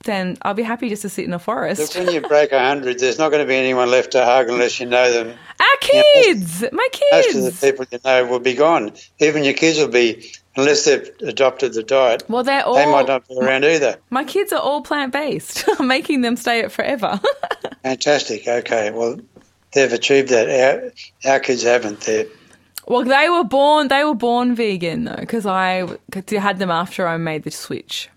Then 0.04 0.38
I'll 0.40 0.54
be 0.54 0.62
happy 0.62 0.88
just 0.88 1.02
to 1.02 1.10
sit 1.10 1.26
in 1.26 1.34
a 1.34 1.38
forest. 1.38 1.94
when 1.94 2.10
you 2.10 2.22
break 2.22 2.52
100, 2.52 2.98
there's 2.98 3.18
not 3.18 3.28
going 3.28 3.42
to 3.42 3.46
be 3.46 3.54
anyone 3.54 3.90
left 3.90 4.12
to 4.12 4.24
hug 4.24 4.48
unless 4.48 4.80
you 4.80 4.86
know 4.86 5.12
them. 5.12 5.36
Our 5.60 5.76
kids, 5.80 6.64
my 6.72 6.88
kids. 6.90 7.34
Most 7.34 7.48
of 7.48 7.60
the 7.60 7.70
people 7.70 7.86
you 7.92 7.98
know 8.02 8.24
will 8.24 8.40
be 8.40 8.54
gone. 8.54 8.92
Even 9.18 9.44
your 9.44 9.52
kids 9.52 9.78
will 9.78 9.88
be, 9.88 10.32
unless 10.56 10.84
they've 10.84 11.10
adopted 11.22 11.72
the 11.74 11.82
diet, 11.82 12.22
Well, 12.28 12.42
they're 12.42 12.64
all. 12.64 12.74
they 12.74 12.86
might 12.86 13.06
not 13.06 13.26
be 13.28 13.36
around 13.38 13.64
either. 13.64 13.96
My 14.10 14.24
kids 14.24 14.52
are 14.52 14.60
all 14.60 14.82
plant 14.82 15.12
based. 15.12 15.64
I'm 15.78 15.86
making 15.96 16.20
them 16.22 16.36
stay 16.36 16.60
it 16.60 16.72
forever. 16.72 17.20
Fantastic. 17.82 18.46
Okay, 18.46 18.90
well, 18.90 19.18
they've 19.72 19.92
achieved 19.92 20.28
that. 20.30 20.48
Our, 21.24 21.32
our 21.32 21.40
kids 21.40 21.62
haven't. 21.62 22.00
They're, 22.02 22.26
well, 22.86 23.04
they 23.04 23.28
were 23.28 23.44
born. 23.44 23.88
They 23.88 24.04
were 24.04 24.14
born 24.14 24.54
vegan 24.54 25.04
though, 25.04 25.16
because 25.16 25.46
I 25.46 25.86
'cause 26.10 26.24
I 26.32 26.38
had 26.40 26.58
them 26.58 26.70
after 26.70 27.06
I 27.06 27.16
made 27.16 27.44
the 27.44 27.50
switch. 27.50 28.08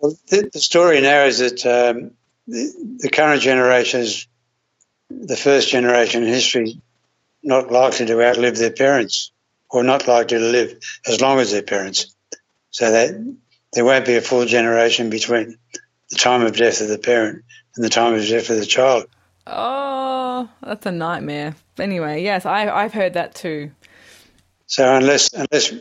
well, 0.00 0.14
the, 0.28 0.50
the 0.52 0.58
story 0.60 1.00
now 1.00 1.24
is 1.24 1.38
that 1.38 1.64
um, 1.66 2.10
the, 2.48 2.96
the 3.02 3.08
current 3.10 3.40
generation 3.42 4.00
is 4.00 4.26
the 5.10 5.36
first 5.36 5.68
generation 5.68 6.22
in 6.22 6.28
history 6.28 6.80
not 7.42 7.70
likely 7.72 8.06
to 8.06 8.20
outlive 8.22 8.56
their 8.58 8.70
parents 8.70 9.32
or 9.70 9.82
not 9.82 10.06
likely 10.08 10.38
to 10.38 10.44
live 10.44 10.78
as 11.06 11.20
long 11.20 11.38
as 11.38 11.52
their 11.52 11.62
parents. 11.62 12.14
So 12.70 12.90
that 12.90 13.36
there 13.72 13.84
won't 13.84 14.06
be 14.06 14.16
a 14.16 14.20
full 14.20 14.46
generation 14.46 15.10
between 15.10 15.56
the 16.10 16.16
time 16.16 16.42
of 16.42 16.56
death 16.56 16.80
of 16.80 16.88
the 16.88 16.98
parent 16.98 17.44
and 17.76 17.84
the 17.84 17.88
time 17.88 18.14
of 18.14 18.26
death 18.26 18.50
of 18.50 18.56
the 18.56 18.66
child. 18.66 19.06
Oh, 19.46 20.48
that's 20.62 20.86
a 20.86 20.92
nightmare. 20.92 21.54
Anyway, 21.78 22.22
yes, 22.22 22.46
I, 22.46 22.68
I've 22.68 22.92
heard 22.92 23.14
that 23.14 23.34
too. 23.34 23.70
So 24.66 24.94
unless 24.94 25.32
unless 25.32 25.72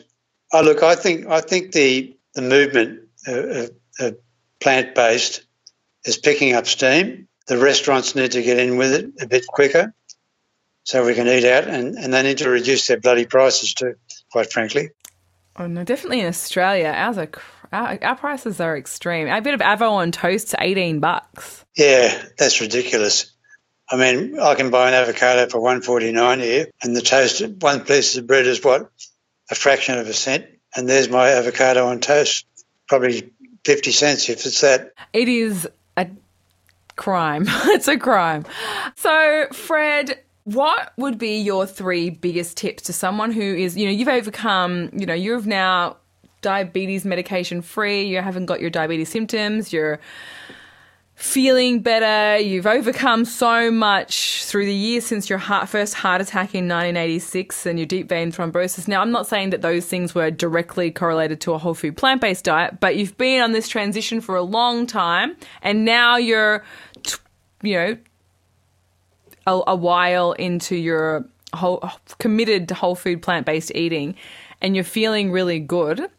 oh 0.53 0.61
look, 0.61 0.81
I 0.81 0.95
think 0.95 1.27
I 1.27 1.41
think 1.41 1.73
the 1.73 2.15
the 2.33 2.41
movement 2.41 3.01
of, 3.27 3.45
of, 3.45 3.71
of 3.99 4.17
plant 4.59 4.95
based 4.95 5.43
is 6.05 6.17
picking 6.17 6.53
up 6.53 6.65
steam. 6.65 7.27
The 7.47 7.57
restaurants 7.57 8.15
need 8.15 8.31
to 8.31 8.41
get 8.41 8.59
in 8.59 8.77
with 8.77 8.93
it 8.93 9.11
a 9.21 9.27
bit 9.27 9.45
quicker, 9.47 9.93
so 10.89 11.05
we 11.05 11.13
can 11.13 11.27
eat 11.27 11.45
out, 11.45 11.67
and, 11.67 11.97
and 11.99 12.11
they 12.11 12.23
need 12.23 12.39
to 12.39 12.49
reduce 12.49 12.87
their 12.87 12.99
bloody 12.99 13.25
prices 13.27 13.75
too. 13.75 13.93
Quite 14.31 14.51
frankly, 14.51 14.89
Oh 15.55 15.67
no, 15.67 15.83
definitely 15.83 16.21
in 16.21 16.25
Australia, 16.27 16.87
ours 16.87 17.17
are 17.19 17.27
cr- 17.27 17.41
our, 17.71 17.99
our 18.01 18.15
prices 18.15 18.59
are 18.59 18.75
extreme. 18.75 19.27
A 19.27 19.39
bit 19.41 19.53
of 19.53 19.59
avo 19.59 19.91
on 19.91 20.11
toast's 20.11 20.55
eighteen 20.59 20.99
bucks. 20.99 21.63
yeah, 21.77 22.23
that's 22.37 22.59
ridiculous. 22.61 23.31
I 23.91 23.97
mean, 23.97 24.39
I 24.39 24.55
can 24.55 24.69
buy 24.71 24.87
an 24.87 24.93
avocado 24.95 25.47
for 25.47 25.59
one 25.59 25.81
forty 25.83 26.11
nine 26.11 26.39
here, 26.39 26.67
and 26.81 26.95
the 26.95 27.01
toast 27.01 27.43
one 27.59 27.81
piece 27.81 28.17
of 28.17 28.25
bread 28.25 28.47
is 28.47 28.63
what 28.63 28.89
a 29.51 29.55
fraction 29.55 29.99
of 29.99 30.07
a 30.07 30.13
cent, 30.13 30.45
and 30.75 30.87
there's 30.89 31.09
my 31.09 31.29
avocado 31.29 31.85
on 31.87 31.99
toast, 31.99 32.45
probably 32.87 33.31
fifty 33.63 33.91
cents 33.91 34.27
if 34.29 34.45
it's 34.47 34.61
that. 34.61 34.93
It 35.13 35.27
is 35.29 35.67
a 35.97 36.07
crime. 36.95 37.45
it's 37.47 37.87
a 37.87 37.97
crime. 37.97 38.45
So, 38.95 39.47
Fred, 39.53 40.19
what 40.53 40.93
would 40.97 41.17
be 41.17 41.37
your 41.37 41.65
three 41.65 42.09
biggest 42.09 42.57
tips 42.57 42.83
to 42.83 42.93
someone 42.93 43.31
who 43.31 43.41
is, 43.41 43.77
you 43.77 43.85
know, 43.85 43.91
you've 43.91 44.07
overcome, 44.07 44.89
you 44.93 45.05
know, 45.05 45.13
you've 45.13 45.45
now 45.45 45.97
diabetes 46.41 47.05
medication 47.05 47.61
free, 47.61 48.03
you 48.03 48.21
haven't 48.21 48.47
got 48.47 48.59
your 48.59 48.69
diabetes 48.69 49.09
symptoms, 49.09 49.71
you're 49.71 49.99
feeling 51.19 51.81
better. 51.81 52.41
You've 52.41 52.65
overcome 52.65 53.25
so 53.25 53.69
much 53.69 54.45
through 54.45 54.65
the 54.65 54.73
years 54.73 55.05
since 55.05 55.29
your 55.29 55.37
heart, 55.37 55.67
first 55.67 55.93
heart 55.93 56.21
attack 56.21 56.55
in 56.55 56.67
1986 56.69 57.65
and 57.65 57.77
your 57.77 57.85
deep 57.85 58.07
vein 58.07 58.31
thrombosis. 58.31 58.87
Now, 58.87 59.01
I'm 59.01 59.11
not 59.11 59.27
saying 59.27 59.49
that 59.49 59.61
those 59.61 59.85
things 59.85 60.15
were 60.15 60.31
directly 60.31 60.91
correlated 60.91 61.41
to 61.41 61.53
a 61.53 61.57
whole 61.57 61.73
food 61.73 61.97
plant 61.97 62.21
based 62.21 62.45
diet, 62.45 62.79
but 62.79 62.95
you've 62.95 63.17
been 63.17 63.41
on 63.41 63.51
this 63.51 63.67
transition 63.67 64.21
for 64.21 64.35
a 64.35 64.41
long 64.41 64.87
time 64.87 65.35
and 65.61 65.83
now 65.83 66.15
you're, 66.15 66.63
you 67.61 67.73
know, 67.73 67.97
a, 69.47 69.61
a 69.67 69.75
while 69.75 70.33
into 70.33 70.75
your 70.75 71.25
whole 71.53 71.89
committed 72.19 72.67
to 72.69 72.73
whole 72.75 72.95
food 72.95 73.21
plant 73.21 73.45
based 73.45 73.71
eating 73.73 74.15
and 74.61 74.75
you're 74.75 74.83
feeling 74.83 75.31
really 75.31 75.59
good. 75.59 76.09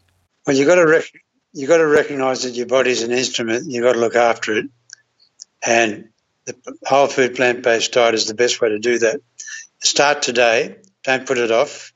Well, 0.45 0.55
you 0.55 0.65
got 0.65 0.75
to 0.75 0.85
rec- 0.85 1.23
you 1.53 1.67
got 1.67 1.77
to 1.77 1.87
recognize 1.87 2.43
that 2.43 2.51
your 2.51 2.65
body's 2.65 3.03
an 3.03 3.11
instrument. 3.11 3.63
And 3.63 3.71
You 3.71 3.81
got 3.81 3.93
to 3.93 3.99
look 3.99 4.15
after 4.15 4.57
it 4.57 4.65
and 5.65 6.09
the 6.45 6.55
whole 6.85 7.07
food 7.07 7.35
plant 7.35 7.63
based 7.63 7.93
diet 7.93 8.15
is 8.15 8.27
the 8.27 8.33
best 8.33 8.61
way 8.61 8.69
to 8.69 8.79
do 8.79 8.99
that. 8.99 9.21
Start 9.79 10.21
today, 10.21 10.77
don't 11.03 11.25
put 11.25 11.37
it 11.37 11.51
off, 11.51 11.93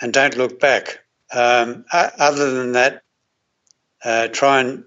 and 0.00 0.12
don't 0.12 0.36
look 0.36 0.60
back. 0.60 1.00
Um, 1.32 1.84
other 1.92 2.52
than 2.52 2.72
that, 2.72 3.02
uh, 4.04 4.28
try 4.28 4.60
and 4.60 4.84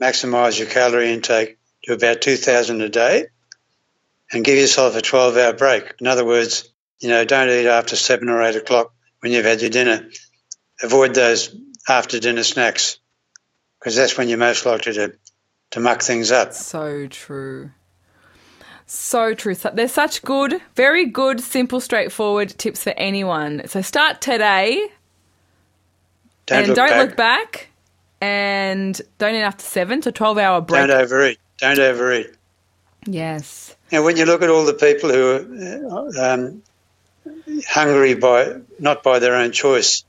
maximize 0.00 0.58
your 0.58 0.68
calorie 0.68 1.12
intake 1.12 1.58
to 1.84 1.92
about 1.92 2.22
2,000 2.22 2.80
a 2.80 2.88
day 2.88 3.26
and 4.32 4.44
give 4.44 4.58
yourself 4.58 4.96
a 4.96 5.02
12 5.02 5.36
hour 5.36 5.52
break. 5.52 5.94
In 6.00 6.06
other 6.06 6.24
words, 6.24 6.68
you 7.00 7.08
know, 7.08 7.24
don't 7.24 7.48
eat 7.48 7.66
after 7.66 7.96
seven 7.96 8.28
or 8.28 8.42
eight 8.42 8.56
o'clock 8.56 8.92
when 9.20 9.32
you've 9.32 9.44
had 9.44 9.60
your 9.60 9.70
dinner. 9.70 10.08
Avoid 10.82 11.14
those 11.14 11.54
after 11.88 12.18
dinner 12.18 12.42
snacks 12.42 12.98
because 13.78 13.96
that's 13.96 14.16
when 14.16 14.28
you're 14.28 14.38
most 14.38 14.64
likely 14.64 14.92
to 14.94 15.14
to 15.72 15.80
muck 15.80 16.02
things 16.02 16.30
up. 16.30 16.52
So 16.52 17.06
true. 17.08 17.70
So 18.86 19.32
true. 19.34 19.54
They're 19.54 19.88
such 19.88 20.22
good, 20.22 20.60
very 20.76 21.06
good, 21.06 21.40
simple, 21.40 21.80
straightforward 21.80 22.50
tips 22.50 22.82
for 22.84 22.90
anyone. 22.90 23.62
So 23.66 23.80
start 23.80 24.20
today. 24.20 24.86
Don't 26.46 26.58
and 26.58 26.68
look 26.68 26.76
don't 26.76 26.88
back. 26.90 27.06
look 27.08 27.16
back. 27.16 27.68
And 28.20 29.00
don't 29.18 29.34
eat 29.34 29.40
after 29.40 29.64
seven, 29.64 30.02
so 30.02 30.10
12 30.10 30.38
hour 30.38 30.60
break. 30.60 30.86
Don't 30.86 31.00
overeat. 31.00 31.38
Don't 31.58 31.78
overeat. 31.78 32.30
Yes. 33.06 33.74
Now, 33.92 34.02
when 34.02 34.16
you 34.16 34.24
look 34.24 34.40
at 34.40 34.48
all 34.48 34.64
the 34.64 34.72
people 34.72 35.10
who 35.10 35.86
are 35.90 36.34
um, 36.34 36.62
hungry 37.68 38.14
by 38.14 38.56
not 38.78 39.02
by 39.02 39.18
their 39.18 39.36
own 39.36 39.52
choice, 39.52 40.04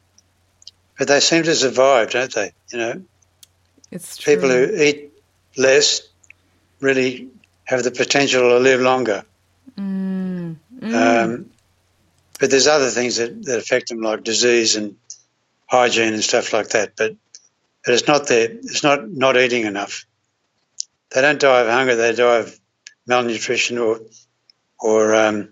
but 0.98 1.10
they 1.10 1.20
seem 1.20 1.44
to 1.44 1.54
survive, 1.54 2.12
don't 2.12 2.34
they? 2.34 2.54
You 2.72 2.78
know, 2.78 3.04
it's 3.92 4.16
true. 4.16 4.36
people 4.36 4.50
who 4.50 4.74
eat 4.82 5.12
less 5.58 6.02
really 6.80 7.30
have 7.66 7.84
the 7.84 7.92
potential 7.92 8.42
to 8.42 8.60
live 8.60 8.80
longer. 8.80 9.26
Mm. 9.78 10.56
Mm. 10.80 10.94
Um, 10.94 11.50
but 12.40 12.50
there's 12.50 12.68
other 12.68 12.90
things 12.90 13.18
that, 13.18 13.44
that 13.44 13.60
affect 13.60 13.90
them, 13.90 14.02
like 14.02 14.24
disease 14.24 14.78
and 14.78 14.96
hygiene 15.68 16.14
and 16.14 16.24
stuff 16.24 16.54
like 16.54 16.70
that. 16.70 16.94
But 16.96 17.16
but 17.84 17.94
it's 17.94 18.08
not 18.08 18.28
there. 18.28 18.50
It's 18.50 18.84
not 18.84 19.10
not 19.10 19.36
eating 19.36 19.66
enough. 19.66 20.06
They 21.12 21.22
don't 21.22 21.40
die 21.40 21.62
of 21.62 21.68
hunger. 21.68 21.98
They 21.98 22.14
die 22.14 22.38
of 22.38 22.60
malnutrition 23.06 23.78
or 23.78 24.00
or 24.80 25.16
um, 25.16 25.50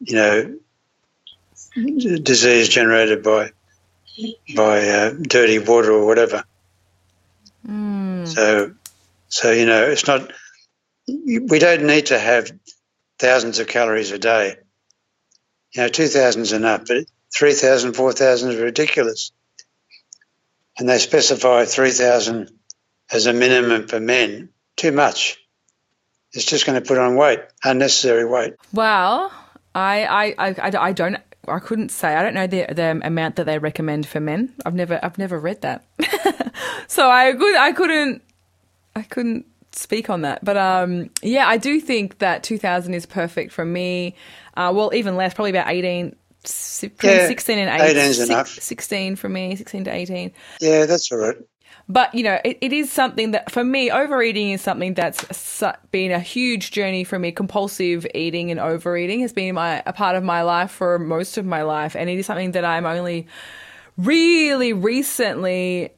you 0.00 0.16
know 0.16 0.58
disease 2.18 2.68
generated 2.68 3.22
by 3.22 3.50
by 4.54 4.88
uh, 4.88 5.10
dirty 5.10 5.58
water 5.58 5.92
or 5.92 6.06
whatever. 6.06 6.44
Mm. 7.66 8.26
So 8.26 8.74
so, 9.28 9.50
you 9.50 9.66
know, 9.66 9.84
it's 9.84 10.06
not, 10.06 10.32
we 11.08 11.58
don't 11.58 11.86
need 11.86 12.06
to 12.06 12.18
have 12.18 12.50
thousands 13.18 13.58
of 13.58 13.66
calories 13.66 14.12
a 14.12 14.18
day. 14.18 14.56
You 15.72 15.82
know, 15.82 15.88
2,000 15.88 16.42
is 16.42 16.52
enough, 16.52 16.84
but 16.86 17.04
3,000, 17.36 17.94
4,000 17.94 18.50
is 18.50 18.56
ridiculous. 18.56 19.32
And 20.78 20.88
they 20.88 20.98
specify 20.98 21.64
3,000 21.64 22.50
as 23.10 23.26
a 23.26 23.32
minimum 23.32 23.88
for 23.88 24.00
men. 24.00 24.50
Too 24.76 24.92
much. 24.92 25.38
It's 26.36 26.44
just 26.44 26.66
going 26.66 26.80
to 26.80 26.86
put 26.86 26.98
on 26.98 27.16
weight, 27.16 27.40
unnecessary 27.64 28.24
weight. 28.24 28.54
Well, 28.72 29.32
I, 29.74 30.34
I, 30.38 30.50
I, 30.50 30.78
I 30.78 30.92
don't 30.92 31.16
I 31.48 31.58
couldn't 31.58 31.90
say. 31.90 32.14
I 32.14 32.22
don't 32.22 32.34
know 32.34 32.46
the 32.46 32.66
the 32.72 33.00
amount 33.04 33.36
that 33.36 33.44
they 33.44 33.58
recommend 33.58 34.06
for 34.06 34.20
men. 34.20 34.52
I've 34.64 34.74
never 34.74 34.98
I've 35.02 35.18
never 35.18 35.38
read 35.38 35.62
that, 35.62 35.84
so 36.88 37.10
I 37.10 37.32
could 37.32 37.56
I 37.56 37.72
couldn't 37.72 38.22
I 38.94 39.02
couldn't 39.02 39.46
speak 39.72 40.10
on 40.10 40.22
that. 40.22 40.44
But 40.44 40.56
um, 40.56 41.10
yeah, 41.22 41.46
I 41.46 41.56
do 41.56 41.80
think 41.80 42.18
that 42.18 42.42
2000 42.42 42.94
is 42.94 43.06
perfect 43.06 43.52
for 43.52 43.64
me. 43.64 44.14
Uh, 44.56 44.72
well, 44.74 44.92
even 44.94 45.16
less, 45.16 45.34
probably 45.34 45.50
about 45.50 45.68
18, 45.68 46.16
yeah, 47.02 47.26
16 47.26 47.58
and 47.58 47.82
18. 47.82 47.96
18 47.96 48.10
is 48.10 48.30
enough. 48.30 48.48
16 48.48 49.16
for 49.16 49.28
me, 49.28 49.54
16 49.54 49.84
to 49.84 49.92
18. 49.92 50.32
Yeah, 50.60 50.86
that's 50.86 51.12
all 51.12 51.18
right. 51.18 51.36
But, 51.88 52.14
you 52.14 52.24
know, 52.24 52.40
it, 52.44 52.58
it 52.60 52.72
is 52.72 52.90
something 52.90 53.30
that, 53.30 53.50
for 53.50 53.62
me, 53.62 53.90
overeating 53.90 54.50
is 54.50 54.60
something 54.60 54.94
that's 54.94 55.62
been 55.92 56.10
a 56.10 56.18
huge 56.18 56.72
journey 56.72 57.04
for 57.04 57.18
me. 57.18 57.30
Compulsive 57.30 58.06
eating 58.12 58.50
and 58.50 58.58
overeating 58.58 59.20
has 59.20 59.32
been 59.32 59.54
my, 59.54 59.82
a 59.86 59.92
part 59.92 60.16
of 60.16 60.24
my 60.24 60.42
life 60.42 60.72
for 60.72 60.98
most 60.98 61.38
of 61.38 61.46
my 61.46 61.62
life. 61.62 61.94
And 61.94 62.10
it 62.10 62.18
is 62.18 62.26
something 62.26 62.52
that 62.52 62.64
I'm 62.64 62.86
only 62.86 63.28
really 63.96 64.72
recently 64.72 65.92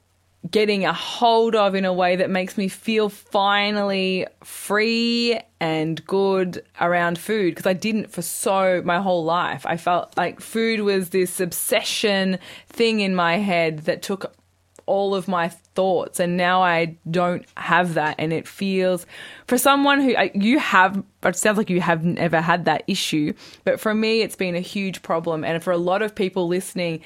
getting 0.49 0.85
a 0.85 0.93
hold 0.93 1.55
of 1.57 1.75
in 1.75 1.85
a 1.85 1.93
way 1.93 2.17
that 2.17 2.31
makes 2.31 2.57
me 2.57 2.69
feel 2.69 3.09
finally 3.09 4.27
free 4.45 5.41
and 5.61 6.05
good 6.07 6.65
around 6.81 7.19
food 7.19 7.55
because 7.55 7.67
I 7.67 7.73
didn't 7.73 8.13
for 8.13 8.23
so 8.23 8.81
my 8.85 9.01
whole 9.01 9.25
life. 9.25 9.67
I 9.67 9.77
felt 9.77 10.17
like 10.17 10.41
food 10.41 10.81
was 10.81 11.11
this 11.11 11.41
obsession 11.41 12.39
thing 12.69 13.01
in 13.01 13.15
my 13.15 13.39
head 13.39 13.81
that 13.81 14.03
took 14.03 14.33
all 14.89 15.15
of 15.15 15.29
my 15.29 15.49
thoughts 15.49 16.19
and 16.19 16.37
now 16.37 16.63
I 16.63 16.97
don't 17.11 17.45
have 17.57 17.95
that 17.95 18.17
and 18.19 18.33
it 18.33 18.49
feels 18.49 19.07
for 19.47 19.59
someone 19.59 20.01
who 20.01 20.15
you 20.35 20.59
have 20.59 21.03
it 21.23 21.37
sounds 21.37 21.59
like 21.59 21.71
you 21.71 21.81
have 21.81 22.05
never 22.05 22.41
had 22.41 22.65
that 22.65 22.83
issue 22.87 23.33
but 23.65 23.79
for 23.79 23.95
me 23.95 24.23
it's 24.23 24.37
been 24.37 24.57
a 24.57 24.61
huge 24.61 25.03
problem 25.03 25.45
and 25.45 25.63
for 25.63 25.73
a 25.73 25.79
lot 25.79 26.03
of 26.03 26.15
people 26.15 26.49
listening 26.49 27.03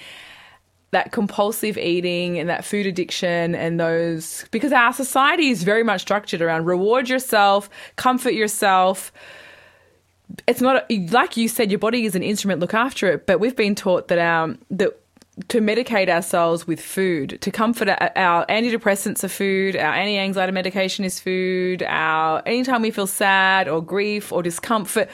that 0.93 1.11
compulsive 1.11 1.78
eating 1.78 2.39
and 2.39 2.49
that 2.49 2.64
food 2.64 2.87
addiction 2.87 3.55
and 3.55 3.80
those 3.80 4.45
because 4.51 4.72
our 4.72 4.93
society 4.93 5.49
is 5.49 5.62
very 5.62 5.83
much 5.83 6.03
structured 6.03 6.41
around 6.41 6.66
reward 6.66 7.09
yourself, 7.09 7.68
comfort 7.97 8.35
yourself. 8.35 9.11
It's 10.47 10.61
not 10.61 10.91
like 11.11 11.37
you 11.37 11.49
said 11.49 11.70
your 11.70 11.78
body 11.78 12.05
is 12.05 12.14
an 12.14 12.22
instrument 12.22 12.61
look 12.61 12.74
after 12.74 13.11
it, 13.11 13.26
but 13.26 13.41
we've 13.41 13.57
been 13.57 13.74
taught 13.74 14.09
that 14.09 14.18
our 14.18 14.55
that 14.70 15.01
to 15.49 15.61
medicate 15.61 16.09
ourselves 16.09 16.66
with 16.66 16.80
food, 16.80 17.39
to 17.41 17.51
comfort 17.51 17.89
our, 17.89 18.47
antidepressants 18.47 19.24
are 19.24 19.28
food, 19.28 19.76
our 19.76 19.95
anti-anxiety 19.95 20.53
medication 20.53 21.05
is 21.05 21.18
food, 21.18 21.83
our 21.85 22.43
anytime 22.45 22.83
we 22.83 22.91
feel 22.91 23.07
sad 23.07 23.66
or 23.66 23.83
grief 23.83 24.30
or 24.30 24.43
discomfort, 24.43 25.09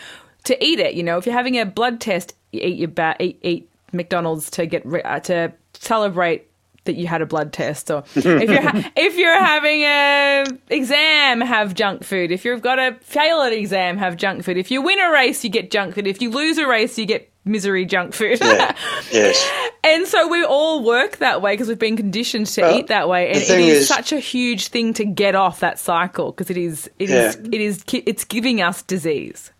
to 0.44 0.64
eat 0.64 0.80
it. 0.80 0.94
You 0.94 1.04
know, 1.04 1.18
if 1.18 1.26
you're 1.26 1.34
having 1.34 1.58
a 1.58 1.66
blood 1.66 2.00
test, 2.00 2.34
eat 2.52 2.78
your 2.78 2.88
ba- 2.88 3.16
eat, 3.20 3.38
eat 3.42 3.70
McDonald's 3.92 4.50
to 4.50 4.66
get 4.66 4.84
uh, 5.04 5.20
to 5.20 5.52
celebrate 5.74 6.47
that 6.88 6.96
you 6.96 7.06
had 7.06 7.22
a 7.22 7.26
blood 7.26 7.52
test 7.52 7.90
or 7.90 8.02
if 8.14 8.24
you're 8.50 8.62
ha- 8.62 8.90
if 8.96 9.16
you're 9.16 9.38
having 9.38 9.82
a 9.82 10.44
exam 10.68 11.40
have 11.40 11.74
junk 11.74 12.02
food. 12.02 12.32
If 12.32 12.44
you've 12.44 12.62
got 12.62 12.78
a 12.78 12.96
fail 13.00 13.42
at 13.42 13.52
exam 13.52 13.98
have 13.98 14.16
junk 14.16 14.42
food. 14.42 14.56
If 14.56 14.70
you 14.70 14.82
win 14.82 14.98
a 14.98 15.10
race 15.12 15.44
you 15.44 15.50
get 15.50 15.70
junk 15.70 15.94
food. 15.94 16.06
If 16.06 16.20
you 16.20 16.30
lose 16.30 16.58
a 16.58 16.66
race 16.66 16.98
you 16.98 17.06
get 17.06 17.30
misery 17.44 17.84
junk 17.84 18.14
food. 18.14 18.40
Yeah. 18.40 18.74
yes. 19.12 19.50
And 19.84 20.06
so 20.06 20.28
we 20.28 20.44
all 20.44 20.82
work 20.82 21.18
that 21.18 21.40
way 21.40 21.54
because 21.54 21.68
we've 21.68 21.78
been 21.78 21.96
conditioned 21.96 22.46
to 22.48 22.62
well, 22.62 22.78
eat 22.78 22.88
that 22.88 23.08
way. 23.08 23.28
and 23.28 23.36
it 23.38 23.48
is, 23.48 23.82
is, 23.82 23.88
such 23.88 24.12
a 24.12 24.18
huge 24.18 24.68
thing 24.68 24.92
to 24.94 25.04
get 25.04 25.34
off 25.34 25.60
that 25.60 25.78
cycle 25.78 26.32
because 26.32 26.50
it 26.50 26.58
is 26.58 26.90
it 26.98 27.08
yeah. 27.08 27.28
is, 27.28 27.36
it 27.36 27.54
is 27.54 27.84
it's 27.92 28.24
giving 28.24 28.60
us 28.60 28.82
disease. 28.82 29.50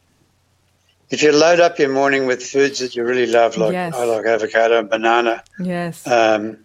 If 1.11 1.23
you 1.23 1.33
load 1.33 1.61
up 1.61 1.79
your 1.79 1.89
morning 1.89 2.27
with 2.27 2.43
foods 2.43 2.81
that 2.81 2.95
you 2.95 3.05
really 3.05 3.27
love, 3.27 3.57
like 3.57 3.73
yes. 3.73 3.95
I 3.95 4.05
like 4.05 4.27
avocado 4.27 4.81
and 4.81 4.91
banana, 4.91 5.43
yes, 5.59 6.07
um, 6.07 6.59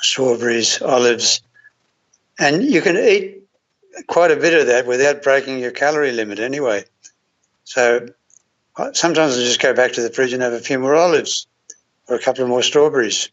strawberries, 0.00 0.80
olives, 0.82 1.42
and 2.38 2.62
you 2.62 2.80
can 2.80 2.96
eat 2.96 3.42
quite 4.06 4.30
a 4.30 4.36
bit 4.36 4.58
of 4.58 4.68
that 4.68 4.86
without 4.86 5.22
breaking 5.22 5.58
your 5.58 5.70
calorie 5.70 6.12
limit 6.12 6.38
anyway. 6.38 6.84
So 7.64 8.08
sometimes 8.92 9.36
I 9.36 9.40
just 9.40 9.60
go 9.60 9.74
back 9.74 9.92
to 9.94 10.02
the 10.02 10.10
fridge 10.10 10.32
and 10.32 10.42
have 10.42 10.52
a 10.52 10.60
few 10.60 10.78
more 10.78 10.94
olives 10.94 11.46
or 12.08 12.16
a 12.16 12.20
couple 12.20 12.42
of 12.42 12.48
more 12.48 12.62
strawberries. 12.62 13.30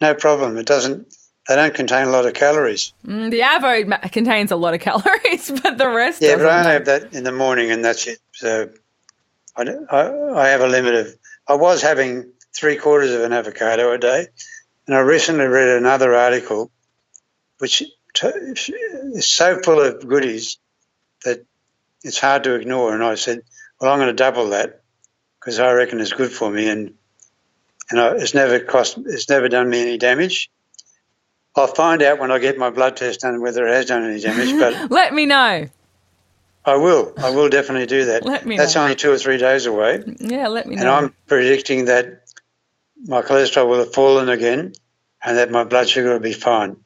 No 0.00 0.14
problem. 0.14 0.56
It 0.56 0.66
doesn't. 0.66 1.14
They 1.48 1.56
don't 1.56 1.74
contain 1.74 2.06
a 2.06 2.10
lot 2.10 2.26
of 2.26 2.34
calories. 2.34 2.92
Mm, 3.06 3.30
the 3.30 3.40
avo 3.40 4.12
contains 4.12 4.50
a 4.50 4.56
lot 4.56 4.74
of 4.74 4.80
calories, 4.88 5.50
but 5.62 5.78
the 5.78 5.88
rest. 5.88 6.22
Yeah, 6.22 6.36
but 6.36 6.46
I 6.46 6.58
only 6.58 6.72
have 6.72 6.84
that 6.84 7.14
in 7.14 7.24
the 7.24 7.32
morning, 7.32 7.70
and 7.70 7.84
that's 7.84 8.06
it. 8.06 8.18
So 8.32 8.68
I, 9.56 9.62
I, 9.90 10.42
I 10.42 10.48
have 10.48 10.60
a 10.60 10.68
limit 10.68 10.94
of. 10.94 11.16
I 11.48 11.54
was 11.54 11.80
having 11.80 12.30
three 12.52 12.76
quarters 12.76 13.10
of 13.12 13.22
an 13.22 13.32
avocado 13.32 13.92
a 13.92 13.98
day, 13.98 14.28
and 14.88 14.96
I 14.96 15.00
recently 15.00 15.44
read 15.46 15.68
another 15.68 16.14
article, 16.14 16.70
which 17.58 17.82
is 17.82 19.26
so 19.26 19.60
full 19.62 19.80
of 19.80 20.06
goodies 20.08 20.58
that 21.24 21.44
it's 22.02 22.18
hard 22.18 22.44
to 22.44 22.54
ignore. 22.54 22.94
And 22.94 23.04
I 23.04 23.14
said, 23.14 23.42
well, 23.80 23.92
I'm 23.92 23.98
going 23.98 24.08
to 24.08 24.14
double 24.14 24.48
that 24.50 24.80
because 25.38 25.58
I 25.60 25.70
reckon 25.72 26.00
it's 26.00 26.12
good 26.14 26.32
for 26.32 26.50
me, 26.50 26.68
and 26.68 26.94
and 27.90 28.00
I, 28.00 28.16
it's 28.16 28.34
never 28.34 28.58
cost, 28.60 28.98
it's 29.06 29.28
never 29.28 29.48
done 29.48 29.68
me 29.70 29.80
any 29.82 29.98
damage. 29.98 30.50
I'll 31.54 31.66
find 31.66 32.02
out 32.02 32.18
when 32.18 32.30
I 32.30 32.38
get 32.38 32.56
my 32.58 32.70
blood 32.70 32.96
test 32.96 33.20
done 33.20 33.40
whether 33.40 33.66
it 33.66 33.74
has 33.74 33.86
done 33.86 34.04
any 34.04 34.20
damage, 34.20 34.58
but 34.58 34.90
Let 34.90 35.12
me 35.14 35.26
know. 35.26 35.68
I 36.64 36.76
will. 36.76 37.14
I 37.18 37.30
will 37.30 37.48
definitely 37.48 37.86
do 37.86 38.06
that. 38.06 38.24
Let 38.24 38.44
me 38.46 38.56
That's 38.56 38.74
know. 38.74 38.82
only 38.82 38.94
two 38.94 39.10
or 39.10 39.18
three 39.18 39.38
days 39.38 39.66
away, 39.66 40.02
Yeah, 40.18 40.48
let 40.48 40.66
me 40.66 40.76
know. 40.76 40.80
and 40.82 40.90
I'm 40.90 41.14
predicting 41.26 41.86
that 41.86 42.27
my 43.06 43.22
cholesterol 43.22 43.68
will 43.68 43.78
have 43.78 43.94
fallen 43.94 44.28
again, 44.28 44.72
and 45.22 45.38
that 45.38 45.50
my 45.50 45.64
blood 45.64 45.88
sugar 45.88 46.12
will 46.12 46.20
be 46.20 46.32
fine. 46.32 46.76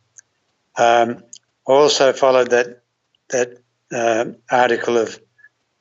Um, 0.76 1.22
I 1.68 1.72
also 1.72 2.12
followed 2.12 2.50
that 2.50 2.82
that 3.28 3.58
uh, 3.92 4.26
article 4.50 4.98
of 4.98 5.20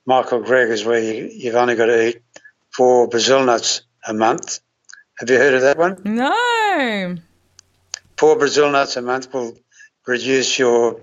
Michael 0.05 0.41
Greger's 0.41 0.85
where 0.85 0.99
you, 0.99 1.29
you've 1.31 1.55
only 1.55 1.75
got 1.75 1.87
to 1.87 2.09
eat 2.09 2.21
four 2.69 3.07
Brazil 3.07 3.43
nuts 3.43 3.81
a 4.07 4.13
month. 4.13 4.59
Have 5.19 5.29
you 5.29 5.37
heard 5.37 5.53
of 5.53 5.61
that 5.61 5.77
one? 5.77 6.01
no. 6.03 7.15
Four 8.17 8.37
Brazil 8.37 8.71
nuts 8.71 8.97
a 8.97 9.01
month 9.01 9.33
will 9.33 9.57
reduce 10.05 10.59
your 10.59 11.01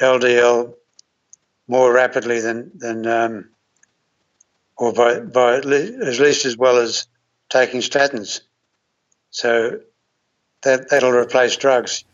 LDL 0.00 0.74
more 1.68 1.92
rapidly 1.92 2.40
than 2.40 2.72
than 2.74 3.06
um, 3.06 3.50
or 4.76 4.92
by 4.92 5.20
by 5.20 5.56
at 5.56 5.64
least 5.64 6.44
as 6.46 6.56
well 6.56 6.78
as 6.78 7.06
taking 7.48 7.80
statins. 7.80 8.40
So 9.30 9.80
that 10.62 10.90
that'll 10.90 11.12
replace 11.12 11.56
drugs. 11.56 12.04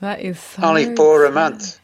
That 0.00 0.20
is 0.20 0.38
so 0.40 0.62
Only 0.62 0.96
four 0.96 1.24
a 1.26 1.30
month, 1.30 1.78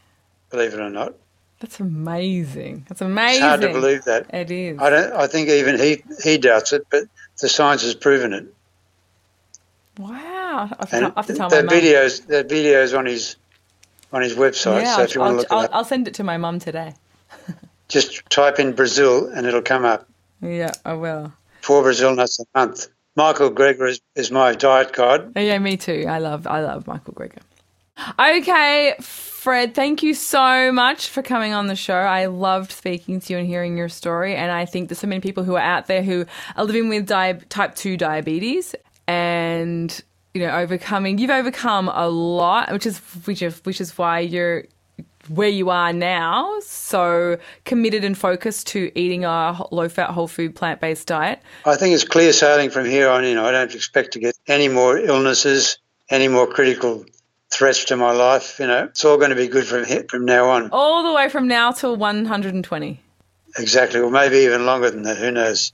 believe 0.49 0.73
it 0.73 0.79
or 0.79 0.89
not. 0.89 1.13
That's 1.59 1.79
amazing. 1.79 2.85
That's 2.87 3.01
amazing. 3.01 3.43
It's 3.43 3.45
hard 3.45 3.61
to 3.61 3.69
believe 3.69 4.03
that. 4.05 4.33
It 4.33 4.51
is. 4.51 4.79
I 4.79 4.89
don't. 4.89 5.13
I 5.13 5.27
think 5.27 5.49
even 5.49 5.79
he 5.79 6.03
he 6.23 6.37
doubts 6.37 6.73
it, 6.73 6.85
but 6.89 7.03
the 7.41 7.49
science 7.49 7.83
has 7.83 7.95
proven 7.95 8.33
it. 8.33 8.53
Wow. 9.97 10.09
I 10.09 10.67
have 10.79 10.89
to, 10.89 10.95
And 10.95 11.05
tell- 11.05 11.13
I 11.15 11.19
have 11.19 11.25
to 11.27 11.33
tell 11.35 11.49
my 11.49 11.61
that 11.61 11.65
videos 11.65 12.25
that 12.27 12.47
videos 12.47 12.97
on 12.97 13.05
his 13.05 13.35
on 14.13 14.21
his 14.21 14.35
website. 14.35 14.81
Yeah, 14.81 14.95
so 14.95 15.01
if 15.03 15.15
you 15.15 15.21
I'll, 15.21 15.35
want 15.35 15.47
to 15.47 15.53
I'll, 15.53 15.61
it 15.61 15.65
up, 15.65 15.71
I'll 15.73 15.85
send 15.85 16.07
it 16.07 16.13
to 16.15 16.23
my 16.23 16.37
mum 16.37 16.59
today. 16.59 16.93
just 17.89 18.27
type 18.29 18.59
in 18.59 18.73
Brazil 18.73 19.27
and 19.27 19.45
it'll 19.45 19.61
come 19.61 19.85
up. 19.85 20.07
Yeah, 20.41 20.71
I 20.85 20.93
will. 20.93 21.33
Four 21.61 21.83
Brazil 21.83 22.15
nuts 22.15 22.39
a 22.39 22.45
month. 22.57 22.87
Michael 23.19 23.51
Greger 23.51 23.89
is, 23.89 23.99
is 24.15 24.31
my 24.31 24.55
diet 24.55 24.93
guide. 24.93 25.33
Oh, 25.35 25.41
yeah, 25.41 25.59
me 25.59 25.75
too. 25.75 26.05
I 26.07 26.19
love 26.19 26.47
I 26.47 26.61
love 26.61 26.87
Michael 26.87 27.13
Greger. 27.13 27.41
Okay, 28.17 28.95
Fred, 29.01 29.75
thank 29.75 30.01
you 30.01 30.13
so 30.13 30.71
much 30.71 31.09
for 31.09 31.21
coming 31.21 31.51
on 31.51 31.67
the 31.67 31.75
show. 31.75 31.95
I 31.95 32.27
loved 32.27 32.71
speaking 32.71 33.19
to 33.19 33.33
you 33.33 33.39
and 33.39 33.45
hearing 33.45 33.75
your 33.75 33.89
story. 33.89 34.37
And 34.37 34.53
I 34.53 34.63
think 34.63 34.87
there's 34.87 34.99
so 34.99 35.07
many 35.07 35.19
people 35.19 35.43
who 35.43 35.55
are 35.55 35.61
out 35.61 35.87
there 35.87 36.01
who 36.01 36.25
are 36.55 36.63
living 36.63 36.87
with 36.87 37.07
di- 37.07 37.41
type 37.49 37.75
2 37.75 37.97
diabetes 37.97 38.73
and 39.05 40.01
you 40.33 40.41
know 40.41 40.51
overcoming 40.51 41.17
you've 41.17 41.31
overcome 41.31 41.89
a 41.89 42.07
lot 42.07 42.71
which 42.71 42.85
is 42.85 42.99
which 43.25 43.41
is 43.41 43.59
which 43.65 43.81
is 43.81 43.97
why 43.97 44.19
you're 44.19 44.63
where 45.29 45.49
you 45.49 45.69
are 45.69 45.93
now 45.93 46.59
so 46.61 47.37
committed 47.65 48.03
and 48.03 48.17
focused 48.17 48.67
to 48.67 48.91
eating 48.95 49.25
a 49.25 49.63
low 49.71 49.87
fat 49.87 50.09
whole 50.09 50.27
food 50.27 50.55
plant 50.55 50.81
based 50.81 51.07
diet 51.07 51.41
I 51.65 51.75
think 51.75 51.93
it's 51.93 52.03
clear 52.03 52.33
sailing 52.33 52.69
from 52.69 52.85
here 52.85 53.09
on 53.09 53.23
in. 53.23 53.37
I 53.37 53.51
don't 53.51 53.73
expect 53.73 54.13
to 54.13 54.19
get 54.19 54.35
any 54.47 54.67
more 54.67 54.97
illnesses, 54.97 55.77
any 56.09 56.27
more 56.27 56.47
critical 56.47 57.05
threats 57.51 57.85
to 57.85 57.95
my 57.95 58.11
life. 58.11 58.59
You 58.59 58.67
know, 58.67 58.85
it's 58.85 59.05
all 59.05 59.17
going 59.17 59.29
to 59.29 59.35
be 59.35 59.47
good 59.47 59.65
from 59.65 59.85
here, 59.85 60.05
from 60.09 60.25
now 60.25 60.49
on. 60.49 60.69
all 60.71 61.03
the 61.03 61.13
way 61.13 61.29
from 61.29 61.47
now 61.47 61.71
till 61.71 61.95
120 61.95 62.99
Exactly, 63.57 63.99
or 63.99 64.11
maybe 64.11 64.37
even 64.37 64.65
longer 64.65 64.91
than 64.91 65.03
that. 65.03 65.17
Who 65.17 65.31
knows? 65.31 65.73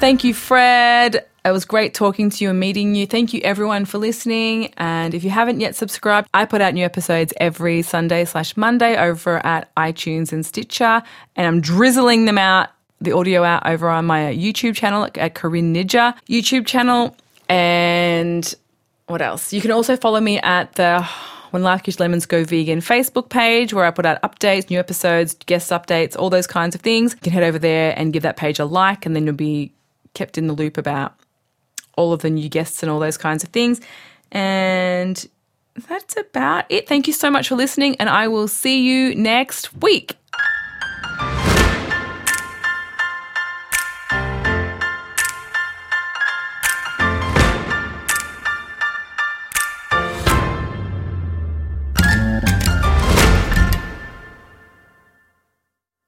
Thank 0.00 0.24
you, 0.24 0.34
Fred. 0.34 1.24
It 1.44 1.50
was 1.50 1.64
great 1.64 1.92
talking 1.92 2.30
to 2.30 2.44
you 2.44 2.50
and 2.50 2.60
meeting 2.60 2.94
you. 2.94 3.04
Thank 3.04 3.34
you, 3.34 3.40
everyone, 3.42 3.84
for 3.84 3.98
listening. 3.98 4.72
And 4.76 5.12
if 5.12 5.24
you 5.24 5.30
haven't 5.30 5.58
yet 5.58 5.74
subscribed, 5.74 6.28
I 6.32 6.44
put 6.44 6.60
out 6.60 6.72
new 6.72 6.84
episodes 6.84 7.32
every 7.38 7.82
Sunday 7.82 8.24
slash 8.26 8.56
Monday 8.56 8.96
over 8.96 9.44
at 9.44 9.74
iTunes 9.74 10.32
and 10.32 10.46
Stitcher, 10.46 11.02
and 11.34 11.46
I'm 11.46 11.60
drizzling 11.60 12.26
them 12.26 12.38
out, 12.38 12.68
the 13.00 13.10
audio 13.10 13.42
out 13.42 13.66
over 13.66 13.88
on 13.88 14.04
my 14.04 14.28
uh, 14.28 14.32
YouTube 14.32 14.76
channel 14.76 15.08
at 15.16 15.34
Corinne 15.34 15.74
Nijjer 15.74 16.14
YouTube 16.28 16.64
channel. 16.64 17.16
And 17.48 18.54
what 19.08 19.20
else? 19.20 19.52
You 19.52 19.60
can 19.60 19.72
also 19.72 19.96
follow 19.96 20.20
me 20.20 20.38
at 20.38 20.74
the 20.74 21.02
When 21.50 21.64
Life 21.64 21.82
Gives 21.82 21.98
Lemons 21.98 22.24
Go 22.24 22.44
Vegan 22.44 22.78
Facebook 22.78 23.30
page 23.30 23.74
where 23.74 23.84
I 23.84 23.90
put 23.90 24.06
out 24.06 24.22
updates, 24.22 24.70
new 24.70 24.78
episodes, 24.78 25.34
guest 25.46 25.72
updates, 25.72 26.16
all 26.16 26.30
those 26.30 26.46
kinds 26.46 26.76
of 26.76 26.82
things. 26.82 27.14
You 27.14 27.20
can 27.20 27.32
head 27.32 27.42
over 27.42 27.58
there 27.58 27.94
and 27.98 28.12
give 28.12 28.22
that 28.22 28.36
page 28.36 28.60
a 28.60 28.64
like, 28.64 29.04
and 29.04 29.16
then 29.16 29.26
you'll 29.26 29.34
be 29.34 29.72
kept 30.14 30.38
in 30.38 30.46
the 30.46 30.52
loop 30.52 30.78
about 30.78 31.14
all 31.96 32.12
of 32.12 32.22
the 32.22 32.30
new 32.30 32.48
guests 32.48 32.82
and 32.82 32.90
all 32.90 32.98
those 32.98 33.16
kinds 33.16 33.44
of 33.44 33.50
things. 33.50 33.80
And 34.30 35.26
that's 35.88 36.16
about 36.16 36.66
it. 36.68 36.88
Thank 36.88 37.06
you 37.06 37.12
so 37.12 37.30
much 37.30 37.48
for 37.48 37.54
listening, 37.54 37.96
and 37.96 38.08
I 38.08 38.28
will 38.28 38.48
see 38.48 38.82
you 38.82 39.14
next 39.14 39.74
week. 39.82 40.16